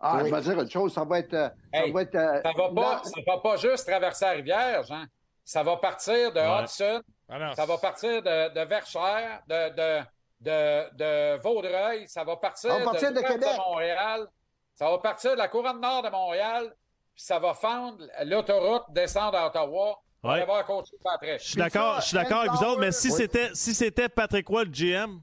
Ah, 0.00 0.22
je 0.24 0.34
vais 0.34 0.40
dire 0.42 0.60
une 0.60 0.70
chose, 0.70 0.92
ça 0.92 1.04
va 1.04 1.18
être. 1.20 1.34
Euh, 1.34 1.48
ça, 1.72 1.92
va 1.92 2.02
être 2.02 2.14
euh, 2.14 2.42
ça, 2.42 2.52
va 2.52 2.68
pas, 2.70 3.02
ça 3.04 3.20
va 3.26 3.38
pas 3.38 3.56
juste 3.56 3.86
traverser 3.86 4.24
la 4.24 4.30
rivière, 4.32 4.82
Jean. 4.84 5.04
Ça 5.44 5.62
va 5.62 5.76
partir 5.76 6.32
de 6.32 6.40
Hudson, 6.40 7.02
ah 7.28 7.54
ça 7.54 7.66
va 7.66 7.78
partir 7.78 8.22
de, 8.22 8.54
de 8.54 8.60
Verchères, 8.66 9.42
de, 9.46 9.68
de, 9.74 10.04
de, 10.40 10.96
de, 10.96 11.42
Vaudreuil, 11.42 12.08
ça 12.08 12.24
va 12.24 12.36
partir, 12.36 12.70
va 12.70 12.84
partir 12.84 13.12
de, 13.12 13.20
Québec. 13.20 13.40
de 13.40 13.56
Montréal, 13.56 14.26
ça 14.74 14.90
va 14.90 14.98
partir 14.98 15.32
de 15.32 15.38
la 15.38 15.48
couronne 15.48 15.80
nord 15.80 16.02
de 16.02 16.08
Montréal, 16.08 16.74
puis 17.14 17.24
ça 17.24 17.38
va 17.38 17.52
fendre 17.52 18.06
l'autoroute, 18.24 18.84
descendre 18.90 19.36
à 19.36 19.46
Ottawa, 19.46 20.00
je 20.24 21.38
suis 21.38 21.56
d'accord, 21.56 22.00
je 22.00 22.06
suis 22.06 22.14
d'accord 22.14 22.40
avec 22.40 22.52
vous 22.52 22.64
autres, 22.64 22.80
mais 22.80 22.92
si 22.92 23.10
c'était 23.10 23.50
si 23.54 23.74
c'était 23.74 24.08
Patrick 24.08 24.48
Roy 24.48 24.64
le 24.64 24.70
GM. 24.70 25.20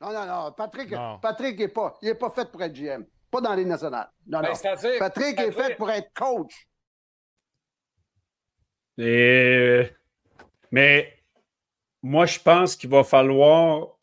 Non, 0.00 0.12
non, 0.12 0.26
non. 0.26 0.52
Patrick, 0.52 0.94
Patrick 1.22 1.58
n'est 1.58 1.68
pas, 1.68 1.96
il 2.02 2.08
est 2.08 2.14
pas 2.14 2.30
fait 2.30 2.50
pour 2.50 2.62
être 2.62 2.74
GM. 2.74 3.04
Pas 3.30 3.40
dans 3.40 3.54
les 3.54 3.64
nationales. 3.64 4.10
Non, 4.26 4.40
ben, 4.40 4.52
non. 4.52 4.98
Patrick 4.98 5.40
est 5.40 5.52
fait 5.52 5.76
pour 5.76 5.90
être 5.90 6.12
coach. 6.14 6.68
Et... 8.98 9.90
Mais 10.70 11.24
moi, 12.02 12.26
je 12.26 12.38
pense 12.38 12.76
qu'il 12.76 12.90
va 12.90 13.02
falloir 13.02 13.96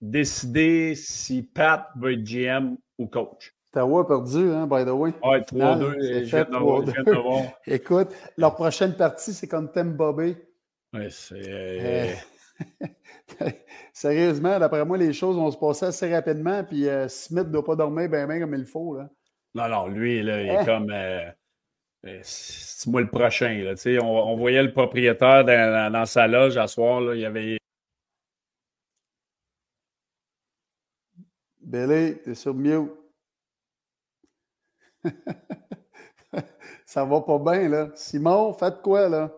décider 0.00 0.94
si 0.94 1.42
Pat 1.42 1.90
veut 1.96 2.12
être 2.12 2.24
GM 2.24 2.76
ou 2.98 3.06
coach. 3.06 3.54
Ottawa 3.72 4.02
a 4.02 4.04
perdu, 4.04 4.52
hein, 4.52 4.66
by 4.66 4.84
the 4.84 4.90
way. 4.90 5.14
Ouais, 5.24 5.40
3-2. 5.40 7.48
Écoute, 7.66 8.08
leur 8.36 8.54
prochaine 8.54 8.94
partie, 8.94 9.32
c'est 9.32 9.48
contre 9.48 9.72
Tampa 9.72 10.12
Bay. 10.12 10.36
Ouais, 10.92 11.08
c'est. 11.08 11.40
Euh, 11.48 12.12
sérieusement, 13.94 14.58
d'après 14.58 14.84
moi, 14.84 14.98
les 14.98 15.14
choses 15.14 15.36
vont 15.36 15.50
se 15.50 15.56
passer 15.56 15.86
assez 15.86 16.14
rapidement. 16.14 16.62
Puis 16.64 16.86
euh, 16.86 17.08
Smith 17.08 17.46
ne 17.46 17.52
doit 17.52 17.64
pas 17.64 17.76
dormir 17.76 18.10
bien, 18.10 18.26
bien 18.26 18.40
comme 18.40 18.54
il 18.54 18.66
faut. 18.66 18.98
Là. 18.98 19.08
Non, 19.54 19.68
non, 19.68 19.86
lui, 19.86 20.22
là, 20.22 20.42
il 20.42 20.50
est 20.50 20.58
eh. 20.60 20.64
comme. 20.66 20.90
Euh, 20.90 21.30
c'est 22.22 22.90
moi 22.90 23.00
le 23.00 23.08
prochain. 23.08 23.58
Là, 23.64 23.72
on, 24.02 24.06
on 24.06 24.36
voyait 24.36 24.62
le 24.62 24.72
propriétaire 24.72 25.46
dans, 25.46 25.90
dans, 25.90 26.04
sa 26.04 26.26
loge 26.26 26.58
à 26.58 26.66
soir. 26.66 27.00
Là, 27.00 27.14
il 27.14 27.22
y 27.22 27.24
avait. 27.24 27.56
Billy, 31.62 32.18
t'es 32.22 32.34
sur 32.34 32.52
mute. 32.52 32.90
ça 36.86 37.04
va 37.04 37.20
pas 37.20 37.38
bien, 37.38 37.68
là. 37.68 37.88
Simon, 37.94 38.52
faites 38.52 38.80
quoi, 38.82 39.08
là? 39.08 39.30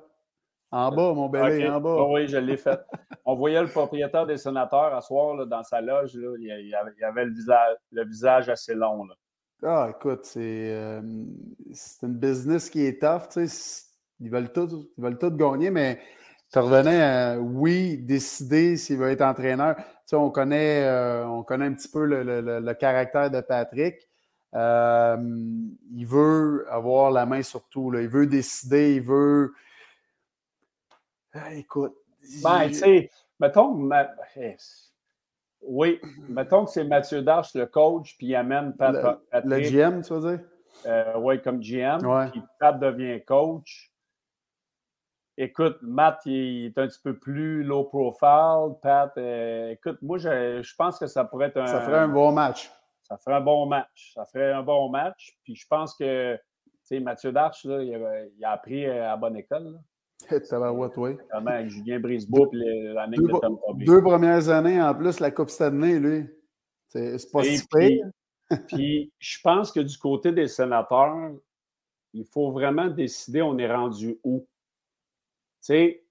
En 0.70 0.90
bas, 0.90 1.14
mon 1.14 1.28
bébé, 1.28 1.68
en 1.68 1.80
bas. 1.80 2.04
oui, 2.08 2.26
je 2.26 2.36
l'ai 2.36 2.56
fait. 2.56 2.80
On 3.24 3.36
voyait 3.36 3.62
le 3.62 3.68
propriétaire 3.68 4.26
des 4.26 4.38
sénateurs 4.38 4.92
à 4.92 5.00
soir 5.00 5.36
là, 5.36 5.44
dans 5.44 5.62
sa 5.62 5.80
loge. 5.80 6.16
Là, 6.16 6.34
il, 6.36 6.74
avait, 7.00 7.24
le, 7.26 7.32
visage, 7.32 7.76
le 7.92 8.04
visage 8.04 8.48
assez 8.48 8.74
long. 8.74 9.04
Là. 9.04 9.14
Ah, 9.62 9.90
écoute, 9.90 10.24
c'est 10.24 10.72
euh, 10.72 11.00
une 11.00 12.16
business 12.16 12.68
qui 12.68 12.84
est 12.84 13.00
tough. 13.00 13.28
Tu 13.30 13.46
sais, 13.46 13.84
ils, 14.18 14.28
veulent 14.28 14.52
tout, 14.52 14.90
ils 14.98 15.04
veulent 15.04 15.16
tout 15.16 15.30
gagner, 15.30 15.70
mais 15.70 16.00
tu 16.52 16.58
revenais 16.58 17.02
à, 17.02 17.38
oui, 17.38 17.98
décider 17.98 18.76
s'il 18.76 18.98
veut 18.98 19.10
être 19.10 19.22
entraîneur. 19.22 19.76
Tu 19.76 19.84
sais, 20.06 20.16
on, 20.16 20.30
connaît, 20.30 20.82
euh, 20.84 21.24
on 21.28 21.44
connaît 21.44 21.66
un 21.66 21.74
petit 21.74 21.88
peu 21.88 22.04
le, 22.04 22.24
le, 22.24 22.58
le 22.58 22.74
caractère 22.74 23.30
de 23.30 23.40
Patrick. 23.40 24.08
Euh, 24.54 25.16
il 25.92 26.06
veut 26.06 26.66
avoir 26.70 27.10
la 27.10 27.26
main 27.26 27.42
sur 27.42 27.64
tout. 27.68 27.90
Là. 27.90 28.02
Il 28.02 28.08
veut 28.08 28.26
décider, 28.26 28.96
il 28.96 29.02
veut. 29.02 29.52
Ah, 31.32 31.54
écoute. 31.54 31.94
Ben, 32.42 32.68
tu 32.68 32.74
sais, 32.74 33.10
mettons, 33.40 33.90
eh, 34.36 34.56
oui, 35.62 36.00
mettons 36.28 36.64
que 36.64 36.70
c'est 36.70 36.84
Mathieu 36.84 37.22
Darche, 37.22 37.54
le 37.54 37.66
coach, 37.66 38.16
puis 38.16 38.28
il 38.28 38.34
amène 38.36 38.74
Pat, 38.76 38.94
le, 38.94 39.40
le 39.44 39.60
GM, 39.60 40.02
tu 40.02 40.14
veux 40.14 40.36
dire? 40.36 40.46
Euh, 40.86 41.14
oui, 41.18 41.40
comme 41.42 41.60
GM. 41.60 41.98
Puis 42.30 42.42
Pat 42.58 42.78
devient 42.78 43.22
coach. 43.24 43.90
Écoute, 45.36 45.78
Matt, 45.82 46.20
il 46.26 46.66
est 46.66 46.78
un 46.78 46.86
petit 46.86 47.00
peu 47.02 47.18
plus 47.18 47.64
low 47.64 47.84
profile. 47.84 48.76
Pat, 48.80 49.12
euh, 49.16 49.70
écoute, 49.70 49.98
moi, 50.00 50.16
je, 50.18 50.62
je, 50.62 50.74
pense 50.76 50.98
que 50.98 51.08
ça 51.08 51.24
pourrait 51.24 51.48
être 51.48 51.56
un. 51.56 51.66
Ça 51.66 51.80
ferait 51.80 51.98
un 51.98 52.08
bon 52.08 52.30
match. 52.30 52.70
Ça 53.04 53.16
ferait 53.18 53.36
un 53.36 53.40
bon 53.40 53.66
match. 53.66 54.12
Ça 54.14 54.24
ferait 54.24 54.52
un 54.52 54.62
bon 54.62 54.88
match. 54.88 55.36
Puis 55.44 55.54
je 55.54 55.66
pense 55.68 55.94
que, 55.94 56.38
Mathieu 57.00 57.32
Darche, 57.32 57.64
là, 57.64 57.82
il, 57.82 57.94
a, 57.94 58.24
il, 58.26 58.44
a, 58.44 58.50
appris 58.50 58.86
à 58.86 59.16
bonne 59.16 59.36
école. 59.36 59.78
Ça 60.44 60.58
va, 60.58 60.72
ouais, 60.72 60.90
toi. 60.90 61.10
avec 61.30 61.68
Julien 61.68 62.00
Brisebois 62.00 62.48
et 62.54 62.92
l'année 62.94 63.16
de 63.16 63.28
Tom 63.40 63.58
Deux 63.76 64.02
premières 64.02 64.48
années 64.48 64.80
en 64.80 64.94
plus, 64.94 65.20
la 65.20 65.30
Coupe 65.30 65.50
Stanley, 65.50 65.98
lui. 65.98 66.26
C'est 66.88 67.30
pas 67.32 67.42
si 67.42 67.66
puis, 67.66 68.02
puis, 68.68 69.12
je 69.18 69.38
pense 69.42 69.72
que 69.72 69.80
du 69.80 69.98
côté 69.98 70.32
des 70.32 70.48
sénateurs, 70.48 71.32
il 72.12 72.24
faut 72.24 72.52
vraiment 72.52 72.88
décider 72.88 73.42
on 73.42 73.58
est 73.58 73.72
rendu 73.72 74.18
où. 74.24 74.46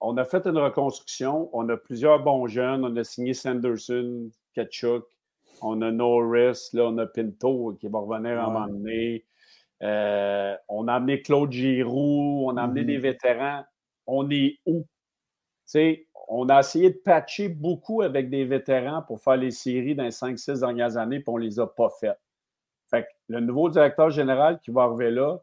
On 0.00 0.16
a 0.16 0.24
fait 0.24 0.46
une 0.46 0.58
reconstruction, 0.58 1.48
on 1.52 1.68
a 1.68 1.76
plusieurs 1.76 2.22
bons 2.22 2.46
jeunes, 2.48 2.84
on 2.84 2.96
a 2.96 3.04
signé 3.04 3.34
Sanderson, 3.34 4.28
Ketchuk, 4.52 5.04
on 5.62 5.82
a 5.82 5.90
Norris, 5.90 6.70
là, 6.72 6.84
on 6.84 6.98
a 6.98 7.06
Pinto 7.06 7.76
qui 7.80 7.88
va 7.88 7.98
revenir 7.98 8.40
à 8.40 8.44
un 8.44 8.50
moment 8.50 8.68
donné. 8.68 9.24
Euh, 9.82 10.56
on 10.68 10.88
a 10.88 10.94
amené 10.94 11.20
Claude 11.22 11.52
Giroux, 11.52 12.44
on 12.46 12.56
a 12.56 12.62
amené 12.62 12.84
des 12.84 12.98
mm-hmm. 12.98 13.02
vétérans. 13.02 13.64
On 14.06 14.30
est 14.30 14.58
où? 14.66 14.86
on 16.28 16.48
a 16.48 16.60
essayé 16.60 16.90
de 16.90 16.98
patcher 16.98 17.48
beaucoup 17.48 18.02
avec 18.02 18.30
des 18.30 18.44
vétérans 18.44 19.02
pour 19.02 19.20
faire 19.20 19.36
les 19.36 19.50
séries 19.50 19.94
dans 19.94 20.04
les 20.04 20.10
5-6 20.10 20.60
dernières 20.60 20.96
années, 20.96 21.20
puis 21.20 21.28
on 21.28 21.38
ne 21.38 21.44
les 21.44 21.58
a 21.58 21.66
pas 21.66 21.88
faites. 22.00 22.20
Fait 22.90 23.02
que 23.02 23.08
le 23.28 23.40
nouveau 23.40 23.68
directeur 23.68 24.10
général 24.10 24.60
qui 24.60 24.70
va 24.70 24.82
arriver 24.82 25.10
là, 25.10 25.38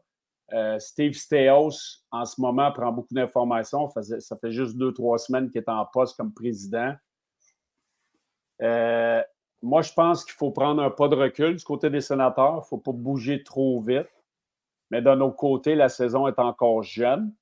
euh, 0.52 0.78
Steve 0.78 1.14
Steos, 1.14 2.04
en 2.10 2.24
ce 2.24 2.40
moment, 2.40 2.70
prend 2.72 2.92
beaucoup 2.92 3.14
d'informations. 3.14 3.88
Ça 3.88 4.36
fait 4.36 4.52
juste 4.52 4.76
deux, 4.76 4.92
trois 4.92 5.18
semaines 5.18 5.48
qu'il 5.50 5.60
est 5.60 5.68
en 5.68 5.84
poste 5.86 6.16
comme 6.16 6.32
président. 6.32 6.94
Euh, 8.60 9.22
moi, 9.62 9.82
je 9.82 9.92
pense 9.92 10.24
qu'il 10.24 10.34
faut 10.34 10.50
prendre 10.50 10.82
un 10.82 10.90
pas 10.90 11.08
de 11.08 11.14
recul 11.14 11.56
du 11.56 11.64
côté 11.64 11.88
des 11.88 12.00
sénateurs. 12.00 12.54
Il 12.54 12.58
ne 12.58 12.62
faut 12.62 12.78
pas 12.78 12.92
bouger 12.92 13.42
trop 13.44 13.80
vite. 13.80 14.08
Mais 14.90 15.00
d'un 15.00 15.20
autre 15.20 15.36
côté, 15.36 15.74
la 15.74 15.88
saison 15.88 16.26
est 16.26 16.38
encore 16.38 16.82
jeune. 16.82 17.32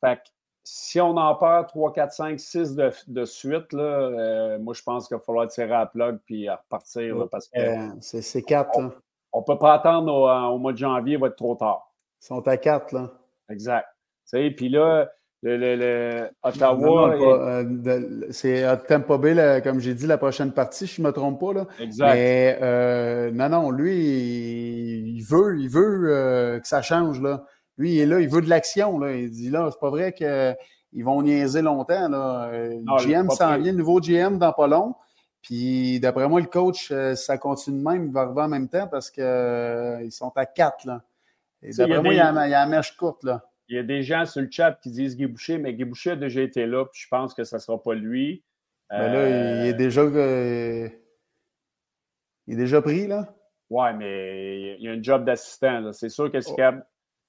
Fait 0.00 0.16
que 0.16 0.22
si 0.62 1.00
on 1.00 1.16
en 1.16 1.34
perd 1.34 1.68
3, 1.68 1.92
4, 1.92 2.12
5, 2.12 2.40
6 2.40 2.74
de, 2.74 2.90
de 3.08 3.24
suite, 3.24 3.72
là, 3.72 3.82
euh, 3.82 4.58
moi, 4.58 4.72
je 4.72 4.82
pense 4.82 5.06
qu'il 5.06 5.16
va 5.16 5.22
falloir 5.22 5.48
tirer 5.48 5.72
à 5.72 5.80
la 5.80 5.86
plug 5.86 6.18
puis 6.24 6.48
repartir. 6.48 7.28
parce 7.30 7.48
que 7.48 7.60
c'est 8.00 8.42
4. 8.42 8.70
On 9.32 9.40
ne 9.40 9.44
peut 9.44 9.58
pas 9.58 9.74
attendre 9.74 10.12
au, 10.12 10.58
mois 10.58 10.72
de 10.72 10.78
janvier, 10.78 11.14
il 11.14 11.20
va 11.20 11.26
être 11.26 11.36
trop 11.36 11.56
tard. 11.56 11.92
Ils 12.22 12.26
sont 12.26 12.46
à 12.48 12.56
4. 12.56 12.92
Là. 12.92 13.10
Exact. 13.50 13.86
Puis 14.30 14.68
là, 14.68 15.10
le, 15.44 16.30
Ottawa. 16.42 17.14
Euh, 17.14 18.26
c'est 18.30 18.64
à 18.64 18.76
Tampa 18.76 19.18
Bay, 19.18 19.60
comme 19.62 19.80
j'ai 19.80 19.94
dit, 19.94 20.06
la 20.06 20.18
prochaine 20.18 20.52
partie, 20.52 20.86
je 20.86 21.00
ne 21.00 21.06
me 21.06 21.12
trompe 21.12 21.40
pas. 21.40 21.52
Là. 21.52 21.66
Exact. 21.78 22.14
Mais 22.14 22.58
euh, 22.62 23.30
non, 23.30 23.48
non, 23.48 23.70
lui, 23.70 25.16
il 25.16 25.22
veut, 25.22 25.58
il 25.58 25.68
veut 25.68 26.04
euh, 26.08 26.60
que 26.60 26.66
ça 26.66 26.82
change. 26.82 27.20
Là. 27.20 27.44
Lui, 27.76 27.94
il 27.94 28.00
est 28.00 28.06
là, 28.06 28.20
il 28.20 28.28
veut 28.28 28.40
de 28.40 28.48
l'action. 28.48 28.98
Là. 28.98 29.12
Il 29.12 29.30
dit 29.30 29.50
là, 29.50 29.68
c'est 29.70 29.80
pas 29.80 29.90
vrai 29.90 30.12
qu'ils 30.12 31.04
vont 31.04 31.22
niaiser 31.22 31.62
longtemps. 31.62 32.08
Là. 32.08 32.50
Le 32.52 33.06
GM 33.06 33.28
s'en 33.30 33.58
vient, 33.58 33.72
nouveau 33.72 34.00
GM 34.00 34.38
dans 34.38 34.52
pas 34.52 34.66
long. 34.66 34.94
Puis 35.42 36.00
d'après 36.00 36.26
moi, 36.26 36.40
le 36.40 36.46
coach, 36.46 36.90
ça 37.16 37.36
continue 37.36 37.78
de 37.78 37.84
même, 37.84 38.06
il 38.06 38.12
va 38.12 38.22
arriver 38.22 38.40
en 38.40 38.48
même 38.48 38.68
temps 38.68 38.86
parce 38.86 39.10
qu'ils 39.10 40.12
sont 40.12 40.32
à 40.36 40.46
quatre. 40.46 40.86
Là. 40.86 41.02
Et 41.62 41.72
d'après 41.72 42.02
moi, 42.02 42.14
il 42.14 42.16
y, 42.16 42.20
a, 42.20 42.46
il 42.46 42.50
y 42.50 42.54
a 42.54 42.64
la 42.64 42.66
mèche 42.66 42.96
courte. 42.96 43.24
Là. 43.24 43.42
Il 43.68 43.76
y 43.76 43.78
a 43.78 43.82
des 43.82 44.02
gens 44.02 44.26
sur 44.26 44.42
le 44.42 44.48
chat 44.50 44.72
qui 44.82 44.90
disent 44.90 45.16
Guy 45.16 45.26
Boucher, 45.26 45.58
mais 45.58 45.72
Guy 45.74 45.84
Boucher 45.84 46.12
a 46.12 46.16
déjà 46.16 46.42
été 46.42 46.66
là, 46.66 46.84
puis 46.84 47.00
je 47.02 47.08
pense 47.08 47.32
que 47.32 47.44
ça 47.44 47.56
ne 47.56 47.60
sera 47.60 47.82
pas 47.82 47.94
lui. 47.94 48.44
Mais 48.90 49.12
là, 49.12 49.28
il 49.28 49.66
est 49.68 49.72
euh, 49.72 49.76
déjà. 49.76 50.02
Euh, 50.02 50.88
il 52.46 52.54
est 52.54 52.56
déjà 52.58 52.82
pris, 52.82 53.06
là? 53.06 53.34
Oui, 53.70 53.86
mais 53.96 54.76
il 54.78 54.82
y 54.84 54.88
a 54.88 54.92
un 54.92 55.02
job 55.02 55.24
d'assistant. 55.24 55.92
C'est 55.92 56.10
sûr 56.10 56.30
que 56.30 56.40
c'est 56.40 56.52
oh. 56.52 56.56
capable. 56.56 56.86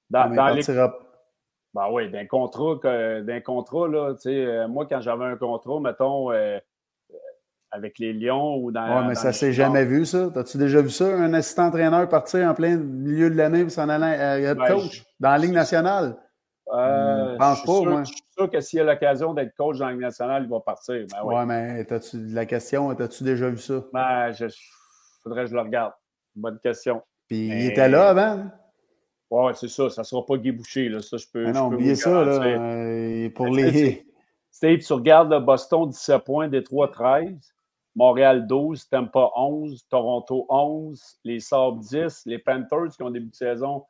Dans, 0.10 0.30
dans 0.36 0.50
les... 0.50 0.62
Ben 1.74 1.90
oui, 1.92 2.12
d'un 2.12 2.28
contrat, 2.28 2.76
d'un 3.22 3.42
contrat, 3.42 3.88
là, 3.88 4.14
tu 4.14 4.22
sais, 4.22 4.46
euh, 4.46 4.68
moi, 4.68 4.86
quand 4.86 5.02
j'avais 5.02 5.26
un 5.26 5.36
contrat, 5.36 5.80
mettons, 5.80 6.30
avec 7.72 8.00
les 8.00 8.14
Lions 8.14 8.58
ou 8.58 8.72
dans. 8.72 9.02
Oui, 9.02 9.08
mais 9.08 9.16
ça 9.16 9.34
s'est 9.34 9.54
jamais 9.54 9.86
vu, 9.86 10.06
ça. 10.06 10.30
As-tu 10.36 10.58
déjà 10.58 10.82
vu 10.82 10.90
ça, 10.90 11.06
un 11.06 11.34
assistant 11.34 11.68
entraîneur 11.68 12.08
partir 12.08 12.48
en 12.48 12.54
plein 12.54 12.78
milieu 12.78 13.30
de 13.30 13.36
l'année 13.36 13.64
pour 13.64 13.72
s'en 13.72 13.90
aller 13.90 14.04
à 14.04 14.40
head 14.40 14.58
coach 14.58 15.04
dans 15.20 15.30
la 15.30 15.38
Ligue 15.38 15.54
nationale? 15.54 16.16
Euh, 16.76 17.34
je 17.34 17.38
pense 17.38 17.64
pas, 17.64 17.82
moi. 17.82 18.04
Je 18.04 18.12
suis 18.12 18.24
sûr 18.38 18.50
que 18.50 18.60
s'il 18.60 18.80
a 18.82 18.84
l'occasion 18.84 19.34
d'être 19.34 19.56
coach 19.56 19.78
dans 19.78 19.86
la 19.86 19.92
Ligue 19.94 20.02
nationale, 20.02 20.44
il 20.44 20.50
va 20.50 20.60
partir. 20.60 21.06
Ben, 21.12 21.24
ouais. 21.24 21.46
mais 21.46 21.86
as-tu, 21.90 22.18
la 22.28 22.46
question, 22.46 22.90
as-tu 22.90 23.24
déjà 23.24 23.50
vu 23.50 23.58
ça? 23.58 23.84
Ben, 23.94 24.32
je, 24.32 24.48
faudrait 25.24 25.44
que 25.44 25.52
je 25.52 25.56
le 25.56 25.62
regarde. 25.62 25.94
Bonne 26.36 26.60
question. 26.60 27.02
Puis 27.28 27.48
il 27.48 27.66
était 27.68 27.88
là 27.88 28.10
avant? 28.10 28.46
Oui, 29.32 29.52
c'est 29.56 29.70
ça. 29.70 29.90
Ça 29.90 30.02
ne 30.02 30.06
sera 30.06 30.26
pas 30.26 30.38
Guy 30.38 30.52
Boucher. 30.52 30.90
Là. 30.90 31.02
Ça, 31.02 31.18
je 31.18 31.26
peux. 31.32 31.46
Mais 31.46 31.54
non, 31.54 31.68
oubliez 31.68 31.96
ça. 31.96 32.24
Là, 32.24 32.44
euh, 32.44 33.30
pour 33.32 33.48
les. 33.56 34.06
Steve, 34.52 34.80
tu 34.80 34.94
regardes 34.94 35.32
le 35.32 35.40
Boston 35.40 35.90
17 35.90 36.24
points, 36.24 36.48
Détroit 36.48 36.88
13, 36.88 37.36
Montréal 37.96 38.48
12, 38.48 38.88
Tampa 38.88 39.30
11, 39.36 39.86
Toronto 39.90 40.46
11, 40.48 41.20
les 41.26 41.42
Sabres 41.42 41.80
10, 41.80 42.24
les 42.26 42.40
Panthers 42.40 42.96
qui 42.96 43.04
ont 43.04 43.10
début 43.10 43.30
de 43.30 43.36
saison 43.36 43.84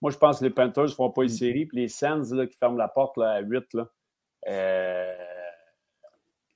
moi, 0.00 0.10
je 0.10 0.18
pense 0.18 0.38
que 0.38 0.44
les 0.44 0.50
Panthers 0.50 0.84
ne 0.84 0.88
feront 0.88 1.10
pas 1.10 1.22
une 1.22 1.30
mm. 1.30 1.36
série. 1.36 1.66
Puis 1.66 1.78
les 1.78 1.88
Sands 1.88 2.22
là, 2.32 2.46
qui 2.46 2.56
ferment 2.56 2.76
la 2.76 2.88
porte 2.88 3.16
là, 3.16 3.32
à 3.32 3.40
8. 3.40 3.74
Là, 3.74 3.88
euh... 4.48 5.14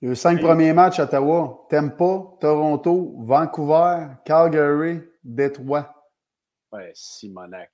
Les 0.01 0.15
cinq 0.17 0.41
premiers 0.41 0.73
matchs 0.73 0.99
à 0.99 1.05
Ottawa 1.05 1.67
Tampa, 1.71 2.23
Toronto, 2.41 3.15
Vancouver, 3.19 4.09
Calgary, 4.25 5.01
Détroit? 5.23 5.95
Ouais, 6.73 6.91
Simonac. 6.95 7.71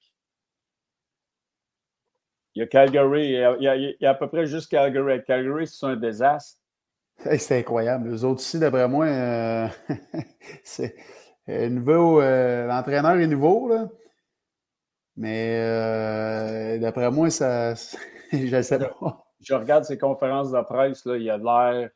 Il 2.54 2.60
y 2.60 2.62
a 2.62 2.66
Calgary, 2.66 3.26
il 3.26 3.30
y 3.30 3.68
a, 3.68 3.76
il 3.76 3.96
y 4.00 4.06
a, 4.06 4.10
à 4.10 4.14
peu 4.14 4.28
près 4.28 4.46
juste 4.46 4.70
Calgary. 4.70 5.22
Calgary, 5.24 5.66
c'est 5.66 5.86
un 5.86 5.96
désastre. 5.96 6.60
c'est 7.16 7.60
incroyable. 7.60 8.10
Les 8.10 8.24
autres 8.24 8.40
aussi, 8.40 8.58
d'après 8.58 8.88
moi, 8.88 9.06
euh, 9.06 9.68
c'est 10.64 10.96
nouveau. 11.46 12.20
Euh, 12.20 12.66
l'entraîneur 12.66 13.16
est 13.16 13.26
nouveau. 13.26 13.68
Là. 13.68 13.88
Mais 15.18 15.58
euh, 15.58 16.78
d'après 16.78 17.10
moi, 17.10 17.28
ça, 17.28 17.74
je 18.32 18.62
sais 18.62 18.78
pas. 18.78 19.26
Je 19.40 19.54
regarde 19.54 19.84
ces 19.84 19.98
conférences 19.98 20.52
de 20.52 20.60
presse, 20.62 21.04
là, 21.04 21.16
il 21.16 21.28
a 21.28 21.36
l'air 21.36 21.90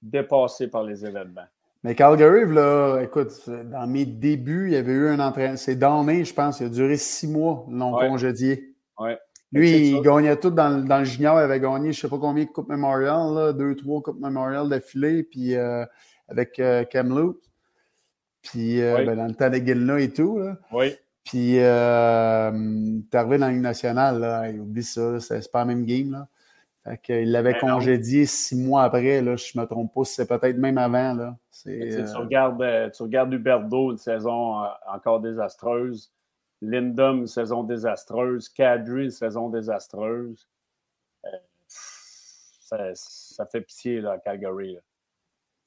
dépassé 0.00 0.68
par 0.68 0.82
les 0.82 1.04
événements. 1.04 1.46
Mais 1.82 1.94
Calgary, 1.94 2.50
là, 2.50 3.00
écoute, 3.02 3.32
dans 3.46 3.86
mes 3.86 4.06
débuts, 4.06 4.68
il 4.68 4.72
y 4.72 4.76
avait 4.76 4.92
eu 4.92 5.08
un 5.08 5.20
entraîneur. 5.20 5.58
C'est 5.58 5.76
Donné, 5.76 6.24
je 6.24 6.32
pense, 6.32 6.60
il 6.60 6.66
a 6.66 6.68
duré 6.70 6.96
six 6.96 7.28
mois, 7.28 7.66
non 7.68 7.92
congédié. 7.92 8.74
Ouais. 8.98 9.18
Lui, 9.52 9.90
il 9.90 10.00
gagnait 10.00 10.36
tout 10.36 10.50
dans, 10.50 10.82
dans, 10.82 10.98
le 10.98 11.04
junior. 11.04 11.38
Il 11.38 11.44
avait 11.44 11.60
gagné, 11.60 11.92
je 11.92 11.98
ne 11.98 12.00
sais 12.02 12.08
pas 12.08 12.18
combien 12.18 12.44
de 12.44 12.48
Coupe 12.48 12.70
Memorial, 12.70 13.34
là, 13.34 13.52
deux, 13.52 13.76
trois 13.76 14.00
Coupes 14.00 14.18
Memorial 14.18 14.68
d'affilée, 14.70 15.22
puis 15.22 15.54
euh, 15.54 15.84
avec 16.28 16.58
euh, 16.58 16.84
Puis 18.42 18.80
euh, 18.80 19.04
ben, 19.04 19.16
dans 19.16 19.26
le 19.26 19.34
temps 19.34 19.50
de 19.50 19.98
et 19.98 20.10
tout. 20.10 20.38
Là. 20.38 20.56
Oui. 20.72 20.96
Puis, 21.24 21.58
euh, 21.58 22.50
t'es 23.10 23.16
arrivé 23.16 23.38
dans 23.38 23.46
la 23.46 23.52
Ligue 23.52 23.62
nationale, 23.62 24.20
là, 24.20 24.50
il 24.50 24.60
oublie 24.60 24.82
ça, 24.82 25.18
c'est 25.20 25.50
pas 25.50 25.60
la 25.60 25.64
même 25.64 25.84
game. 25.84 26.12
Là. 26.12 26.28
Fait 26.84 26.98
qu'il 26.98 27.32
l'avait 27.32 27.58
congédié 27.58 28.26
six 28.26 28.56
mois 28.56 28.82
après, 28.82 29.22
là, 29.22 29.36
je 29.36 29.58
me 29.58 29.64
trompe 29.64 29.94
pas, 29.94 30.04
c'est 30.04 30.26
peut-être 30.26 30.58
même 30.58 30.76
avant. 30.76 31.14
Là. 31.14 31.36
Euh... 31.66 32.06
Tu, 32.06 32.16
regardes, 32.16 32.60
euh, 32.60 32.90
tu 32.90 33.02
regardes 33.02 33.32
Huberdo, 33.32 33.92
une 33.92 33.96
saison 33.96 34.62
euh, 34.62 34.68
encore 34.86 35.20
désastreuse. 35.20 36.12
Lindum, 36.60 37.20
une 37.20 37.26
saison 37.26 37.62
désastreuse. 37.62 38.50
Kadri, 38.50 39.04
une 39.04 39.10
saison 39.10 39.48
désastreuse. 39.48 40.46
Euh, 41.24 41.28
ça, 41.68 42.90
ça, 42.94 43.46
fait 43.46 43.62
pitié 43.62 44.02
là, 44.02 44.12
à 44.12 44.18
Calgary. 44.18 44.74
Là. 44.74 44.80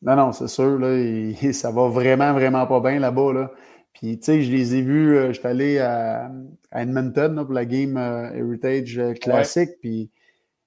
Non, 0.04 0.16
non, 0.16 0.32
c'est 0.32 0.48
sûr. 0.48 0.78
Là, 0.78 1.52
ça 1.52 1.72
va 1.72 1.88
vraiment, 1.88 2.34
vraiment 2.34 2.68
pas 2.68 2.80
bien 2.80 3.00
là-bas. 3.00 3.34
Là. 3.34 3.52
Puis, 3.98 4.20
tu 4.20 4.26
sais, 4.26 4.42
je 4.44 4.52
les 4.52 4.76
ai 4.76 4.82
vus, 4.84 5.18
euh, 5.18 5.28
je 5.30 5.40
suis 5.40 5.48
allé 5.48 5.80
à, 5.80 6.32
Edmonton 6.72 7.44
pour 7.44 7.54
la 7.54 7.66
game 7.66 7.98
euh, 7.98 8.32
Heritage 8.32 9.00
euh, 9.00 9.14
classique, 9.14 9.72
puis 9.82 10.12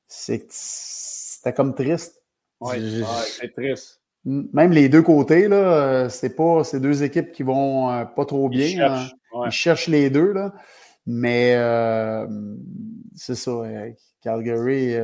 c'était 0.09 1.53
comme 1.55 1.75
triste. 1.75 2.21
Oui, 2.61 3.05
c'est 3.39 3.53
triste. 3.53 4.01
Même 4.25 4.73
les 4.73 4.89
deux 4.89 5.03
côtés, 5.03 5.47
là, 5.47 6.09
c'est 6.11 6.35
pas 6.35 6.65
ces 6.65 6.81
deux 6.81 7.05
équipes 7.05 7.31
qui 7.31 7.45
vont 7.45 8.05
pas 8.17 8.27
trop 8.27 8.49
bien. 8.49 8.91
Hein. 8.91 9.07
Ils 9.47 9.51
cherchent, 9.51 9.87
les 9.87 10.11
deux, 10.11 10.33
là. 10.33 10.53
Mais 11.07 11.55
c'est 13.15 13.37
ça. 13.37 13.63
Calgary, 14.21 14.95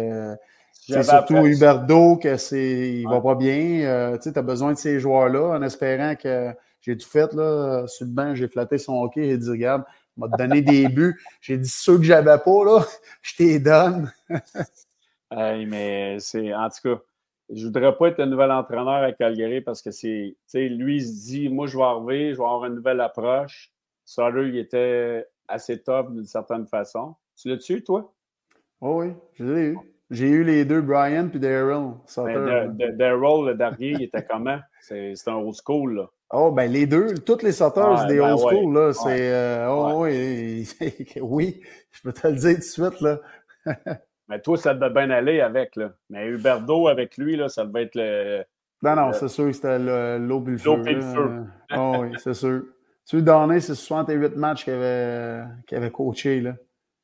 c'est 0.87 1.03
surtout 1.03 1.47
Huberdo 1.47 2.17
que 2.17 2.37
c'est, 2.37 3.01
il 3.01 3.09
va 3.09 3.21
pas 3.21 3.35
bien. 3.35 4.17
tu 4.23 4.29
as 4.35 4.43
besoin 4.43 4.73
de 4.73 4.79
ces 4.79 5.01
joueurs-là 5.01 5.59
en 5.59 5.63
espérant 5.63 6.15
que 6.15 6.53
j'ai 6.81 6.97
tout 6.97 7.09
fait 7.09 7.33
là, 7.33 7.87
sur 7.89 8.07
le 8.07 8.13
banc, 8.13 8.35
j'ai 8.35 8.47
flatté 8.47 8.79
son 8.79 9.03
hockey 9.03 9.27
et 9.27 9.37
dit 9.37 9.51
regarde, 9.51 9.85
m'a 10.17 10.29
donné 10.29 10.63
des 10.63 10.89
buts. 10.89 11.21
J'ai 11.41 11.59
dit 11.59 11.69
ceux 11.69 11.99
que 11.99 12.05
j'avais 12.05 12.39
pas, 12.39 12.65
là, 12.65 12.85
je 13.23 13.37
t'ai 13.37 13.59
donne. 13.59 14.13
mais 15.31 16.19
c'est. 16.21 16.55
En 16.55 16.69
tout 16.69 16.95
cas, 16.95 17.03
je 17.53 17.65
voudrais 17.67 17.97
pas 17.97 18.09
être 18.09 18.21
un 18.21 18.27
nouvel 18.27 18.51
entraîneur 18.51 19.03
à 19.03 19.13
Calgary 19.13 19.61
parce 19.61 19.83
que 19.83 19.91
c'est. 19.91 20.37
Tu 20.37 20.37
sais, 20.47 20.69
lui, 20.69 20.97
il 20.97 21.07
se 21.07 21.27
dit 21.27 21.49
Moi, 21.49 21.67
je 21.67 21.77
vais 21.77 21.85
arriver, 21.85 22.33
je 22.33 22.39
vais 22.39 22.45
avoir 22.45 22.67
une 22.67 22.75
nouvelle 22.75 23.01
approche. 23.01 23.73
Sutter, 24.05 24.49
il 24.49 24.57
était 24.57 25.27
assez 25.49 25.83
top 25.83 26.13
d'une 26.13 26.27
certaine 26.27 26.67
façon. 26.67 27.17
Tu 27.37 27.49
l'as 27.49 27.57
tué, 27.57 27.83
toi? 27.83 28.13
Oh 28.81 29.01
oui, 29.03 29.13
je 29.35 29.45
l'ai 29.45 29.63
eu. 29.71 29.79
J'ai 30.11 30.29
eu 30.29 30.45
les 30.45 30.65
deux, 30.65 30.83
Brian 30.83 31.29
puis 31.29 31.41
Daryl. 31.41 31.95
Daryl, 32.17 33.47
le 33.47 33.55
dernier, 33.55 33.91
il 33.93 34.03
était 34.05 34.25
comment? 34.25 34.59
C'est 34.81 35.15
un 35.27 35.35
old 35.35 35.55
school, 35.55 35.97
là. 35.97 36.07
Oh, 36.31 36.51
ben 36.51 36.71
les 36.71 36.87
deux, 36.87 37.15
toutes 37.15 37.45
les 37.45 37.53
sauteurs 37.53 38.07
des 38.07 38.19
ben 38.19 38.33
old 38.33 38.41
school, 38.41 38.75
là, 38.75 38.93
c'est. 38.93 39.33
Euh, 39.33 39.69
oh, 39.71 40.03
oui, 40.03 40.69
oui, 41.21 41.61
je 41.93 42.03
peux 42.03 42.13
te 42.13 42.27
le 42.27 42.35
dire 42.35 42.55
tout 42.55 42.59
de 42.59 42.63
suite, 42.63 43.01
là. 43.01 43.21
Mais 44.29 44.41
toi, 44.41 44.57
ça 44.57 44.75
devait 44.75 44.91
bien 44.91 45.11
aller 45.11 45.41
avec, 45.41 45.77
là. 45.77 45.93
Mais 46.11 46.27
Huberdo, 46.27 46.89
avec 46.89 47.17
lui, 47.17 47.37
là, 47.37 47.49
ça 47.49 47.65
devait 47.65 47.85
être 47.85 47.95
le. 47.95 48.43
Non, 48.83 48.97
non, 48.97 49.13
c'est 49.13 49.29
sûr 49.29 49.47
que 49.47 49.53
c'était 49.53 49.79
l'eau 49.79 50.43
le 50.45 50.59
feu. 50.59 50.71
L'eau 50.71 50.77
le 50.79 51.01
feu. 51.01 51.45
oh, 51.77 51.97
oui, 52.01 52.09
c'est 52.19 52.35
sûr. 52.35 52.63
Tu 53.07 53.23
donné, 53.23 53.61
c'est 53.61 53.77
68 53.77 54.35
matchs 54.35 54.65
qu'il 54.65 54.73
avait, 54.73 55.45
qu 55.69 55.77
avait 55.77 55.93
coaché, 55.93 56.41
là? 56.41 56.57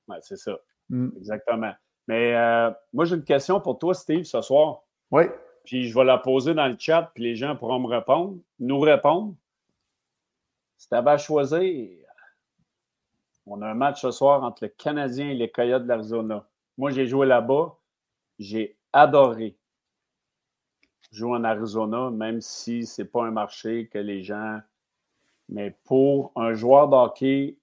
Oui, 0.09 0.17
c'est 0.21 0.37
ça. 0.37 0.59
Mm. 0.89 1.11
Exactement. 1.17 1.73
Mais 2.09 2.35
euh, 2.35 2.71
moi, 2.93 3.05
j'ai 3.05 3.17
une 3.17 3.25
question 3.25 3.61
pour 3.61 3.79
toi, 3.79 3.95
Steve, 3.95 4.25
ce 4.25 4.41
soir. 4.41 4.83
Oui 5.11 5.25
puis 5.65 5.89
je 5.89 5.95
vais 5.95 6.05
la 6.05 6.19
poser 6.19 6.55
dans 6.55 6.67
le 6.67 6.77
chat, 6.79 7.11
puis 7.15 7.25
les 7.25 7.37
gens 7.37 7.57
pourront 7.57 7.79
me 7.79 7.87
répondre, 7.87 8.39
nous 8.59 8.81
répondre. 8.81 9.35
Si 10.77 10.89
tu 10.89 10.95
avais 10.95 11.13
à 11.13 11.19
choisir, 11.19 11.91
on 13.47 13.63
a 13.63 13.69
un 13.69 13.75
match 13.75 14.03
ce 14.03 14.11
soir 14.11 14.43
entre 14.43 14.65
le 14.65 14.69
Canadien 14.69 15.31
et 15.31 15.35
les 15.35 15.51
Coyotes 15.51 15.85
de 15.85 15.89
l'Arizona. 15.89 16.47
Moi, 16.77 16.91
j'ai 16.91 17.07
joué 17.07 17.27
là-bas. 17.27 17.77
J'ai 18.39 18.77
adoré 18.93 19.57
jouer 21.13 21.37
en 21.37 21.45
Arizona, 21.45 22.11
même 22.11 22.41
si 22.41 22.87
ce 22.87 23.03
n'est 23.03 23.09
pas 23.09 23.25
un 23.25 23.31
marché 23.31 23.89
que 23.93 23.99
les 23.99 24.23
gens. 24.23 24.59
Mais 25.49 25.77
pour 25.85 26.33
un 26.37 26.55
joueur 26.55 26.89
de 26.89 26.97
hockey 26.97 27.59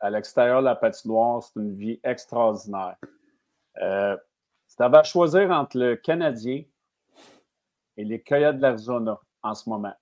à 0.00 0.10
l'extérieur 0.10 0.60
de 0.60 0.64
la 0.64 0.74
patinoire, 0.74 1.42
c'est 1.42 1.60
une 1.60 1.74
vie 1.74 2.00
extraordinaire. 2.02 2.96
Euh, 3.80 4.16
si 4.66 4.76
tu 4.76 4.82
avais 4.82 4.98
à 4.98 5.02
choisir 5.02 5.50
entre 5.50 5.78
le 5.78 5.96
Canadien 5.96 6.62
et 7.96 8.04
les 8.04 8.20
Coyotes 8.20 8.56
de 8.56 8.62
l'Arizona 8.62 9.18
en 9.42 9.54
ce 9.54 9.68
moment. 9.68 9.94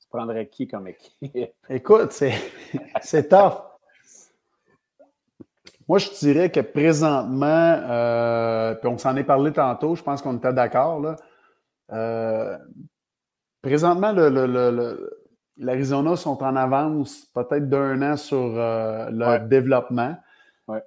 Tu 0.00 0.08
prendrais 0.08 0.48
qui 0.48 0.66
comme 0.66 0.88
équipe? 0.88 1.54
Écoute, 1.68 2.12
c'est 3.02 3.28
tough. 3.28 3.62
Moi, 5.86 5.98
je 5.98 6.10
dirais 6.18 6.50
que 6.50 6.60
présentement, 6.60 7.46
euh, 7.46 8.74
puis 8.74 8.88
on 8.88 8.96
s'en 8.96 9.14
est 9.16 9.24
parlé 9.24 9.52
tantôt, 9.52 9.94
je 9.94 10.02
pense 10.02 10.22
qu'on 10.22 10.36
était 10.38 10.52
d'accord. 10.52 11.00
Là. 11.00 11.16
Euh, 11.92 12.56
présentement, 13.60 14.12
l'Arizona 15.58 16.16
sont 16.16 16.42
en 16.42 16.56
avance 16.56 17.26
peut-être 17.34 17.68
d'un 17.68 18.00
an 18.00 18.16
sur 18.16 18.38
euh, 18.38 19.10
le 19.10 19.46
développement. 19.46 20.16
Ouais. 20.68 20.82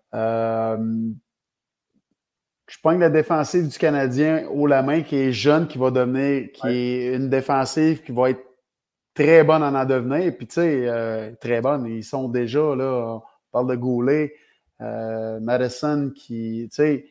Je 2.68 2.78
que 2.82 3.00
la 3.00 3.10
défensive 3.10 3.70
du 3.70 3.78
Canadien 3.78 4.46
haut 4.50 4.68
la 4.68 4.84
main 4.84 5.02
qui 5.02 5.16
est 5.16 5.32
jeune, 5.32 5.68
qui 5.68 5.78
va 5.78 5.90
devenir, 5.90 6.52
qui 6.52 6.68
est 6.68 7.16
une 7.16 7.30
défensive 7.30 8.04
qui 8.04 8.12
va 8.12 8.32
être 8.32 8.44
très 9.14 9.44
bonne 9.44 9.64
en 9.64 9.74
en 9.74 9.86
devenir. 9.86 10.36
Puis, 10.38 10.48
tu 10.48 10.56
sais, 10.56 10.86
euh, 10.88 11.32
très 11.40 11.62
bonne. 11.62 11.86
Ils 11.88 12.04
sont 12.04 12.28
déjà, 12.28 12.76
là, 12.76 13.16
on 13.16 13.22
parle 13.52 13.70
de 13.70 13.76
Goulet, 13.76 14.34
euh, 14.82 15.40
Madison 15.40 16.12
qui, 16.14 16.68
tu 16.70 16.76
sais, 16.76 17.06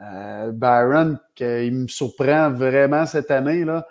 euh, 0.00 0.52
Byron, 0.52 1.18
qui 1.34 1.44
me 1.44 1.88
surprend 1.88 2.50
vraiment 2.50 3.04
cette 3.04 3.30
année, 3.30 3.64
là. 3.64 3.86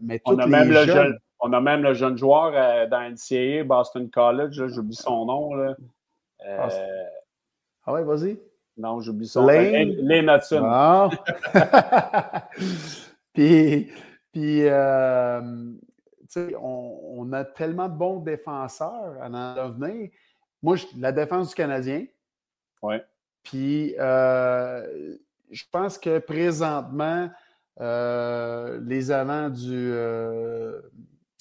mais 0.00 0.20
on 0.24 0.38
a, 0.38 0.46
même 0.46 0.70
le 0.70 0.84
jeune, 0.84 1.18
on 1.40 1.52
a 1.52 1.60
même 1.60 1.82
le 1.82 1.94
jeune 1.94 2.18
joueur 2.18 2.52
dans 2.88 3.00
NCAA, 3.00 3.64
Boston 3.64 4.10
College, 4.10 4.66
j'oublie 4.66 4.94
son 4.94 5.26
nom, 5.26 5.54
là. 5.54 5.76
Ah 6.44 7.92
ouais, 7.92 8.04
vas-y. 8.04 8.38
Non, 8.76 9.00
j'oublie 9.00 9.26
son 9.26 9.46
Lane, 9.46 9.94
Lane 10.02 10.28
Hudson. 10.28 10.62
Ah. 10.64 11.10
puis, 13.32 13.90
puis 14.32 14.68
euh, 14.68 15.40
on, 16.36 17.00
on, 17.18 17.32
a 17.32 17.44
tellement 17.44 17.88
de 17.88 17.96
bons 17.96 18.20
défenseurs 18.20 19.16
à 19.20 19.28
en 19.28 19.68
devenir. 19.68 20.10
Moi, 20.62 20.76
la 20.98 21.12
défense 21.12 21.50
du 21.50 21.54
Canadien. 21.54 22.04
Oui. 22.82 22.96
Puis, 23.42 23.94
euh, 23.98 25.16
je 25.50 25.64
pense 25.70 25.96
que 25.96 26.18
présentement, 26.18 27.30
euh, 27.80 28.80
les 28.84 29.10
avants 29.10 29.48
du, 29.48 29.94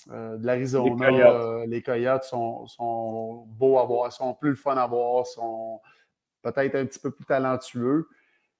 de 0.07 0.45
l'Arizona, 0.45 1.65
les, 1.65 1.81
Coyotes, 1.81 2.23
sont, 2.23 2.67
sont 2.67 3.45
beaux 3.47 3.79
à 3.79 3.85
voir, 3.85 4.11
sont 4.11 4.33
plus 4.33 4.51
le 4.51 4.55
fun 4.55 4.77
à 4.77 4.85
voir, 4.85 5.25
sont 5.25 5.81
peut-être 6.41 6.75
un 6.75 6.85
petit 6.85 6.99
peu 6.99 7.11
plus 7.11 7.25
talentueux. 7.25 8.07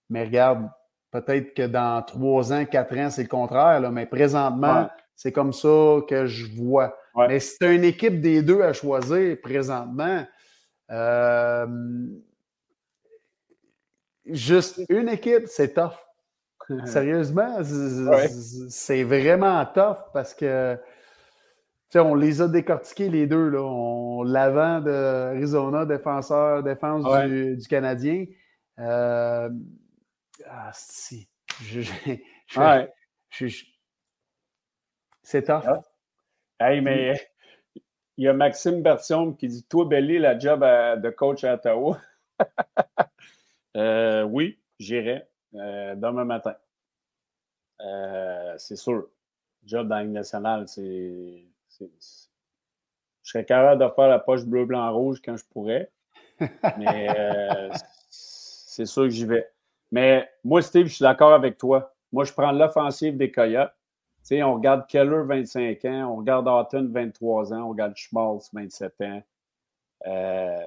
Mais 0.10 0.24
regarde, 0.24 0.70
peut-être 1.12 1.54
que 1.54 1.68
dans 1.68 2.02
trois 2.02 2.52
ans, 2.52 2.66
quatre 2.66 2.98
ans, 2.98 3.10
c'est 3.10 3.24
le 3.24 3.30
contraire. 3.30 3.80
Là, 3.80 3.92
mais 3.92 4.06
présentement, 4.06 4.90
c'est 5.16 5.32
comme 5.32 5.54
ça 5.54 6.00
que 6.08 6.26
je 6.26 6.46
vois. 6.56 6.98
Mais 7.16 7.40
si 7.40 7.58
tu 7.58 7.74
une 7.74 7.86
équipe 7.86 8.20
des 8.20 8.42
deux 8.42 8.62
à 8.62 8.74
choisir 8.74 9.38
présentement, 9.42 10.26
euh, 10.92 11.68
juste 14.26 14.82
une 14.90 15.10
équipe, 15.10 15.48
c'est 15.48 15.74
tough. 15.74 15.96
Sérieusement, 16.86 17.60
c'est 18.70 19.04
vraiment 19.04 19.66
tough 19.68 19.98
parce 20.14 20.34
que 20.34 20.78
on 21.94 22.16
les 22.16 22.42
a 22.42 22.48
décortiqués 22.48 23.10
les 23.10 23.28
deux. 23.28 23.50
Là. 23.50 23.62
On, 23.62 24.24
l'avant 24.24 24.82
d'Arizona, 24.82 25.86
défenseur, 25.86 26.64
défense 26.64 27.04
du, 27.28 27.58
Canadien. 27.70 28.26
Euh, 28.80 29.50
ah, 30.50 30.72
si. 30.74 31.30
c'est 35.24 35.44
tough. 35.44 35.64
Hey, 36.60 36.82
mais 36.82 37.20
il 38.18 38.26
y 38.26 38.28
a 38.28 38.34
Maxime 38.34 38.82
Bertium 38.82 39.38
qui 39.38 39.48
dit 39.48 39.64
Toi, 39.66 39.86
Belly, 39.86 40.20
la 40.20 40.38
job 40.38 40.62
de 40.62 41.10
coach 41.10 41.44
à 41.44 41.56
Ottawa. 41.56 42.00
Euh, 43.78 44.24
oui, 44.24 44.58
j'irai 44.80 45.28
euh, 45.54 45.96
demain 45.96 46.24
matin. 46.24 46.56
c'est 48.58 48.78
sûr. 48.78 49.10
Job 49.66 49.90
dans 49.90 49.98
la 49.98 50.06
nationale, 50.06 50.66
c'est 50.70 51.46
je 51.80 53.32
serais 53.32 53.46
capable 53.46 53.84
de 53.84 53.90
faire 53.90 54.08
la 54.08 54.20
poche 54.20 54.46
bleu, 54.46 54.66
blanc, 54.66 54.94
rouge 54.94 55.22
quand 55.24 55.38
je 55.38 55.46
pourrais. 55.46 55.92
Mais 56.78 57.08
euh, 57.18 57.70
c'est 58.10 58.86
sûr 58.86 59.04
que 59.04 59.10
j'y 59.10 59.26
vais. 59.26 59.50
Mais 59.92 60.30
moi, 60.44 60.62
Steve, 60.62 60.88
je 60.88 60.96
suis 60.96 61.04
d'accord 61.04 61.34
avec 61.34 61.58
toi. 61.58 61.94
Moi, 62.12 62.24
je 62.26 62.34
prends 62.34 62.52
l'offensive 62.52 63.18
des 63.18 63.32
Coyotes. 63.32 63.74
Tu 64.22 64.30
sais, 64.30 64.44
on 64.44 64.56
regarde 64.56 64.88
Keller, 64.88 65.24
25 65.26 65.86
ans, 65.86 66.12
on 66.12 66.16
regarde 66.18 66.48
Houghton, 66.48 66.90
23 66.92 67.54
ans, 67.54 67.64
on 67.64 67.70
regarde 67.70 67.96
Schmaltz, 67.96 68.50
27 68.54 69.02
ans. 69.02 69.24
Euh, 70.08 70.66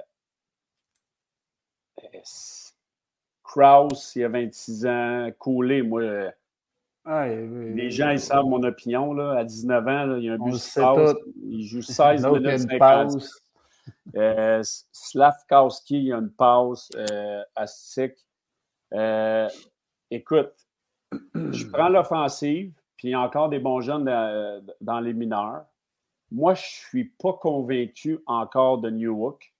Kraus, 3.43 4.15
il 4.15 4.23
a 4.23 4.29
26 4.29 4.85
ans. 4.85 5.29
Cooley, 5.37 5.81
moi, 5.81 6.31
les 7.05 7.91
gens, 7.91 8.09
ils 8.11 8.19
savent 8.19 8.45
mon 8.45 8.63
opinion. 8.63 9.13
Là. 9.13 9.39
À 9.39 9.43
19 9.43 9.87
ans, 9.87 10.15
il 10.17 10.25
y 10.25 10.29
a 10.29 10.33
un 10.33 10.37
but 10.37 10.51
de 10.51 11.49
Il 11.49 11.63
joue 11.65 11.81
16 11.81 12.25
minutes 12.25 12.69
50. 12.69 13.23
Euh, 14.15 14.61
Slavkowski, 14.91 15.97
il 15.97 16.03
y 16.05 16.13
a 16.13 16.17
une 16.17 16.31
pause. 16.31 16.89
Euh, 16.95 17.43
Astic. 17.55 18.13
Euh, 18.93 19.47
écoute, 20.09 20.53
je 21.33 21.65
prends 21.71 21.89
l'offensive, 21.89 22.73
puis 22.97 23.09
il 23.09 23.11
y 23.11 23.13
a 23.13 23.21
encore 23.21 23.49
des 23.49 23.59
bons 23.59 23.81
jeunes 23.81 24.05
dans 24.81 24.99
les 24.99 25.13
mineurs. 25.13 25.65
Moi, 26.31 26.53
je 26.53 26.61
ne 26.61 26.89
suis 26.89 27.05
pas 27.05 27.33
convaincu 27.33 28.19
encore 28.27 28.79
de 28.79 28.89
Newhook. 28.89 29.51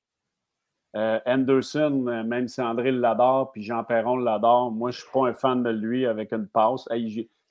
Euh, 0.95 1.19
Anderson, 1.25 2.23
même 2.25 2.47
si 2.47 2.61
André 2.61 2.91
l'adore, 2.91 3.51
puis 3.51 3.61
Jean 3.61 3.83
Perron 3.83 4.17
l'adore, 4.17 4.71
moi, 4.71 4.89
je 4.89 4.97
ne 4.97 5.01
suis 5.01 5.11
pas 5.11 5.27
un 5.27 5.33
fan 5.33 5.61
de 5.61 5.69
lui 5.69 6.05
avec 6.05 6.33
une 6.33 6.47
passe. 6.47 6.87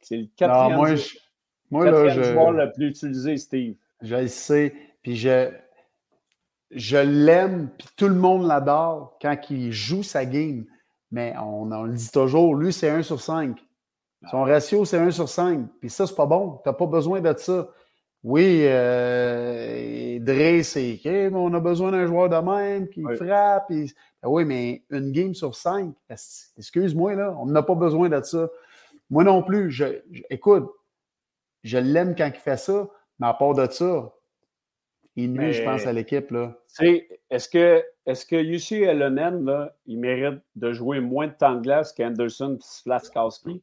C'est 0.00 0.16
le 0.16 0.26
quatrième, 0.36 0.76
moi, 0.76 0.88
moi, 1.70 1.90
là, 1.90 2.08
je... 2.08 2.22
joueur 2.22 2.52
le 2.52 2.72
plus 2.72 2.88
utilisé, 2.88 3.36
Steve. 3.36 3.74
Je 4.02 4.16
le 4.16 4.28
sais. 4.28 4.74
Puis 5.02 5.16
je, 5.16 5.50
je 6.70 6.96
l'aime, 6.96 7.70
puis 7.76 7.88
tout 7.96 8.08
le 8.08 8.14
monde 8.14 8.46
l'adore 8.46 9.16
quand 9.20 9.36
il 9.50 9.72
joue 9.72 10.02
sa 10.02 10.24
game. 10.24 10.64
Mais 11.10 11.34
on, 11.40 11.64
le 11.84 11.92
dit 11.92 12.10
toujours, 12.10 12.54
lui, 12.54 12.72
c'est 12.72 12.90
1 12.90 13.02
sur 13.02 13.20
5. 13.20 13.56
Son 14.30 14.42
ratio, 14.42 14.84
c'est 14.84 14.98
1 14.98 15.10
sur 15.10 15.28
5. 15.28 15.66
Puis 15.80 15.90
ça, 15.90 16.06
c'est 16.06 16.14
pas 16.14 16.26
bon. 16.26 16.60
Tu 16.62 16.68
n'as 16.68 16.74
pas 16.74 16.86
besoin 16.86 17.20
de 17.20 17.34
ça. 17.36 17.68
Oui, 18.24 18.62
euh, 18.64 20.18
Dre, 20.18 20.64
c'est 20.64 20.94
OK, 20.94 21.32
on 21.34 21.54
a 21.54 21.60
besoin 21.60 21.92
d'un 21.92 22.06
joueur 22.06 22.28
de 22.28 22.36
même 22.36 22.88
qui 22.88 23.02
frappe. 23.02 23.68
Ben 23.70 23.86
oui, 24.24 24.44
mais 24.44 24.82
une 24.90 25.12
game 25.12 25.34
sur 25.34 25.54
5, 25.54 25.94
excuse-moi, 26.56 27.14
là, 27.14 27.36
on 27.38 27.46
n'a 27.46 27.62
pas 27.62 27.76
besoin 27.76 28.08
de 28.08 28.20
ça. 28.22 28.48
Moi 29.08 29.24
non 29.24 29.42
plus. 29.42 29.70
Je, 29.70 29.84
écoute, 30.30 30.68
je 31.62 31.78
l'aime 31.78 32.16
quand 32.16 32.26
il 32.26 32.40
fait 32.40 32.56
ça, 32.56 32.88
mais 33.20 33.28
à 33.28 33.34
part 33.34 33.54
de 33.54 33.70
ça, 33.70 34.12
il 35.14 35.32
nuit, 35.32 35.52
je 35.52 35.62
pense, 35.62 35.86
à 35.86 35.92
l'équipe. 35.92 36.34
Est-ce 37.30 37.48
que, 37.48 37.84
est-ce 38.06 38.26
que 38.26 38.36
UC 38.36 38.84
là, 38.86 39.74
il 39.86 39.98
mérite 39.98 40.40
de 40.56 40.72
jouer 40.72 41.00
moins 41.00 41.28
de 41.28 41.32
temps 41.32 41.54
de 41.54 41.60
glace 41.60 41.92
qu'Anderson 41.92 42.56
et 42.56 42.62
Slaskowski? 42.62 43.62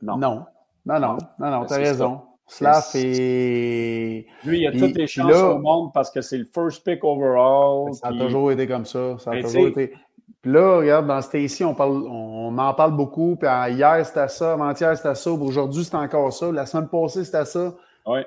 Non. 0.00 0.16
Non. 0.16 0.46
Non, 0.84 0.98
non, 0.98 1.18
non, 1.38 1.50
non, 1.50 1.64
t'as 1.64 1.76
raison. 1.76 2.22
Slav 2.52 2.84
et. 2.94 4.26
Lui, 4.44 4.60
il 4.60 4.66
a 4.66 4.72
toutes 4.72 4.96
les 4.96 5.06
chances 5.06 5.34
au 5.34 5.58
monde 5.58 5.90
parce 5.94 6.10
que 6.10 6.20
c'est 6.20 6.36
le 6.36 6.44
first 6.44 6.84
pick 6.84 7.02
overall. 7.02 7.94
Ça 7.94 8.08
a 8.08 8.12
toujours 8.12 8.52
été 8.52 8.66
comme 8.66 8.84
ça. 8.84 9.16
Ça 9.18 9.30
a 9.30 9.40
toujours 9.40 9.68
été. 9.68 9.94
Puis 10.42 10.52
là, 10.52 10.78
regarde, 10.78 11.06
dans 11.06 11.22
Stacy, 11.22 11.64
on, 11.64 11.74
parle, 11.74 12.02
on 12.06 12.58
en 12.58 12.74
parle 12.74 12.94
beaucoup. 12.94 13.36
Puis 13.36 13.48
hier, 13.74 14.04
c'était 14.04 14.28
ça. 14.28 14.52
Avant-hier, 14.52 14.94
c'était 14.96 15.14
ça. 15.14 15.30
Aujourd'hui, 15.30 15.84
c'est 15.84 15.94
encore 15.94 16.32
ça. 16.32 16.52
La 16.52 16.66
semaine 16.66 16.88
passée, 16.88 17.24
c'était 17.24 17.46
ça. 17.46 17.74
Oui. 18.04 18.20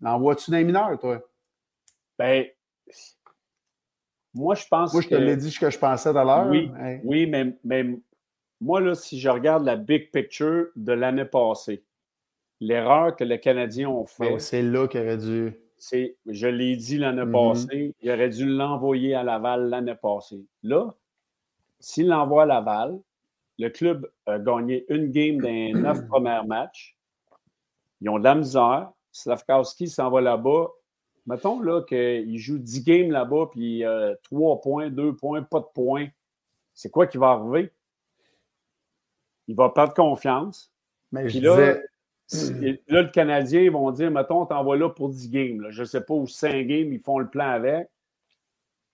L'envoies-tu 0.00 0.50
d'un 0.50 0.62
mineur, 0.62 0.98
toi? 0.98 1.18
Ben, 2.18 2.44
moi, 4.32 4.54
je 4.54 4.64
pense 4.70 4.92
Moi, 4.92 5.02
je 5.02 5.08
te 5.08 5.14
l'ai 5.14 5.36
dit 5.36 5.50
ce 5.50 5.58
que 5.60 5.68
je 5.68 5.78
pensais 5.78 6.10
tout 6.10 6.18
à 6.18 6.24
l'heure. 6.24 6.46
Oui, 6.48 6.70
oui 7.04 7.26
mais, 7.26 7.56
mais 7.64 7.84
moi, 8.60 8.80
là, 8.80 8.94
si 8.94 9.20
je 9.20 9.28
regarde 9.28 9.64
la 9.64 9.76
big 9.76 10.10
picture 10.10 10.66
de 10.76 10.92
l'année 10.92 11.24
passée, 11.26 11.82
l'erreur 12.60 13.16
que 13.16 13.24
les 13.24 13.40
Canadiens 13.40 13.88
ont 13.88 14.06
ben, 14.18 14.28
fait. 14.28 14.38
c'est 14.38 14.62
là 14.62 14.88
qu'il 14.88 15.00
aurait 15.00 15.18
dû. 15.18 15.54
C'est, 15.78 16.16
je 16.26 16.46
l'ai 16.46 16.76
dit 16.76 16.98
l'année 16.98 17.22
mm-hmm. 17.22 17.54
passée, 17.54 17.94
il 18.00 18.10
aurait 18.10 18.30
dû 18.30 18.46
l'envoyer 18.46 19.14
à 19.14 19.22
Laval 19.22 19.68
l'année 19.68 19.94
passée. 19.94 20.44
Là, 20.62 20.94
s'il 21.80 22.08
l'envoie 22.08 22.44
à 22.44 22.46
Laval, 22.46 22.98
le 23.58 23.68
club 23.68 24.10
a 24.26 24.38
gagné 24.38 24.84
une 24.88 25.10
game 25.10 25.38
dans 25.38 25.48
les 25.48 25.72
neuf 25.72 26.06
premiers 26.08 26.46
matchs. 26.46 26.96
Ils 28.00 28.08
ont 28.10 28.18
de 28.18 28.24
la 28.24 28.34
misère. 28.34 28.90
Slavkowski 29.12 29.88
s'en 29.88 30.10
va 30.10 30.20
là-bas. 30.20 30.68
Mettons 31.26 31.60
là, 31.60 31.82
qu'il 31.82 32.38
joue 32.38 32.58
10 32.58 32.84
games 32.84 33.10
là-bas, 33.10 33.48
puis 33.50 33.84
euh, 33.84 34.14
3 34.24 34.60
points, 34.60 34.90
2 34.90 35.16
points, 35.16 35.42
pas 35.42 35.60
de 35.60 35.66
points. 35.74 36.08
C'est 36.74 36.90
quoi 36.90 37.06
qui 37.06 37.18
va 37.18 37.30
arriver? 37.30 37.72
Il 39.48 39.56
va 39.56 39.70
perdre 39.70 39.94
confiance. 39.94 40.72
Mais 41.10 41.28
je 41.28 41.40
là, 41.40 41.56
disais... 41.56 41.84
là, 42.32 43.02
le 43.02 43.10
Canadien, 43.10 43.60
ils 43.60 43.70
vont 43.70 43.90
dire, 43.90 44.10
mettons, 44.10 44.42
on 44.42 44.46
t'envoie 44.46 44.76
là 44.76 44.88
pour 44.88 45.08
10 45.08 45.30
games. 45.30 45.66
Je 45.70 45.80
ne 45.80 45.86
sais 45.86 46.00
pas 46.00 46.14
où 46.14 46.26
5 46.26 46.66
games, 46.66 46.92
ils 46.92 47.00
font 47.00 47.18
le 47.18 47.28
plan 47.28 47.48
avec. 47.48 47.88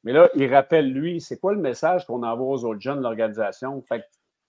Mais 0.05 0.13
là, 0.13 0.29
il 0.35 0.53
rappelle, 0.53 0.93
lui, 0.93 1.21
c'est 1.21 1.39
quoi 1.39 1.53
le 1.53 1.61
message 1.61 2.07
qu'on 2.07 2.23
envoie 2.23 2.47
aux 2.49 2.65
autres 2.65 2.81
jeunes 2.81 2.99
de 2.99 3.03
l'organisation? 3.03 3.81
Fait 3.83 4.05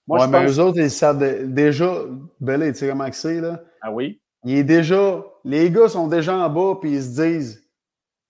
moi, 0.08 0.20
ouais, 0.20 0.26
je 0.26 0.32
mais 0.32 0.46
eux 0.48 0.60
autres, 0.60 0.80
ils 0.80 0.92
savent 0.92 1.20
déjà. 1.48 1.94
Là, 2.42 2.68
tu 2.72 2.74
sais 2.74 2.90
comment 2.90 3.08
c'est, 3.12 3.40
là? 3.40 3.62
Ah 3.82 3.92
oui? 3.92 4.20
Il 4.44 4.58
est 4.58 4.64
déjà. 4.64 5.24
Les 5.46 5.72
gars 5.72 5.88
sont 5.88 6.08
déjà 6.08 6.36
en 6.36 6.50
bas, 6.50 6.78
puis 6.82 6.92
ils 6.92 7.04
se 7.04 7.22
disent 7.22 7.70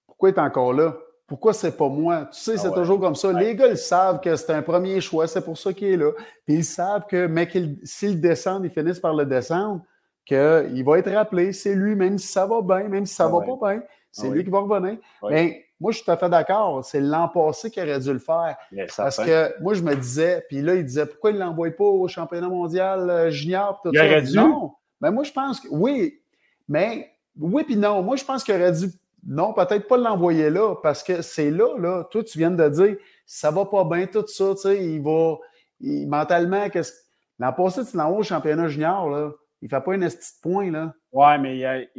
Pourquoi 0.06 0.30
est 0.30 0.39
encore 0.39 0.74
là? 0.74 0.95
Pourquoi 1.26 1.54
c'est 1.54 1.76
pas 1.76 1.89
moi? 1.89 2.26
Tu 2.32 2.39
sais, 2.39 2.58
c'est 2.58 2.68
ah 2.68 2.72
toujours 2.72 2.99
comme 2.99 3.16
ça. 3.16 3.32
Les 3.34 3.56
gars, 3.56 3.68
ils 3.68 3.78
savent 3.78 4.20
que 4.20 4.36
c'est 4.36 4.51
un 4.51 4.62
premier 4.62 5.01
choix, 5.01 5.26
c'est 5.26 5.43
pour 5.43 5.58
ça 5.58 5.74
qu'il 5.74 5.88
est 5.88 5.97
là. 5.97 6.12
Puis 6.45 6.58
ils 6.58 6.66
savent 6.66 7.08
que, 7.08 7.26
mais 7.26 7.49
s'ils 7.84 8.22
descendent, 8.22 8.66
ils 8.66 8.70
finissent 8.70 8.99
par 8.99 9.16
le 9.16 9.26
descendre, 9.26 9.82
qu'il 10.26 10.84
va 10.86 10.99
être 10.99 11.11
rappelé, 11.11 11.53
c'est 11.53 11.76
lui, 11.76 11.95
même 11.95 12.17
si 12.17 12.28
ça 12.28 12.45
va 12.45 12.61
bien, 12.61 12.88
même 12.88 13.05
si 13.05 13.13
ça 13.13 13.26
ah 13.26 13.30
va 13.30 13.41
pas 13.41 13.74
bien, 13.74 13.84
c'est 14.11 14.30
lui 14.30 14.43
qui 14.43 14.49
va 14.49 14.59
revenir. 14.59 14.97
Mais 15.30 15.65
moi, 15.80 15.91
je 15.91 15.97
suis 15.97 16.05
tout 16.05 16.11
à 16.11 16.17
fait 16.17 16.30
d'accord. 16.30 16.86
C'est 16.86 17.01
l'an 17.01 17.28
passé 17.28 17.69
qu'il 17.69 17.84
aurait 17.84 17.99
dû 17.99 18.13
le 18.13 18.19
faire. 18.19 18.55
parce 18.95 19.17
que 19.17 19.61
moi, 19.61 19.74
je 19.74 19.82
me 19.82 19.95
disais, 19.95 20.45
puis 20.47 20.61
là, 20.61 20.76
il 20.76 20.86
disait 20.86 21.05
pourquoi 21.05 21.32
il 21.32 21.36
ne 21.36 21.39
l'envoie 21.41 21.71
pas 21.71 21.84
au 21.84 22.07
championnat 22.07 22.47
mondial 22.47 23.09
euh, 23.09 23.30
junior? 23.32 23.82
Tout 23.84 23.89
il 23.91 23.99
aurait 23.99 24.21
dû. 24.21 24.38
Non. 24.38 24.71
Mais 25.01 25.11
moi, 25.11 25.24
je 25.26 25.32
pense 25.34 25.59
que 25.59 25.67
oui. 25.69 26.21
Mais 26.69 27.11
oui, 27.38 27.63
puis 27.65 27.76
non. 27.76 28.01
Moi, 28.01 28.15
je 28.15 28.24
pense 28.24 28.43
qu'il 28.45 28.55
aurait 28.55 28.71
dû. 28.71 28.86
Non, 29.26 29.53
peut-être 29.53 29.88
pas 29.88 29.97
l'envoyer 29.97 30.49
là, 30.49 30.76
parce 30.82 31.03
que 31.03 31.21
c'est 31.21 31.51
là, 31.51 31.78
là. 31.78 32.05
Toi, 32.11 32.24
tu 32.24 32.38
viens 32.38 32.51
de 32.51 32.69
dire, 32.69 32.95
ça 33.26 33.51
va 33.51 33.65
pas 33.65 33.84
bien, 33.84 34.05
tout 34.05 34.26
ça, 34.28 34.53
tu 34.55 34.61
sais, 34.61 34.86
il 34.86 35.01
va. 35.01 35.38
mentalement, 35.82 36.69
qu'est-ce. 36.69 36.93
L'an 37.39 37.51
passé, 37.51 37.82
tu 37.86 37.97
l'envoies 37.97 38.19
au 38.19 38.24
championnat 38.24 38.67
junior, 38.67 39.09
là. 39.09 39.32
Il 39.64 39.70
fait 39.70 39.82
pas 39.82 39.95
une 39.95 40.01
petite 40.01 40.41
point, 40.43 40.70
là. 40.70 40.93
Ouais, 41.11 41.39
mais 41.39 41.89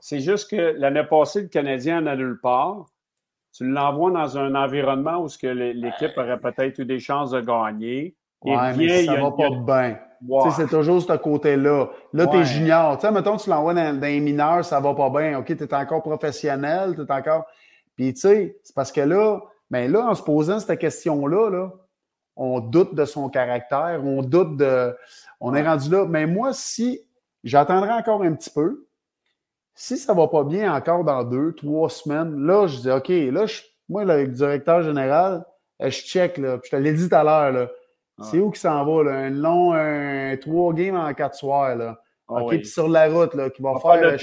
c'est 0.00 0.20
juste 0.20 0.48
que 0.50 0.76
l'année 0.78 1.02
passée, 1.02 1.42
le 1.42 1.48
Canadien 1.48 2.02
en 2.02 2.06
a 2.06 2.14
nulle 2.14 2.38
part 2.40 2.86
tu 3.56 3.66
l'envoies 3.66 4.10
dans 4.10 4.36
un 4.36 4.54
environnement 4.54 5.24
où 5.24 5.28
l'équipe 5.42 6.12
aurait 6.16 6.38
peut-être 6.38 6.78
eu 6.78 6.84
des 6.84 6.98
chances 6.98 7.30
de 7.30 7.40
gagner. 7.40 8.14
Et 8.44 8.54
mais 8.76 9.06
ça 9.06 9.14
va 9.14 9.30
pas 9.30 9.50
bien. 9.50 9.98
C'est 10.54 10.68
toujours 10.68 11.00
ce 11.00 11.16
côté-là. 11.16 11.88
Là, 12.12 12.26
tu 12.26 12.36
es 12.36 12.44
junior. 12.44 13.00
sais, 13.00 13.10
mettons, 13.10 13.38
tu 13.38 13.48
l'envoies 13.48 13.72
dans, 13.72 13.98
dans, 13.98 14.06
les 14.06 14.20
mineurs, 14.20 14.64
ça 14.64 14.78
va 14.78 14.94
pas 14.94 15.08
bien. 15.08 15.38
OK, 15.38 15.56
tu 15.56 15.64
es 15.64 15.74
encore 15.74 16.02
professionnel, 16.02 16.94
tu 16.94 17.00
es 17.00 17.12
encore. 17.12 17.46
Puis, 17.94 18.12
tu 18.12 18.20
sais, 18.20 18.58
c'est 18.62 18.74
parce 18.74 18.92
que 18.92 19.00
là, 19.00 19.40
ben 19.70 19.90
là, 19.90 20.06
en 20.06 20.14
se 20.14 20.22
posant 20.22 20.60
cette 20.60 20.78
question-là, 20.78 21.50
là, 21.50 21.72
on 22.36 22.60
doute 22.60 22.94
de 22.94 23.06
son 23.06 23.30
caractère, 23.30 24.02
on 24.04 24.22
doute 24.22 24.58
de. 24.58 24.94
On 25.40 25.54
est 25.54 25.66
rendu 25.66 25.90
là. 25.90 26.04
Mais 26.04 26.26
moi, 26.26 26.52
si 26.52 27.00
j'attendrai 27.46 27.92
encore 27.92 28.22
un 28.22 28.34
petit 28.34 28.50
peu, 28.50 28.86
si 29.74 29.96
ça 29.96 30.14
ne 30.14 30.18
va 30.18 30.28
pas 30.28 30.44
bien 30.44 30.74
encore 30.74 31.04
dans 31.04 31.22
deux, 31.22 31.52
trois 31.54 31.88
semaines, 31.88 32.46
là, 32.46 32.66
je 32.66 32.80
dis 32.80 32.90
OK, 32.90 33.08
là, 33.08 33.46
moi, 33.88 34.04
le 34.04 34.26
directeur 34.26 34.82
général, 34.82 35.44
euh, 35.82 35.90
je 35.90 36.00
check, 36.00 36.38
là, 36.38 36.58
je 36.64 36.70
te 36.70 36.76
l'ai 36.76 36.92
dit 36.92 37.08
tout 37.08 37.14
à 37.14 37.22
l'heure, 37.22 37.68
C'est 38.22 38.38
où 38.38 38.50
qui 38.50 38.60
s'en 38.60 38.84
va, 38.84 39.04
là? 39.04 39.12
Un 39.12 39.30
long, 39.30 39.72
un, 39.74 40.36
trois 40.38 40.72
games 40.72 40.96
en 40.96 41.12
quatre 41.14 41.36
soirs, 41.36 41.76
là. 41.76 42.00
Ah 42.28 42.42
OK, 42.42 42.56
puis 42.56 42.66
sur 42.66 42.88
la 42.88 43.08
route, 43.08 43.34
là, 43.34 43.50
qui 43.50 43.62
va, 43.62 43.74
faire. 43.78 44.18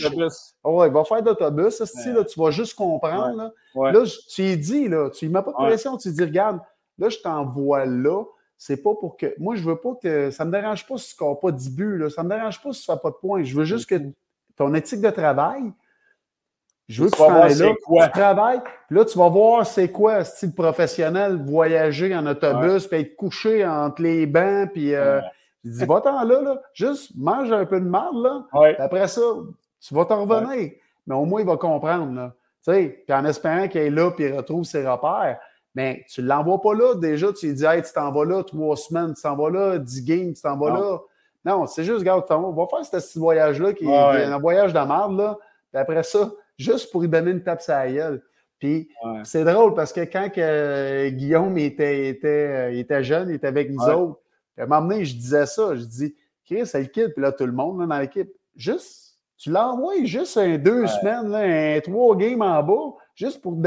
Oh, 0.63 0.83
il 0.85 0.91
va 0.91 1.05
faire 1.05 1.23
d'autobus. 1.23 1.79
là, 1.79 2.23
tu 2.25 2.39
vas 2.39 2.51
juste 2.51 2.75
comprendre, 2.75 3.37
là. 3.37 3.91
Là, 3.91 4.03
tu 4.29 4.41
lui 4.41 4.57
dis, 4.57 4.87
là, 4.89 5.09
tu 5.09 5.27
ne 5.27 5.33
mets 5.33 5.41
pas 5.41 5.51
de 5.51 5.55
pression, 5.55 5.95
tu 5.95 6.11
dis, 6.11 6.23
regarde, 6.23 6.59
là, 6.97 7.09
je 7.09 7.19
t'envoie 7.19 7.85
là. 7.85 8.23
C'est 8.65 8.81
pas 8.81 8.95
pour 8.95 9.17
que. 9.17 9.35
Moi, 9.39 9.55
je 9.55 9.63
veux 9.63 9.75
pas 9.75 9.93
que. 10.01 10.31
Ça 10.31 10.45
me 10.45 10.51
dérange 10.51 10.87
pas 10.87 10.95
si 10.95 11.09
tu 11.09 11.15
scores 11.15 11.37
pas 11.37 11.51
10 11.51 11.75
buts, 11.75 11.97
là. 11.97 12.09
Ça 12.09 12.23
me 12.23 12.29
dérange 12.29 12.63
pas 12.63 12.71
si 12.71 12.79
tu 12.79 12.85
fais 12.85 12.97
pas 12.97 13.09
de 13.09 13.15
points. 13.15 13.43
Je 13.43 13.53
veux 13.53 13.65
juste 13.65 13.89
que 13.89 13.95
ton 14.55 14.73
éthique 14.73 15.01
de 15.01 15.09
travail, 15.09 15.73
je 16.87 17.03
veux 17.03 17.09
que 17.09 17.15
tu 17.17 17.21
là, 17.21 18.05
tu 18.05 18.11
travailles, 18.11 18.61
puis 18.87 18.95
là, 18.97 19.03
tu 19.03 19.17
vas 19.17 19.27
voir 19.27 19.65
c'est 19.65 19.91
quoi, 19.91 20.23
style 20.23 20.53
professionnel, 20.53 21.43
voyager 21.43 22.15
en 22.15 22.25
autobus, 22.25 22.87
puis 22.87 23.01
être 23.01 23.17
couché 23.17 23.65
entre 23.65 24.01
les 24.01 24.25
bancs, 24.25 24.71
puis 24.71 24.95
euh, 24.95 25.19
je 25.65 25.71
dis, 25.71 25.85
va-t'en 25.85 26.23
là, 26.23 26.41
là, 26.41 26.61
juste 26.73 27.11
mange 27.17 27.51
un 27.51 27.65
peu 27.65 27.81
de 27.81 27.85
marde, 27.85 28.15
là, 28.15 28.45
après 28.79 29.09
ça, 29.09 29.21
tu 29.81 29.93
vas 29.93 30.05
t'en 30.05 30.25
revenir. 30.25 30.71
Mais 31.05 31.15
au 31.15 31.25
moins, 31.25 31.41
il 31.41 31.47
va 31.47 31.57
comprendre, 31.57 32.13
là. 32.13 32.33
Tu 32.63 32.71
sais, 32.71 33.03
puis 33.05 33.13
en 33.13 33.25
espérant 33.25 33.67
qu'il 33.67 33.81
est 33.81 33.89
là, 33.89 34.11
puis 34.11 34.23
il 34.23 34.33
retrouve 34.33 34.63
ses 34.63 34.87
repères. 34.87 35.37
Mais 35.75 36.05
tu 36.09 36.21
ne 36.21 36.27
l'envoies 36.27 36.61
pas 36.61 36.73
là, 36.75 36.95
déjà, 36.95 37.33
tu 37.33 37.47
lui 37.47 37.53
dis, 37.55 37.65
hey, 37.65 37.81
tu 37.81 37.91
t'en 37.93 38.11
vas 38.11 38.25
là 38.25 38.43
trois 38.43 38.75
semaines, 38.77 39.13
tu 39.15 39.21
t'en 39.23 39.35
vas 39.35 39.49
là, 39.49 39.77
dix 39.79 40.03
games, 40.03 40.33
tu 40.33 40.41
t'en 40.41 40.57
vas 40.57 40.69
là. 40.71 40.99
Non, 41.45 41.65
c'est 41.67 41.83
juste, 41.83 41.99
regarde, 41.99 42.23
on 42.29 42.51
va 42.51 42.67
faire 42.67 42.85
ce 42.85 42.91
petit 42.91 43.19
voyage-là, 43.19 43.73
qui 43.73 43.85
est 43.85 43.93
un 43.93 44.39
voyage 44.39 44.71
de 44.71 44.79
merde, 44.79 45.17
là. 45.17 45.37
Puis 45.71 45.81
après 45.81 46.03
ça, 46.03 46.31
juste 46.57 46.91
pour 46.91 47.01
lui 47.01 47.09
donner 47.09 47.31
une 47.31 47.43
tape 47.43 47.61
sur 47.61 47.73
la 47.73 47.91
gueule. 47.91 48.23
Puis 48.59 48.87
c'est 49.23 49.43
drôle 49.43 49.73
parce 49.73 49.91
que 49.91 50.01
quand 50.01 50.29
Guillaume 51.15 51.57
était, 51.57 52.07
était, 52.07 52.79
était, 52.79 53.03
jeune, 53.03 53.29
il 53.29 53.35
était 53.35 53.47
avec 53.47 53.69
nous 53.69 53.81
autres, 53.81 54.19
à 54.57 54.63
un 54.63 54.65
moment 54.67 54.87
donné, 54.87 55.03
je 55.03 55.15
disais 55.15 55.45
ça, 55.47 55.75
je 55.75 55.83
dis, 55.83 56.15
Chris, 56.45 56.65
c'est 56.65 56.79
le 56.79 56.85
kid, 56.87 57.13
puis 57.13 57.21
là, 57.21 57.31
tout 57.31 57.45
le 57.45 57.51
monde 57.51 57.85
dans 57.87 57.99
l'équipe, 57.99 58.31
juste, 58.55 59.17
tu 59.37 59.49
l'envoies 59.49 60.05
juste 60.05 60.37
un 60.37 60.57
deux 60.57 60.87
semaines, 60.87 61.29
là, 61.29 61.39
un 61.75 61.79
trois 61.81 62.15
games 62.15 62.41
en 62.41 62.61
bas, 62.63 62.93
juste 63.15 63.41
pour. 63.41 63.57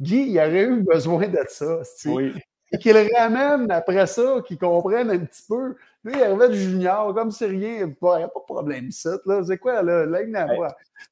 Guy, 0.00 0.30
il 0.30 0.38
aurait 0.38 0.64
eu 0.64 0.82
besoin 0.82 1.28
de 1.28 1.38
ça. 1.48 1.80
Oui. 2.06 2.32
Et 2.72 2.78
qu'il 2.78 2.96
ramène 3.16 3.70
après 3.70 4.06
ça, 4.06 4.42
qu'il 4.46 4.58
comprenne 4.58 5.10
un 5.10 5.20
petit 5.20 5.44
peu. 5.48 5.76
Lui, 6.02 6.14
il 6.16 6.22
arrivait 6.22 6.48
du 6.48 6.58
junior, 6.58 7.14
comme 7.14 7.30
c'est 7.30 7.46
rien, 7.46 7.74
il 7.78 7.86
n'y 7.86 8.22
a 8.22 8.28
pas 8.28 8.40
de 8.40 8.44
problème 8.44 8.90
ça. 8.90 9.16
C'est 9.46 9.58
quoi, 9.58 9.82
là? 9.82 10.04
Là, 10.04 10.22
il 10.22 10.34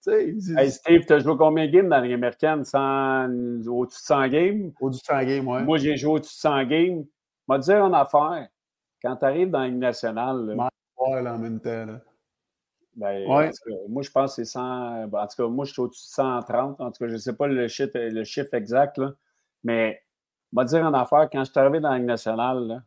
hey. 0.08 0.36
hey, 0.58 0.70
Steve, 0.70 1.04
tu 1.06 1.12
as 1.12 1.20
joué 1.20 1.36
combien 1.38 1.66
de 1.66 1.70
games 1.70 1.88
dans 1.88 2.00
les 2.00 2.12
américaines? 2.12 2.64
Au-dessus 3.68 4.00
de 4.00 4.06
100 4.06 4.28
games? 4.28 4.72
Au-dessus 4.80 5.02
de 5.02 5.06
100 5.06 5.24
games, 5.24 5.48
oui. 5.48 5.62
Moi, 5.62 5.78
j'ai 5.78 5.96
joué 5.96 6.14
au-dessus 6.14 6.34
de 6.34 6.40
100 6.40 6.64
games. 6.64 7.04
Te 7.48 7.58
dire 7.58 7.86
une 7.86 7.94
affaire. 7.94 8.48
Quand 9.00 9.16
tu 9.16 9.24
arrives 9.24 9.50
dans 9.50 9.60
la 9.60 9.68
Ligue 9.68 9.78
nationale, 9.78 10.56
en 10.98 11.38
même 11.38 11.60
temps. 11.60 11.86
Ben, 12.96 13.26
moi, 13.88 14.02
je 14.02 14.10
pense 14.10 14.36
que 14.36 14.44
c'est 14.44 14.52
100. 14.52 15.08
Ben, 15.08 15.22
en 15.22 15.26
tout 15.26 15.36
cas, 15.36 15.48
moi, 15.48 15.64
je 15.64 15.72
suis 15.72 15.82
au-dessus 15.82 16.06
de 16.06 16.12
130. 16.12 16.80
En 16.80 16.90
tout 16.90 17.04
cas, 17.04 17.08
je 17.08 17.14
ne 17.14 17.18
sais 17.18 17.34
pas 17.34 17.46
le 17.46 17.68
chiffre, 17.68 17.92
le 17.94 18.24
chiffre 18.24 18.54
exact, 18.54 18.98
là, 18.98 19.12
mais 19.62 20.00
on 20.52 20.60
va 20.60 20.64
dire 20.64 20.84
en 20.84 20.94
affaire, 20.94 21.28
quand 21.30 21.44
je 21.44 21.50
suis 21.50 21.58
arrivé 21.58 21.80
dans 21.80 21.90
la 21.90 21.98
Ligue 21.98 22.06
nationale, 22.06 22.84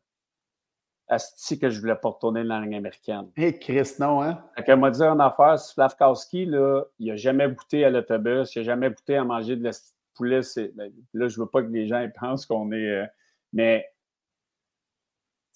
Asti 1.10 1.58
que 1.58 1.70
je 1.70 1.80
voulais 1.80 1.95
pas 1.95 2.10
retourner 2.10 2.43
dans 2.43 2.60
la 2.60 2.66
ligne 2.66 2.76
américaine. 2.76 3.32
Hé, 3.38 3.45
hey, 3.45 3.60
Chris, 3.60 3.93
non, 3.99 4.22
hein? 4.22 4.43
Fait 4.66 4.76
m'a 4.76 4.91
dit 4.91 5.03
en 5.03 5.20
affaire, 5.20 5.58
Slavkowski, 5.58 6.45
là, 6.45 6.84
il 6.99 7.08
n'a 7.08 7.16
jamais 7.16 7.49
goûté 7.49 7.86
à 7.86 7.89
l'autobus, 7.89 8.53
il 8.55 8.60
n'a 8.60 8.64
jamais 8.64 8.89
goûté 8.89 9.16
à 9.16 9.24
manger 9.24 9.55
de 9.55 9.64
la 9.64 9.72
poulet. 10.16 10.41
Ben, 10.76 10.91
là, 11.14 11.28
je 11.30 11.39
veux 11.39 11.45
pas 11.45 11.62
que 11.62 11.70
les 11.70 11.88
gens 11.88 12.05
pensent 12.20 12.45
qu'on 12.45 12.72
est. 12.72 12.89
Euh, 12.89 13.05
mais 13.53 13.89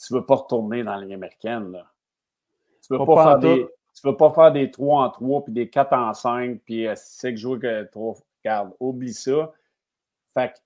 tu 0.01 0.13
veux 0.13 0.25
pas 0.25 0.35
retourner 0.35 0.83
dans 0.83 0.95
la 0.95 1.01
ligne 1.01 1.15
américaine, 1.15 1.71
là. 1.71 1.85
Tu 2.87 2.97
veux 2.97 3.05
pas, 3.05 3.23
faire 3.23 3.39
des. 3.39 3.67
Tu 3.93 4.07
veux 4.07 4.15
pas 4.15 4.31
faire 4.31 4.51
des 4.51 4.71
3 4.71 5.05
en 5.05 5.09
3 5.09 5.43
puis 5.43 5.53
des 5.53 5.69
4 5.69 5.93
en 5.93 6.13
5 6.13 6.61
puis 6.65 6.87
c'est 6.95 7.33
que 7.33 7.39
jouer 7.39 7.59
que 7.59 7.83
3. 7.83 8.15
Regarde, 8.43 8.71
oublie 8.79 9.13
ça. 9.13 9.51
Fait 10.33 10.49
que 10.49 10.57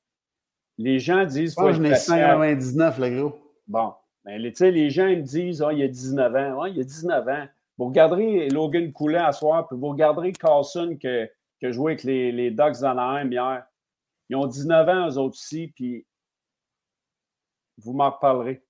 les 0.78 1.00
gens 1.00 1.26
disent. 1.26 1.58
Moi, 1.58 1.74
je 1.74 1.82
n'ai 1.82 1.92
5,99, 1.92 3.02
le 3.02 3.20
gros. 3.20 3.40
Bon. 3.68 3.94
Ben, 4.24 4.42
les 4.42 4.90
gens 4.90 5.06
me 5.06 5.22
disent 5.22 5.62
ah, 5.62 5.72
il 5.72 5.80
y 5.80 5.84
a 5.84 5.88
19 5.88 6.36
ans. 6.36 6.66
Il 6.66 6.78
y 6.78 6.82
a 6.82 6.84
19 6.84 7.28
ans. 7.28 7.48
Vous 7.78 7.86
regarderez 7.86 8.50
Logan 8.50 8.92
Coulet 8.92 9.18
à 9.18 9.32
soir, 9.32 9.68
puis 9.68 9.78
vous 9.78 9.90
regarderez 9.90 10.32
Carlson 10.32 10.98
que, 11.02 11.30
que 11.62 11.72
jouait 11.72 11.94
avec 11.94 12.04
les, 12.04 12.32
les 12.32 12.52
Ducks 12.52 12.80
d'Anaheim 12.80 13.30
hier. 13.32 13.66
Ils 14.30 14.36
ont 14.36 14.48
19 14.48 14.90
ans, 14.90 15.10
eux 15.10 15.18
autres 15.18 15.36
aussi, 15.36 15.68
puis 15.76 16.06
vous 17.78 17.94
m'en 17.94 18.10
reparlerez. 18.10 18.65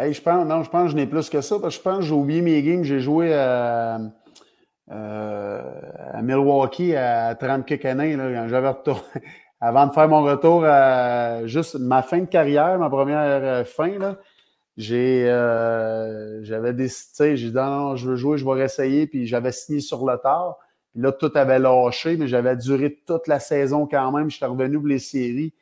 Je 0.00 0.20
pense, 0.22 0.46
non, 0.46 0.62
je 0.62 0.70
pense 0.70 0.84
que 0.84 0.90
je 0.90 0.96
n'ai 0.96 1.06
plus 1.06 1.28
que 1.28 1.40
ça, 1.40 1.58
parce 1.58 1.76
que 1.76 1.78
je 1.78 1.82
pense 1.82 1.98
que 1.98 2.04
j'ai 2.04 2.14
oublié 2.14 2.40
mes 2.40 2.62
games. 2.62 2.84
J'ai 2.84 3.00
joué 3.00 3.34
à, 3.34 3.98
euh, 4.90 5.62
Milwaukee 6.22 6.94
à 6.96 7.34
30 7.34 7.66
quelques 7.66 7.82
quand 7.82 8.48
j'avais. 8.48 8.72
Avant 9.62 9.86
de 9.86 9.92
faire 9.92 10.08
mon 10.08 10.22
retour 10.22 10.64
à 10.64 11.46
juste 11.46 11.78
ma 11.78 12.02
fin 12.02 12.20
de 12.20 12.24
carrière, 12.24 12.78
ma 12.78 12.88
première 12.88 13.18
euh, 13.20 13.64
fin, 13.64 13.98
là, 13.98 14.16
j'ai, 14.78 15.28
euh, 15.28 16.42
j'avais 16.42 16.72
décidé, 16.72 17.36
j'ai 17.36 17.50
dit 17.50 17.54
non, 17.54 17.66
non, 17.66 17.96
je 17.96 18.08
veux 18.08 18.16
jouer, 18.16 18.38
je 18.38 18.44
vais 18.46 18.52
réessayer, 18.52 19.06
puis 19.06 19.26
j'avais 19.26 19.52
signé 19.52 19.80
sur 19.80 20.06
le 20.06 20.16
tard. 20.16 20.56
Puis 20.92 21.02
là, 21.02 21.12
tout 21.12 21.30
avait 21.34 21.58
lâché, 21.58 22.16
mais 22.16 22.26
j'avais 22.26 22.56
duré 22.56 23.02
toute 23.06 23.26
la 23.26 23.38
saison 23.38 23.86
quand 23.86 24.10
même. 24.12 24.30
J'étais 24.30 24.46
revenu 24.46 24.78
pour 24.78 24.88
les 24.88 24.98
séries. 24.98 25.52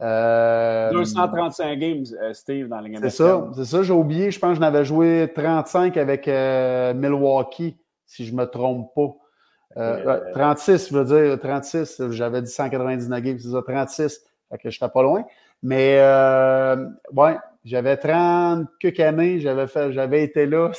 235 0.00 1.64
euh, 1.64 1.76
games, 1.76 2.04
euh, 2.20 2.32
Steve, 2.32 2.68
dans 2.68 2.80
les 2.80 2.96
C'est 2.96 3.10
ça, 3.10 3.50
c'est 3.54 3.64
ça, 3.64 3.82
j'ai 3.82 3.92
oublié. 3.92 4.30
Je 4.30 4.38
pense 4.38 4.50
que 4.50 4.56
j'en 4.56 4.68
avais 4.68 4.84
joué 4.84 5.30
35 5.34 5.96
avec 5.96 6.26
Milwaukee, 6.26 7.76
si 8.06 8.24
je 8.24 8.32
ne 8.32 8.38
me 8.38 8.44
trompe 8.46 8.92
pas. 8.94 9.16
36, 10.32 10.88
je 10.90 10.98
veux 10.98 11.04
dire, 11.04 11.38
36. 11.38 12.10
J'avais 12.10 12.42
dit 12.42 12.50
199 12.50 13.22
games, 13.22 13.38
c'est 13.38 13.50
ça, 13.50 13.62
36. 13.62 14.24
Fait 14.50 14.58
que 14.58 14.70
j'étais 14.70 14.88
pas 14.88 15.02
loin. 15.02 15.24
Mais, 15.62 15.98
ouais, 17.12 17.36
j'avais 17.64 17.96
30 17.96 18.66
quelques 18.80 19.00
années, 19.00 19.40
j'avais 19.40 19.66
fait, 19.66 19.92
j'avais 19.92 20.24
été 20.24 20.46
là. 20.46 20.70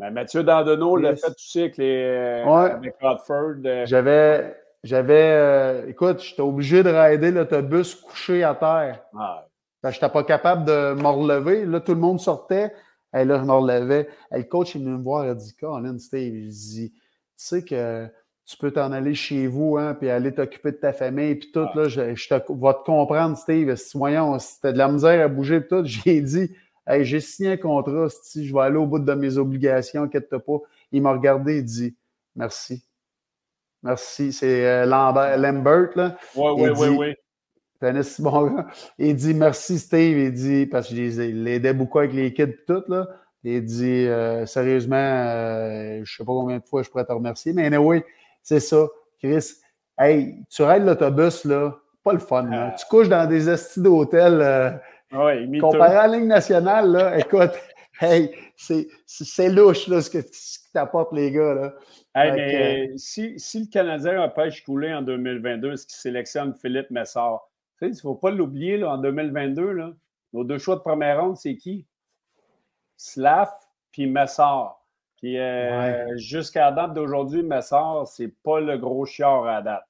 Mais 0.00 0.10
Mathieu 0.10 0.42
Dandonneau 0.42 0.96
l'a 0.96 1.14
fait 1.14 1.30
aussi 1.30 1.60
avec 1.60 1.76
les 1.76 2.42
ouais. 2.46 2.70
avec 2.70 2.94
euh. 3.02 3.84
J'avais, 3.84 4.56
j'avais, 4.82 5.32
euh, 5.32 5.88
écoute, 5.88 6.20
j'étais 6.20 6.42
obligé 6.42 6.82
de 6.82 6.90
rider 6.90 7.30
l'autobus 7.30 7.94
couché 7.94 8.42
à 8.42 8.54
terre. 8.54 9.02
Ah. 9.18 9.46
Je 9.82 9.88
n'étais 9.88 10.08
pas 10.08 10.24
capable 10.24 10.64
de 10.64 10.94
me 10.94 11.08
relever. 11.08 11.64
Là, 11.64 11.80
tout 11.80 11.94
le 11.94 12.00
monde 12.00 12.20
sortait. 12.20 12.72
Et 13.14 13.24
là, 13.24 13.38
je 13.38 13.44
me 13.44 13.52
relevais. 13.52 14.08
le 14.30 14.42
coach, 14.44 14.74
il 14.74 14.82
venait 14.82 14.96
me 14.96 15.02
voir, 15.02 15.24
il 15.24 15.30
a 15.30 15.34
dit, 15.34 15.54
Colin, 15.56 15.98
Steve, 15.98 16.34
il 16.34 16.48
dit, 16.48 16.92
tu 16.92 16.98
sais 17.36 17.64
que 17.64 18.08
tu 18.46 18.56
peux 18.56 18.70
t'en 18.70 18.92
aller 18.92 19.14
chez 19.14 19.46
vous, 19.46 19.76
hein, 19.78 19.94
puis 19.94 20.10
aller 20.10 20.34
t'occuper 20.34 20.72
de 20.72 20.76
ta 20.76 20.92
famille, 20.92 21.36
puis 21.36 21.50
tout, 21.52 21.66
là, 21.74 21.88
je, 21.88 22.14
je 22.14 22.28
te, 22.28 22.34
vais 22.34 22.72
te 22.74 22.84
comprendre, 22.84 23.36
Steve. 23.36 23.74
Si, 23.76 23.96
voyons, 23.96 24.38
si 24.38 24.60
t'as 24.60 24.72
de 24.72 24.78
la 24.78 24.88
misère 24.88 25.24
à 25.24 25.28
bouger, 25.28 25.60
puis 25.60 25.68
tout, 25.68 25.82
j'ai 25.84 26.20
dit, 26.20 26.50
hey, 26.86 27.04
j'ai 27.04 27.20
signé 27.20 27.52
un 27.52 27.56
contrat, 27.56 28.08
si 28.08 28.46
je 28.46 28.54
vais 28.54 28.60
aller 28.60 28.76
au 28.76 28.86
bout 28.86 28.98
de 28.98 29.14
mes 29.14 29.38
obligations, 29.38 30.04
inquiète-toi 30.04 30.40
pas. 30.40 30.58
Il 30.92 31.02
m'a 31.02 31.12
regardé, 31.12 31.58
il 31.58 31.64
dit, 31.64 31.96
merci. 32.34 32.84
Merci. 33.82 34.32
C'est 34.32 34.66
euh, 34.66 34.86
Lambert, 34.86 35.38
Lambert, 35.38 35.90
là. 35.96 36.16
Oui, 36.36 36.52
oui, 36.56 36.70
oui, 36.76 37.16
oui. 37.82 38.04
si 38.04 38.22
bon 38.22 38.46
gars. 38.46 38.66
Il 38.98 39.16
dit, 39.16 39.34
merci, 39.34 39.78
Steve. 39.78 40.18
Il 40.18 40.32
dit, 40.32 40.66
parce 40.66 40.88
qu'il 40.88 41.44
l'aidait 41.44 41.72
beaucoup 41.72 41.98
avec 41.98 42.12
les 42.12 42.32
kids, 42.32 42.46
puis 42.46 42.64
tout, 42.66 42.82
là. 42.88 43.06
Il 43.42 43.64
dit, 43.64 44.06
euh, 44.06 44.44
sérieusement, 44.44 44.96
euh, 44.96 46.00
je 46.04 46.16
sais 46.16 46.24
pas 46.24 46.32
combien 46.32 46.58
de 46.58 46.64
fois 46.64 46.82
je 46.82 46.90
pourrais 46.90 47.06
te 47.06 47.12
remercier, 47.12 47.54
mais 47.54 47.64
anyway, 47.66 48.04
c'est 48.42 48.60
ça. 48.60 48.86
Chris, 49.18 49.54
hey, 49.98 50.44
tu 50.50 50.62
raides 50.62 50.84
l'autobus, 50.84 51.46
là, 51.46 51.74
pas 52.04 52.12
le 52.12 52.18
fun. 52.18 52.42
Là. 52.42 52.74
Tu 52.78 52.84
couches 52.86 53.08
dans 53.08 53.26
des 53.26 53.48
estis 53.48 53.80
d'hôtel. 53.80 54.40
Euh, 54.42 54.70
comparé 55.58 55.96
à 55.96 56.06
la 56.06 56.18
ligne 56.18 56.28
nationale, 56.28 56.90
là, 56.90 57.18
écoute, 57.18 57.52
hey, 58.04 58.30
c'est 58.56 59.48
louche 59.48 59.88
là, 59.88 60.00
ce 60.00 60.10
que, 60.10 60.18
ce 60.32 60.58
t'apporte 60.72 61.12
les 61.12 61.30
gars. 61.30 61.54
Là. 61.54 61.74
Hey, 62.14 62.32
mais 62.32 62.92
si, 62.96 63.38
si, 63.38 63.60
le 63.60 63.66
Canadien 63.66 64.22
a 64.22 64.28
pêche 64.28 64.64
coulé 64.64 64.92
en 64.92 65.02
2022, 65.02 65.72
est-ce 65.72 65.86
qu'il 65.86 65.96
sélectionne 65.96 66.54
Philippe 66.54 66.90
Messard? 66.90 67.48
Tu 67.78 67.86
sais, 67.86 67.92
il 67.92 67.96
ne 67.96 68.00
faut 68.00 68.14
pas 68.14 68.30
l'oublier, 68.30 68.82
en 68.84 68.98
2022, 68.98 69.72
là, 69.72 69.92
nos 70.32 70.44
deux 70.44 70.58
choix 70.58 70.76
de 70.76 70.80
première 70.80 71.22
ronde, 71.22 71.36
c'est 71.36 71.56
qui? 71.56 71.86
Slav 72.96 73.50
puis 73.92 74.06
Messard. 74.06 74.80
Puis 75.16 75.38
euh, 75.38 76.16
jusqu'à 76.16 76.70
la 76.70 76.72
date 76.72 76.94
d'aujourd'hui, 76.94 77.42
Messard, 77.42 78.06
c'est 78.06 78.32
pas 78.42 78.60
le 78.60 78.78
gros 78.78 79.04
chiard 79.04 79.46
à 79.46 79.60
date. 79.60 79.84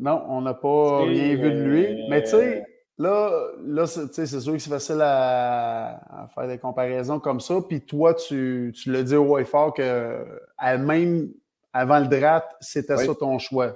Non, 0.00 0.24
on 0.28 0.40
n'a 0.40 0.54
pas 0.54 1.04
rien 1.04 1.36
vu 1.36 1.52
de 1.52 1.62
lui. 1.62 1.86
Euh, 1.86 2.06
Mais 2.08 2.22
tu 2.22 2.30
sais, 2.30 2.66
là, 2.98 3.48
là 3.64 3.86
c'est 3.86 4.26
sûr 4.26 4.52
que 4.52 4.58
c'est 4.58 4.70
facile 4.70 5.00
à, 5.00 6.28
faire 6.34 6.48
des 6.48 6.58
comparaisons 6.58 7.20
comme 7.20 7.40
ça. 7.40 7.56
Puis 7.68 7.80
toi, 7.80 8.14
tu, 8.14 8.72
tu 8.74 8.90
le 8.90 9.04
dis 9.04 9.16
au 9.16 9.44
fort 9.44 9.74
que 9.74 10.24
même 10.60 11.28
avant 11.72 11.98
le 11.98 12.06
draft, 12.06 12.48
c'était 12.60 12.96
ça 12.96 13.14
ton 13.14 13.38
choix. 13.38 13.74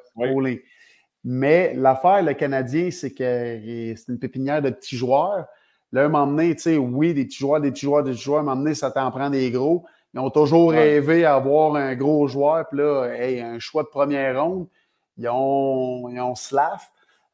Mais 1.28 1.74
l'affaire, 1.74 2.22
le 2.22 2.34
Canadien, 2.34 2.90
c'est 2.92 3.12
que 3.12 3.94
c'est 3.96 4.08
une 4.08 4.18
pépinière 4.18 4.62
de 4.62 4.70
petits 4.70 4.96
joueurs. 4.96 5.46
Là, 5.92 6.04
un 6.04 6.08
moment 6.08 6.26
donné, 6.26 6.54
tu 6.54 6.62
sais, 6.62 6.76
oui, 6.76 7.14
des 7.14 7.24
petits 7.24 7.38
joueurs, 7.38 7.60
des 7.60 7.72
petits 7.72 7.86
joueurs, 7.86 8.04
des 8.04 8.12
petits 8.12 8.22
joueurs, 8.22 8.40
un 8.40 8.44
moment 8.44 8.56
donné, 8.56 8.74
ça 8.74 8.90
t'en 8.90 9.10
prend 9.10 9.30
des 9.30 9.50
gros. 9.50 9.84
Ils 10.14 10.20
ont 10.20 10.30
toujours 10.30 10.70
rêvé 10.70 11.22
d'avoir 11.22 11.74
un 11.74 11.94
gros 11.94 12.26
joueur. 12.28 12.68
Puis 12.68 12.78
là, 12.78 13.06
hey, 13.08 13.40
un 13.40 13.58
choix 13.58 13.82
de 13.82 13.88
première 13.88 14.42
ronde, 14.42 14.68
ils 15.16 15.28
ont, 15.28 16.08
ils 16.08 16.20
ont 16.20 16.34
Slav. 16.34 16.80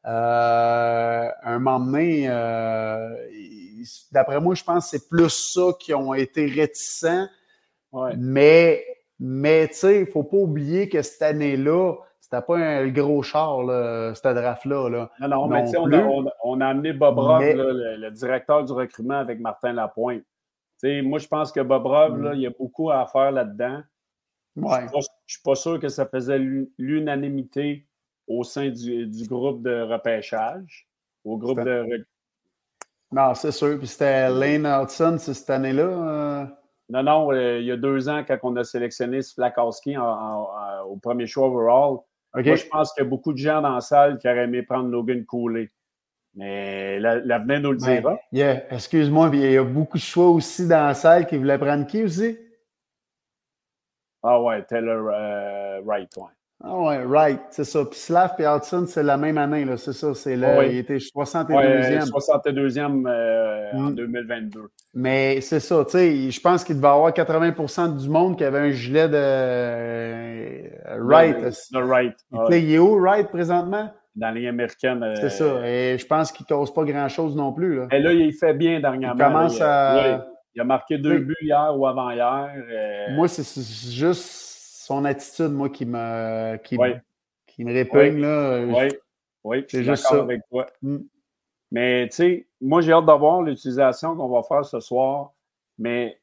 Euh, 0.05 1.29
un 1.43 1.59
moment 1.59 1.79
donné, 1.79 2.25
euh, 2.27 3.15
d'après 4.11 4.39
moi, 4.39 4.55
je 4.55 4.63
pense 4.63 4.85
que 4.85 4.97
c'est 4.97 5.09
plus 5.09 5.29
ça 5.29 5.71
qui 5.79 5.93
ont 5.93 6.13
été 6.13 6.45
réticents. 6.45 7.27
Mais, 8.17 8.83
mais 9.19 9.67
tu 9.67 9.75
sais, 9.75 9.95
il 9.97 10.01
ne 10.01 10.05
faut 10.05 10.23
pas 10.23 10.37
oublier 10.37 10.89
que 10.89 11.01
cette 11.01 11.21
année-là, 11.21 11.95
c'était 12.19 12.41
pas 12.41 12.57
un 12.57 12.87
gros 12.87 13.21
char, 13.21 13.63
là, 13.63 14.13
cette 14.15 14.35
draft-là. 14.35 14.89
Là, 14.89 15.11
non, 15.19 15.27
non, 15.27 15.47
mais 15.47 15.77
on 15.77 15.93
a, 15.93 16.33
on, 16.43 16.61
a, 16.61 16.67
amené 16.67 16.93
Bob 16.93 17.19
Rock, 17.19 17.43
le, 17.43 17.97
le, 17.97 18.11
directeur 18.11 18.65
du 18.65 18.73
recrutement, 18.73 19.19
avec 19.19 19.39
Martin 19.39 19.73
Lapointe 19.73 20.23
moi, 21.01 21.19
je 21.19 21.27
pense 21.27 21.51
que 21.51 21.59
Bob 21.59 21.85
Rob, 21.85 22.19
mm. 22.19 22.31
il 22.35 22.41
y 22.41 22.47
a 22.47 22.51
beaucoup 22.51 22.91
à 22.91 23.05
faire 23.07 23.31
là-dedans. 23.31 23.81
Ouais. 24.55 24.87
Je 24.91 24.97
ne 24.97 25.01
suis 25.27 25.41
pas 25.43 25.55
sûr 25.55 25.79
que 25.79 25.89
ça 25.89 26.05
faisait 26.05 26.39
l'unanimité 26.77 27.87
au 28.27 28.43
sein 28.43 28.69
du, 28.69 29.27
groupe 29.27 29.61
de 29.61 29.81
repêchage, 29.81 30.87
au 31.23 31.37
groupe 31.37 31.61
de. 31.61 32.05
Non, 33.11 33.35
c'est 33.35 33.51
sûr. 33.51 33.77
Puis 33.77 33.87
c'était 33.87 34.29
Lane 34.29 34.65
Hudson 34.65 35.17
cette 35.19 35.49
année-là. 35.49 35.83
Euh? 35.83 36.45
Non, 36.89 37.03
non, 37.03 37.31
euh, 37.31 37.59
il 37.59 37.65
y 37.65 37.71
a 37.71 37.77
deux 37.77 38.09
ans, 38.09 38.23
quand 38.27 38.37
on 38.43 38.55
a 38.55 38.63
sélectionné 38.63 39.21
Flakowski 39.21 39.95
au 39.97 40.97
premier 40.97 41.27
choix 41.27 41.47
overall, 41.47 41.99
moi, 42.33 42.55
je 42.55 42.65
pense 42.65 42.93
qu'il 42.93 43.03
y 43.03 43.05
a 43.05 43.09
beaucoup 43.09 43.31
de 43.31 43.37
gens 43.37 43.61
dans 43.61 43.75
la 43.75 43.81
salle 43.81 44.17
qui 44.17 44.27
auraient 44.27 44.45
aimé 44.45 44.63
prendre 44.63 44.89
Logan 44.89 45.23
Cooley. 45.25 45.69
Mais 46.35 46.99
l'avenir 46.99 47.61
nous 47.61 47.73
le 47.73 47.77
dira. 47.77 48.17
Excuse-moi, 48.71 49.29
il 49.33 49.51
y 49.51 49.57
a 49.57 49.63
beaucoup 49.63 49.97
de 49.97 50.03
choix 50.03 50.29
aussi 50.29 50.67
dans 50.67 50.87
la 50.87 50.93
salle 50.95 51.27
qui 51.27 51.37
voulaient 51.37 51.59
prendre 51.59 51.85
qui 51.85 52.03
aussi? 52.03 52.37
Ah 54.23 54.41
ouais, 54.41 54.63
Taylor 54.63 55.09
euh, 55.13 55.81
Wright, 55.83 56.09
ouais. 56.17 56.31
Ah 56.65 56.79
ouais, 56.79 57.03
Wright, 57.03 57.41
c'est 57.49 57.65
ça. 57.65 57.83
Puis 57.83 57.99
Slav 57.99 58.35
et 58.39 58.45
Hudson, 58.45 58.85
c'est 58.87 59.03
la 59.03 59.17
même 59.17 59.37
année, 59.37 59.65
là, 59.65 59.75
c'est 59.75 59.91
ça. 59.91 60.13
C'est 60.13 60.37
là, 60.37 60.63
il 60.65 60.77
était 60.77 60.95
62e. 60.95 61.53
Ouais, 61.53 61.99
62e 61.99 63.05
euh, 63.05 63.71
en 63.73 63.89
2022. 63.89 64.61
Mm. 64.61 64.67
Mais 64.93 65.41
c'est 65.41 65.59
ça, 65.59 65.83
tu 65.83 65.91
sais, 65.91 66.31
je 66.31 66.39
pense 66.39 66.63
qu'il 66.63 66.77
devait 66.77 66.87
y 66.87 66.91
avoir 66.91 67.11
80% 67.11 67.97
du 67.97 68.07
monde 68.07 68.37
qui 68.37 68.45
avait 68.45 68.59
un 68.59 68.71
gilet 68.71 69.09
de 69.09 69.13
euh, 69.15 70.69
Wright. 70.99 71.37
De 71.73 71.79
Wright. 71.81 72.15
Il 72.51 72.71
est 72.71 72.79
où, 72.79 72.97
Wright, 72.97 73.27
présentement? 73.29 73.91
dans 74.15 74.29
les 74.29 74.47
américaine. 74.47 75.03
C'est 75.15 75.31
ça. 75.31 75.67
Et 75.67 75.97
je 75.97 76.05
pense 76.05 76.31
qu'il 76.31 76.45
ne 76.47 76.55
cause 76.55 76.71
pas 76.71 76.83
grand-chose 76.83 77.35
non 77.35 77.51
plus. 77.51 77.77
Là. 77.77 77.87
Et 77.91 77.99
là, 77.99 78.13
il 78.13 78.31
fait 78.31 78.53
bien 78.53 78.79
dernièrement. 78.79 79.15
Il 79.19 79.25
commence 79.25 79.59
à. 79.59 80.27
Il 80.55 80.61
a 80.61 80.65
marqué 80.65 80.99
deux 80.99 81.17
buts 81.17 81.35
hier 81.41 81.73
ou 81.75 81.87
avant-hier. 81.87 82.51
Euh, 82.55 83.15
moi, 83.15 83.27
c'est 83.27 83.91
juste 83.91 84.42
son 84.83 85.05
attitude, 85.05 85.51
moi, 85.51 85.69
qui 85.69 85.85
me, 85.85 86.57
qui, 86.57 86.77
qui 87.47 87.63
me 87.63 87.73
répugne. 87.73 88.19
Là. 88.19 88.65
Oui, 88.65 88.89
oui, 89.45 89.65
c'est 89.69 89.83
juste 89.83 90.03
ça. 90.03 90.19
avec 90.21 90.41
toi. 90.49 90.67
Mm. 90.81 90.97
Mais, 91.71 92.09
tu 92.09 92.15
sais, 92.17 92.47
moi, 92.59 92.81
j'ai 92.81 92.91
hâte 92.91 93.05
d'avoir 93.05 93.41
l'utilisation 93.41 94.15
qu'on 94.15 94.27
va 94.27 94.43
faire 94.43 94.65
ce 94.65 94.81
soir. 94.81 95.31
Mais, 95.77 96.19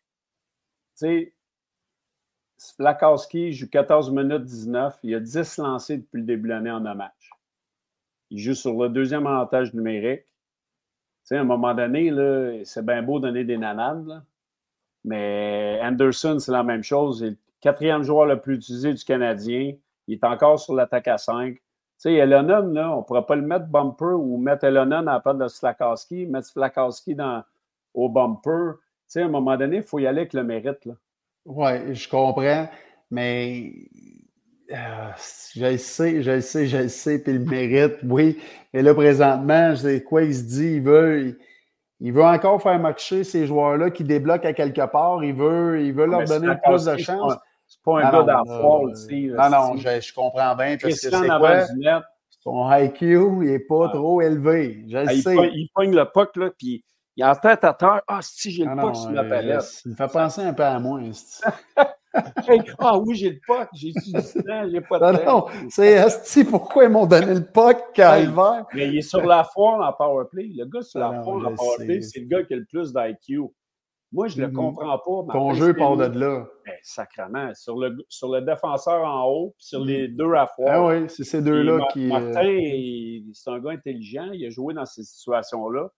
tu 0.98 1.06
sais, 1.06 1.32
Flakowski 2.76 3.52
joue 3.52 3.68
14 3.70 4.10
minutes 4.10 4.44
19. 4.44 4.98
Il 5.04 5.14
a 5.14 5.20
10 5.20 5.56
lancés 5.58 5.96
depuis 5.96 6.18
le 6.18 6.24
début 6.24 6.48
de 6.48 6.54
l'année 6.54 6.70
en 6.70 6.84
un 6.84 6.94
match. 6.94 7.30
Il 8.28 8.38
joue 8.38 8.54
sur 8.54 8.74
le 8.74 8.90
deuxième 8.90 9.26
avantage 9.26 9.72
numérique. 9.72 10.26
Tu 10.26 10.32
sais, 11.24 11.36
à 11.36 11.40
un 11.40 11.44
moment 11.44 11.72
donné, 11.74 12.62
c'est 12.66 12.84
bien 12.84 13.02
beau 13.02 13.20
donner 13.20 13.44
des 13.44 13.56
nanades, 13.56 14.22
mais 15.02 15.80
Anderson, 15.82 16.38
c'est 16.38 16.52
la 16.52 16.62
même 16.62 16.82
chose. 16.82 17.20
Il 17.22 17.36
quatrième 17.60 18.02
joueur 18.02 18.26
le 18.26 18.40
plus 18.40 18.56
utilisé 18.56 18.92
du 18.92 19.04
Canadien. 19.04 19.72
Il 20.06 20.14
est 20.14 20.24
encore 20.24 20.58
sur 20.58 20.74
l'attaque 20.74 21.08
à 21.08 21.18
5. 21.18 21.54
Tu 21.54 21.60
sais, 21.98 22.14
Elonon, 22.14 22.72
là, 22.72 22.92
on 22.94 22.98
ne 22.98 23.02
pourrait 23.02 23.26
pas 23.26 23.36
le 23.36 23.42
mettre 23.42 23.66
bumper 23.66 24.14
ou 24.14 24.38
mettre 24.38 24.64
Elonon 24.64 25.06
à 25.06 25.14
la 25.14 25.20
place 25.20 25.36
de 25.36 25.48
Slakowski, 25.48 26.26
mettre 26.26 26.46
Slakowski 26.48 27.14
dans, 27.14 27.42
au 27.94 28.08
bumper. 28.08 28.72
Tu 28.76 28.84
sais, 29.08 29.22
à 29.22 29.26
un 29.26 29.28
moment 29.28 29.56
donné, 29.56 29.76
il 29.76 29.82
faut 29.82 29.98
y 29.98 30.06
aller 30.06 30.20
avec 30.20 30.32
le 30.32 30.42
mérite. 30.42 30.84
Là. 30.84 30.94
Oui, 31.44 31.94
je 31.94 32.08
comprends, 32.08 32.68
mais 33.10 33.72
euh, 34.72 35.10
je 35.54 35.66
le 35.66 35.78
sais, 35.78 36.22
je 36.22 36.30
le 36.30 36.40
sais, 36.40 36.66
je 36.66 36.76
le 36.76 36.88
sais, 36.88 37.22
puis 37.22 37.32
le 37.32 37.40
mérite, 37.40 37.96
oui. 38.04 38.38
Mais 38.72 38.82
là, 38.82 38.94
présentement, 38.94 39.70
je 39.70 39.76
sais 39.76 40.02
quoi, 40.02 40.22
il 40.22 40.34
se 40.34 40.42
dit, 40.42 40.74
il 40.76 40.82
veut, 40.82 41.38
il, 41.98 42.12
veut 42.12 42.22
encore 42.22 42.62
faire 42.62 42.78
marcher 42.78 43.24
ces 43.24 43.46
joueurs-là 43.46 43.90
qui 43.90 44.04
débloquent 44.04 44.46
à 44.48 44.52
quelque 44.52 44.86
part. 44.90 45.24
Il 45.24 45.34
veut, 45.34 45.82
il 45.82 45.92
veut 45.92 46.06
leur 46.06 46.24
donner 46.24 46.54
plus 46.64 46.84
de 46.84 46.96
chance. 46.98 47.34
C'est 47.80 47.90
pas 47.90 48.00
un 48.00 48.10
gars 48.10 48.22
d'enfort 48.22 48.82
aussi. 48.82 49.26
Non, 49.28 49.50
non, 49.50 49.76
je, 49.76 50.14
comprends 50.14 50.54
bien. 50.54 50.76
Parce 50.80 51.00
que 51.00 51.38
quoi? 51.38 51.66
Son 52.42 52.72
IQ, 52.72 53.04
il 53.42 53.50
n'est 53.50 53.58
pas 53.58 53.88
trop 53.88 54.20
élevé. 54.22 54.84
Je 54.88 54.96
le 54.96 55.04
ah, 55.06 55.12
sais. 55.12 55.50
Il 55.52 55.68
pogne 55.74 55.94
le 55.94 56.06
puck, 56.06 56.36
là, 56.36 56.50
puis 56.56 56.82
il 57.16 57.22
est 57.22 57.26
en 57.26 57.34
tête 57.34 57.64
à 57.64 57.74
terre. 57.74 58.00
Ah, 58.08 58.20
si, 58.22 58.50
j'ai 58.50 58.64
le 58.64 58.70
ah 58.70 58.80
puck 58.80 58.96
sur 58.96 59.10
la 59.10 59.24
palette. 59.24 59.82
Il 59.84 59.90
me 59.90 59.96
fait 59.96 60.10
penser 60.10 60.40
un 60.40 60.54
peu 60.54 60.64
à 60.64 60.78
moi. 60.78 61.00
ah 62.78 62.98
oui, 62.98 63.14
j'ai 63.14 63.30
le 63.30 63.40
puck, 63.46 63.68
j'ai 63.74 63.92
du 63.92 64.12
temps, 64.12 64.68
j'ai 64.70 64.80
pas 64.80 65.12
de 65.12 65.18
temps. 65.18 65.24
Non, 65.24 65.46
c'est 65.68 65.98
Asti, 65.98 66.44
pourquoi 66.44 66.84
ils 66.84 66.90
m'ont 66.90 67.06
donné 67.06 67.34
le 67.34 67.44
puck, 67.44 67.78
Calvaire? 67.94 68.64
Mais 68.74 68.88
il 68.88 68.98
est 68.98 69.02
sur 69.02 69.24
la 69.24 69.44
foire 69.44 69.86
en 69.86 69.92
powerplay. 69.92 70.50
Le 70.56 70.64
gars 70.64 70.82
sur 70.82 70.98
la 70.98 71.08
ah 71.08 71.22
foire 71.22 71.46
en 71.46 71.54
powerplay, 71.54 72.00
c'est 72.00 72.20
le 72.20 72.26
gars 72.26 72.42
qui 72.42 72.54
a 72.54 72.56
le 72.56 72.64
plus 72.64 72.92
d'IQ. 72.92 73.50
Moi, 74.12 74.26
je 74.26 74.38
ne 74.38 74.46
le 74.46 74.52
mm-hmm. 74.52 74.54
comprends 74.54 74.98
pas. 74.98 75.32
Ton 75.32 75.54
jeu 75.54 75.74
part 75.74 75.96
de 75.96 76.18
là. 76.18 76.46
Ben, 76.66 76.74
sacrement. 76.82 77.54
Sur 77.54 77.78
le, 77.78 77.96
sur 78.08 78.28
le 78.32 78.40
défenseur 78.40 79.04
en 79.04 79.28
haut, 79.28 79.54
puis 79.56 79.66
sur 79.66 79.84
les 79.84 80.08
mm. 80.08 80.16
deux 80.16 80.32
à 80.34 80.46
foire. 80.46 80.68
Ah 80.68 80.86
oui, 80.86 81.08
c'est 81.08 81.24
ces 81.24 81.42
deux-là 81.42 81.86
qui. 81.92 82.08
Martin, 82.08 82.44
euh, 82.44 83.32
c'est 83.32 83.50
un 83.50 83.60
gars 83.60 83.70
intelligent. 83.70 84.30
Il 84.32 84.44
a 84.46 84.50
joué 84.50 84.74
dans 84.74 84.86
ces 84.86 85.04
situations-là 85.04 85.90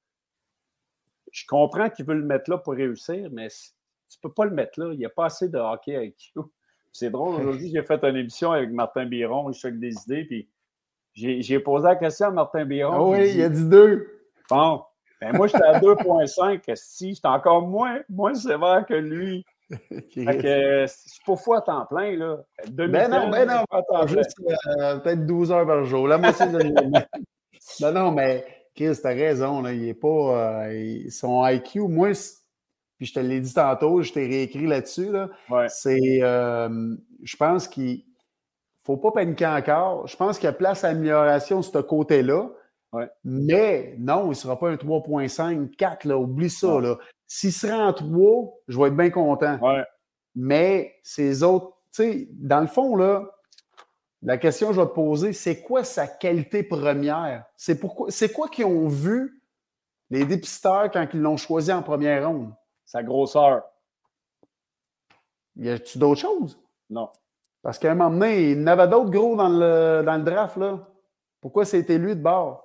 je 1.33 1.47
comprends 1.47 1.89
qu'il 1.91 2.05
veut 2.05 2.15
le 2.15 2.25
mettre 2.25 2.51
là 2.51 2.59
pour 2.59 2.75
réussir, 2.75 3.29
mais 3.33 3.49
tu 3.49 4.19
ne 4.23 4.29
peux 4.29 4.33
pas 4.33 4.45
le 4.45 4.53
mettre 4.53 4.79
là. 4.79 4.93
Il 4.93 4.99
n'y 4.99 5.07
a 5.07 5.11
pas 5.11 5.25
assez 5.25 5.49
de 5.49 5.59
hockey 5.59 5.97
avec 5.97 6.15
you. 6.37 6.53
C'est 6.95 7.09
drôle, 7.09 7.41
aujourd'hui, 7.41 7.71
j'ai 7.71 7.83
fait 7.83 8.05
une 8.05 8.17
émission 8.17 8.53
avec 8.53 8.71
Martin 8.71 9.07
Biron, 9.07 9.49
il 9.51 9.55
choque 9.55 9.79
des 9.79 9.95
idées, 10.05 10.27
puis 10.27 10.51
j'ai 11.15 11.59
posé 11.59 11.85
la 11.85 11.97
question 11.97 12.27
à 12.27 12.31
Martin 12.31 12.67
Biron. 12.67 12.93
Ah 12.93 13.03
oui, 13.03 13.33
il 13.35 13.43
a 13.43 13.49
dit 13.49 13.65
deux. 13.65 14.07
Bon, 14.51 14.83
ben 15.23 15.37
moi, 15.37 15.47
j'étais 15.47 15.64
à 15.64 15.79
2,5. 15.79 16.75
Si, 16.75 17.14
j'étais 17.14 17.29
encore 17.29 17.62
moins, 17.62 18.01
moins 18.09 18.35
sévère 18.35 18.85
que 18.89 18.95
lui. 18.95 19.45
Fait 20.12 20.37
que 20.37 20.87
c'est 20.87 21.25
pas 21.25 21.37
fou 21.37 21.55
à 21.55 21.62
temps 21.62 21.87
plein, 21.87 22.16
là. 22.16 22.39
Ben 22.68 23.09
non, 23.09 23.31
ben 23.31 23.47
non, 23.47 24.07
juste 24.07 24.35
euh, 24.81 24.99
peut-être 24.99 25.25
12 25.25 25.53
heures 25.53 25.66
par 25.66 25.85
jour. 25.85 26.09
La 26.09 26.18
moitié 26.18 26.47
de 26.47 26.59
Non, 27.81 27.93
non, 27.93 28.11
mais 28.11 28.45
Chris, 28.75 28.99
t'as 29.01 29.11
raison, 29.11 29.62
là, 29.62 29.73
il 29.73 29.89
est 29.89 29.95
pas. 29.95 30.66
Euh, 30.66 31.05
son 31.11 31.47
IQ, 31.47 31.83
moi, 31.83 32.11
puis 32.97 33.07
je 33.07 33.14
te 33.14 33.20
l'ai 33.20 33.41
dit 33.41 33.55
tantôt, 33.55 34.03
je 34.03 34.12
t'ai 34.12 34.27
réécrit 34.27 34.66
là-dessus. 34.66 35.11
Là, 35.11 35.29
C'est. 35.68 36.18
Euh, 36.20 36.97
je 37.23 37.37
pense 37.37 37.68
qu'il 37.68 37.95
ne 37.95 38.03
faut 38.85 38.97
pas 38.97 39.12
paniquer 39.12 39.47
encore. 39.47 40.09
Je 40.09 40.16
pense 40.16 40.39
qu'il 40.39 40.47
y 40.47 40.51
a 40.51 40.53
place 40.53 40.83
à 40.83 40.89
amélioration 40.89 41.61
de 41.61 41.64
ce 41.64 41.79
côté-là. 41.79 42.51
Mais 43.24 43.95
non, 43.99 44.26
il 44.26 44.30
ne 44.30 44.34
sera 44.34 44.59
pas 44.59 44.70
un 44.70 44.74
3.5, 44.74 45.74
4, 45.76 46.05
là, 46.05 46.18
oublie 46.18 46.51
ça. 46.51 46.78
S'il 47.26 47.53
sera 47.53 47.88
en 47.88 47.93
3, 47.93 48.61
je 48.68 48.78
vais 48.78 48.88
être 48.88 48.97
bien 48.97 49.11
content. 49.11 49.59
Mais 50.34 50.95
ces 51.03 51.43
autres, 51.43 51.76
tu 51.93 52.03
sais, 52.03 52.28
dans 52.32 52.61
le 52.61 52.66
fond, 52.66 52.97
là, 52.97 53.24
la 54.22 54.38
question 54.38 54.68
que 54.68 54.74
je 54.74 54.80
vais 54.80 54.86
te 54.86 54.93
poser, 54.93 55.32
c'est 55.32 55.62
quoi 55.62 55.84
sa 55.84 56.07
qualité 56.07 56.62
première? 56.62 57.45
C'est 57.57 57.78
pourquoi 57.78 58.11
c'est 58.11 58.32
quoi 58.32 58.49
qu'ils 58.49 58.66
ont 58.66 58.88
vu 58.88 59.43
les 60.11 60.24
dépisteurs 60.24 60.90
quand 60.90 61.07
ils 61.12 61.20
l'ont 61.20 61.36
choisi 61.36 61.72
en 61.72 61.82
première 61.82 62.28
ronde? 62.28 62.53
Sa 62.84 63.03
grosseur. 63.03 63.64
Y 65.57 65.70
a-tu 65.70 65.99
d'autres 65.99 66.20
choses? 66.20 66.59
Non. 66.88 67.11
Parce 67.62 67.78
qu'à 67.78 67.93
un 67.93 67.95
moment 67.95 68.11
donné, 68.11 68.53
il 68.53 68.61
y 68.61 68.62
en 68.62 68.66
avait 68.68 68.88
d'autres 68.88 69.11
gros 69.11 69.36
dans 69.36 69.49
le, 69.49 70.03
dans 70.05 70.16
le 70.16 70.22
draft, 70.22 70.57
là. 70.57 70.88
Pourquoi 71.40 71.64
c'était 71.64 71.99
lui 71.99 72.14
de 72.14 72.22
bord? 72.22 72.62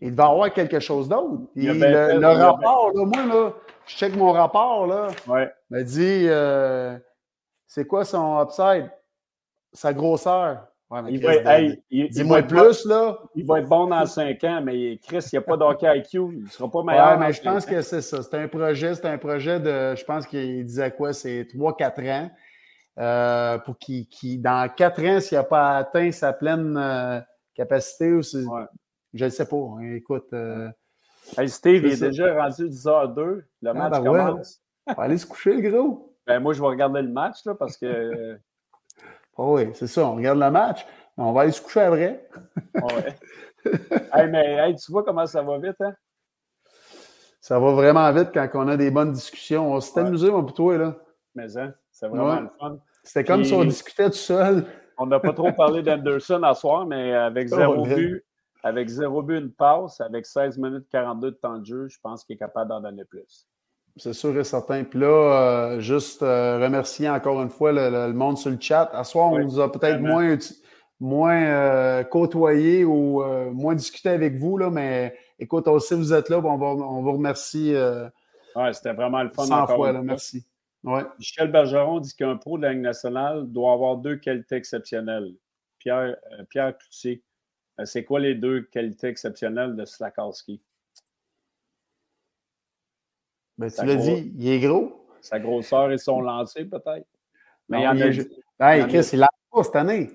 Il 0.00 0.10
devait 0.10 0.22
avoir 0.22 0.52
quelque 0.52 0.80
chose 0.80 1.08
d'autre. 1.08 1.42
Le, 1.54 2.26
rapport, 2.26 2.92
là, 2.94 3.04
moi, 3.04 3.26
là, 3.26 3.52
je 3.86 3.96
check 3.96 4.16
mon 4.16 4.32
rapport, 4.32 4.86
là. 4.86 5.08
Ouais. 5.28 5.52
me 5.70 5.82
dit, 5.82 6.26
euh, 6.28 6.96
c'est 7.66 7.86
quoi 7.86 8.04
son 8.04 8.42
upside? 8.42 8.90
sa 9.72 9.92
grosseur. 9.92 10.66
Dis-moi 11.90 12.42
plus, 12.42 12.84
là. 12.84 13.18
Il 13.34 13.46
va 13.46 13.60
être 13.60 13.68
bon 13.68 13.86
dans 13.86 14.04
5 14.04 14.44
ans, 14.44 14.60
mais 14.62 14.98
Chris, 15.02 15.24
il 15.32 15.36
n'y 15.36 15.38
a 15.38 15.42
pas 15.42 15.56
d'hockey 15.56 15.98
IQ. 15.98 16.18
Il 16.32 16.42
ne 16.42 16.48
sera 16.48 16.70
pas 16.70 16.82
meilleur. 16.82 17.12
Ouais, 17.12 17.16
mais 17.18 17.32
je 17.32 17.40
pense 17.40 17.64
que 17.64 17.80
c'est 17.80 18.02
ça. 18.02 18.22
C'est 18.22 18.34
un 18.34 18.48
projet, 18.48 18.94
c'est 18.94 19.06
un 19.06 19.16
projet 19.16 19.58
de, 19.58 19.94
je 19.96 20.04
pense 20.04 20.26
qu'il 20.26 20.64
disait 20.64 20.90
quoi, 20.90 21.14
c'est 21.14 21.44
3-4 21.44 22.12
ans. 22.12 22.30
Euh, 22.98 23.56
pour 23.58 23.78
qu'il, 23.78 24.42
dans 24.42 24.68
4 24.68 25.04
ans, 25.06 25.20
s'il 25.20 25.38
n'a 25.38 25.44
pas 25.44 25.78
atteint 25.78 26.12
sa 26.12 26.34
pleine 26.34 26.76
euh, 26.76 27.20
capacité, 27.54 28.12
ou 28.12 28.20
je 29.14 29.24
ne 29.24 29.30
sais 29.30 29.46
pas. 29.46 29.56
Hein, 29.56 29.94
écoute. 29.94 30.28
Euh, 30.32 30.68
Steve, 31.46 31.84
il 31.84 31.92
est 31.92 32.00
déjà 32.00 32.34
rendu 32.42 32.68
10h02. 32.68 33.20
Le 33.20 33.44
ah, 33.66 33.74
match 33.74 33.92
ben 33.92 34.04
commence. 34.04 34.60
Ouais. 34.86 34.94
aller 34.98 35.18
se 35.18 35.26
coucher, 35.26 35.54
le 35.54 35.70
gros. 35.70 36.16
Ben, 36.26 36.40
moi, 36.40 36.52
je 36.52 36.60
vais 36.60 36.66
regarder 36.66 37.02
le 37.02 37.08
match 37.08 37.44
là, 37.44 37.54
parce 37.54 37.76
que 37.76 38.38
Ah 39.38 39.44
oui, 39.44 39.70
c'est 39.74 39.86
ça. 39.86 40.06
On 40.06 40.16
regarde 40.16 40.38
le 40.38 40.50
match. 40.50 40.86
On 41.16 41.32
va 41.32 41.42
aller 41.42 41.52
se 41.52 41.62
coucher 41.62 41.80
après. 41.80 42.28
ouais. 42.74 43.16
mais 44.30 44.74
tu 44.74 44.92
vois 44.92 45.04
comment 45.04 45.26
ça 45.26 45.42
va 45.42 45.58
vite, 45.58 45.80
hein? 45.80 45.94
Ça 47.40 47.58
va 47.58 47.72
vraiment 47.72 48.10
vite 48.12 48.30
quand 48.32 48.48
on 48.54 48.68
a 48.68 48.76
des 48.76 48.90
bonnes 48.90 49.12
discussions. 49.12 49.72
On 49.72 49.80
s'est 49.80 50.00
amusé, 50.00 50.30
mon 50.30 50.44
pour 50.44 50.54
toi, 50.54 50.78
là. 50.78 50.96
Mais 51.34 51.56
hein, 51.56 51.74
c'est 51.90 52.08
vraiment 52.08 52.40
le 52.40 52.48
fun. 52.58 52.78
C'était 53.02 53.24
comme 53.24 53.44
si 53.44 53.52
on 53.52 53.64
discutait 53.64 54.10
tout 54.10 54.16
seul. 54.16 54.64
On 54.98 55.06
n'a 55.06 55.18
pas 55.18 55.32
trop 55.32 55.50
parlé 55.52 55.82
d'Anderson 55.82 56.42
à 56.44 56.54
soir, 56.54 56.86
mais 56.86 57.12
avec 57.14 57.48
oh, 57.52 57.56
zéro 57.56 57.82
but, 57.84 58.24
avec 58.62 58.88
zéro 58.88 59.22
but, 59.22 59.38
une 59.38 59.52
passe, 59.52 60.00
avec 60.00 60.26
16 60.26 60.58
minutes 60.58 60.86
42 60.90 61.30
de 61.30 61.36
temps 61.36 61.58
de 61.58 61.64
jeu, 61.64 61.88
je 61.88 61.98
pense 62.00 62.24
qu'il 62.24 62.34
est 62.34 62.38
capable 62.38 62.70
d'en 62.70 62.80
donner 62.80 63.04
plus. 63.04 63.48
C'est 63.96 64.14
sûr 64.14 64.36
et 64.38 64.44
certain. 64.44 64.84
Puis 64.84 64.98
là, 64.98 65.06
euh, 65.06 65.80
juste 65.80 66.22
euh, 66.22 66.58
remercier 66.62 67.10
encore 67.10 67.42
une 67.42 67.50
fois 67.50 67.72
le, 67.72 68.12
monde 68.12 68.38
sur 68.38 68.50
le 68.50 68.58
chat. 68.58 68.90
À 68.92 69.04
soir, 69.04 69.30
on 69.30 69.38
nous 69.40 69.60
a 69.60 69.70
peut-être 69.70 70.00
moins, 70.00 70.38
moins 70.98 71.42
euh, 71.42 72.04
côtoyé 72.04 72.84
ou 72.84 73.22
moins 73.52 73.74
discuté 73.74 74.08
avec 74.08 74.36
vous, 74.36 74.56
là, 74.56 74.70
mais 74.70 75.14
écoute, 75.38 75.68
aussi 75.68 75.94
vous 75.94 76.12
êtes 76.12 76.28
là, 76.28 76.38
on, 76.38 76.56
va, 76.56 76.66
on 76.66 77.02
vous 77.02 77.12
remercie. 77.12 77.74
oui, 78.56 78.74
c'était 78.74 78.94
vraiment 78.94 79.22
le 79.22 79.30
fun. 79.30 79.44
100 79.44 79.66
fois, 79.66 79.92
merci. 80.02 80.46
Ouais. 80.84 81.02
Michel 81.18 81.52
Bergeron 81.52 82.00
dit 82.00 82.12
qu'un 82.14 82.36
pro 82.36 82.58
de 82.58 82.62
la 82.62 82.72
Ligue 82.72 82.82
nationale 82.82 83.46
doit 83.46 83.72
avoir 83.72 83.98
deux 83.98 84.16
qualités 84.16 84.56
exceptionnelles. 84.56 85.32
Pierre, 85.78 86.16
Pierre 86.48 86.76
Cloutier, 86.76 87.22
c'est 87.84 88.04
quoi 88.04 88.20
les 88.20 88.34
deux 88.34 88.62
qualités 88.62 89.08
exceptionnelles 89.08 89.76
de 89.76 89.84
Slakowski? 89.84 90.60
Ben, 93.58 93.70
tu 93.70 93.84
l'as 93.84 93.96
dit, 93.96 94.32
il 94.38 94.48
est 94.48 94.60
gros. 94.60 95.06
Sa 95.20 95.38
grosseur 95.38 95.92
et 95.92 95.98
son 95.98 96.20
lancer, 96.20 96.64
peut-être? 96.64 97.06
Mais 97.68 97.80
il 97.80 97.84
y 97.84 97.88
en 97.88 98.00
a. 98.00 98.74
Hey, 98.74 98.86
Chris, 98.88 99.10
il 99.12 99.20
lance 99.20 99.28
pas 99.50 99.62
cette 99.62 99.76
année. 99.76 100.10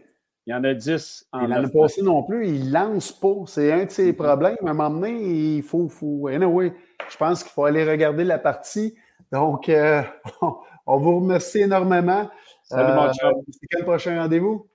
Il 0.45 0.51
y 0.51 0.53
en 0.53 0.63
a 0.63 0.73
10 0.73 1.27
en 1.33 1.47
L'année 1.47 1.67
passée 1.69 2.01
non 2.01 2.23
plus, 2.23 2.47
il 2.47 2.71
lance 2.71 3.11
pas. 3.11 3.35
C'est 3.47 3.71
un 3.71 3.85
de 3.85 3.89
ses 3.89 4.13
problèmes. 4.13 4.55
À 4.65 4.69
un 4.69 4.73
moment 4.73 4.89
donné, 4.89 5.55
il 5.57 5.63
faut. 5.63 5.89
faut... 5.89 6.27
Anyway, 6.27 6.73
je 7.09 7.17
pense 7.17 7.43
qu'il 7.43 7.51
faut 7.51 7.65
aller 7.65 7.83
regarder 7.89 8.23
la 8.23 8.39
partie. 8.39 8.95
Donc, 9.31 9.67
euh, 9.67 10.01
on 10.85 10.97
vous 10.97 11.19
remercie 11.19 11.59
énormément. 11.59 12.29
Salut, 12.63 12.93
mon 12.93 13.07
euh, 13.07 13.33
C'est 13.51 13.67
quel 13.69 13.83
prochain 13.83 14.21
rendez-vous? 14.21 14.67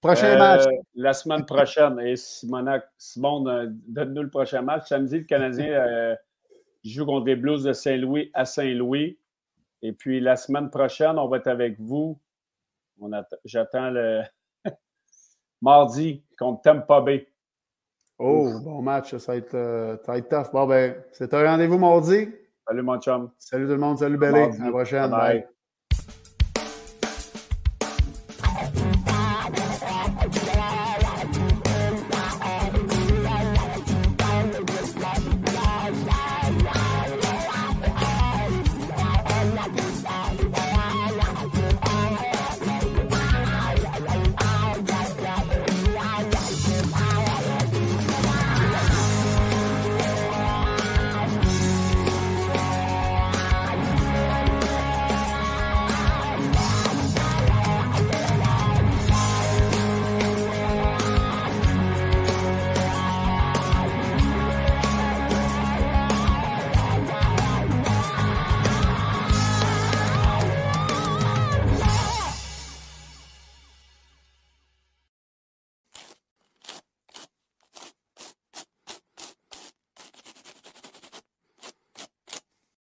Prochain 0.00 0.34
euh, 0.34 0.38
match. 0.38 0.64
La 0.94 1.12
semaine 1.12 1.44
prochaine. 1.44 1.98
Et 2.00 2.16
Simon, 2.16 2.80
Simon 2.96 3.44
donne-nous 3.86 4.22
le 4.22 4.30
prochain 4.30 4.62
match. 4.62 4.88
Samedi, 4.88 5.18
le 5.18 5.24
Canadien 5.24 6.16
qui 6.82 6.90
joue 6.90 7.04
contre 7.04 7.26
les 7.26 7.36
Blues 7.36 7.64
de 7.64 7.72
Saint-Louis 7.72 8.30
à 8.34 8.44
Saint-Louis. 8.44 9.18
Et 9.82 9.92
puis 9.92 10.20
la 10.20 10.36
semaine 10.36 10.70
prochaine, 10.70 11.18
on 11.18 11.28
va 11.28 11.38
être 11.38 11.46
avec 11.46 11.80
vous. 11.80 12.18
J'attends 13.44 13.90
le 13.90 14.22
mardi 15.62 16.24
contre 16.38 16.62
Tampa 16.62 17.00
Bay. 17.00 17.28
Oh, 18.18 18.50
bon 18.60 18.82
match. 18.82 19.16
Ça 19.16 19.32
va 19.32 19.38
être, 19.38 19.54
euh, 19.54 19.96
ça 20.04 20.12
va 20.12 20.18
être 20.18 20.28
tough. 20.28 20.52
Bon, 20.52 20.66
ben, 20.66 20.96
c'est 21.12 21.32
un 21.34 21.44
rendez-vous 21.44 21.78
mardi. 21.78 22.28
Salut, 22.66 22.82
mon 22.82 23.00
chum. 23.00 23.30
Salut 23.38 23.66
tout 23.66 23.72
le 23.72 23.78
monde. 23.78 23.98
Salut, 23.98 24.18
Bélé. 24.18 24.50
À 24.60 24.64
la 24.64 24.70
prochaine. 24.70 25.10
bye. 25.10 25.46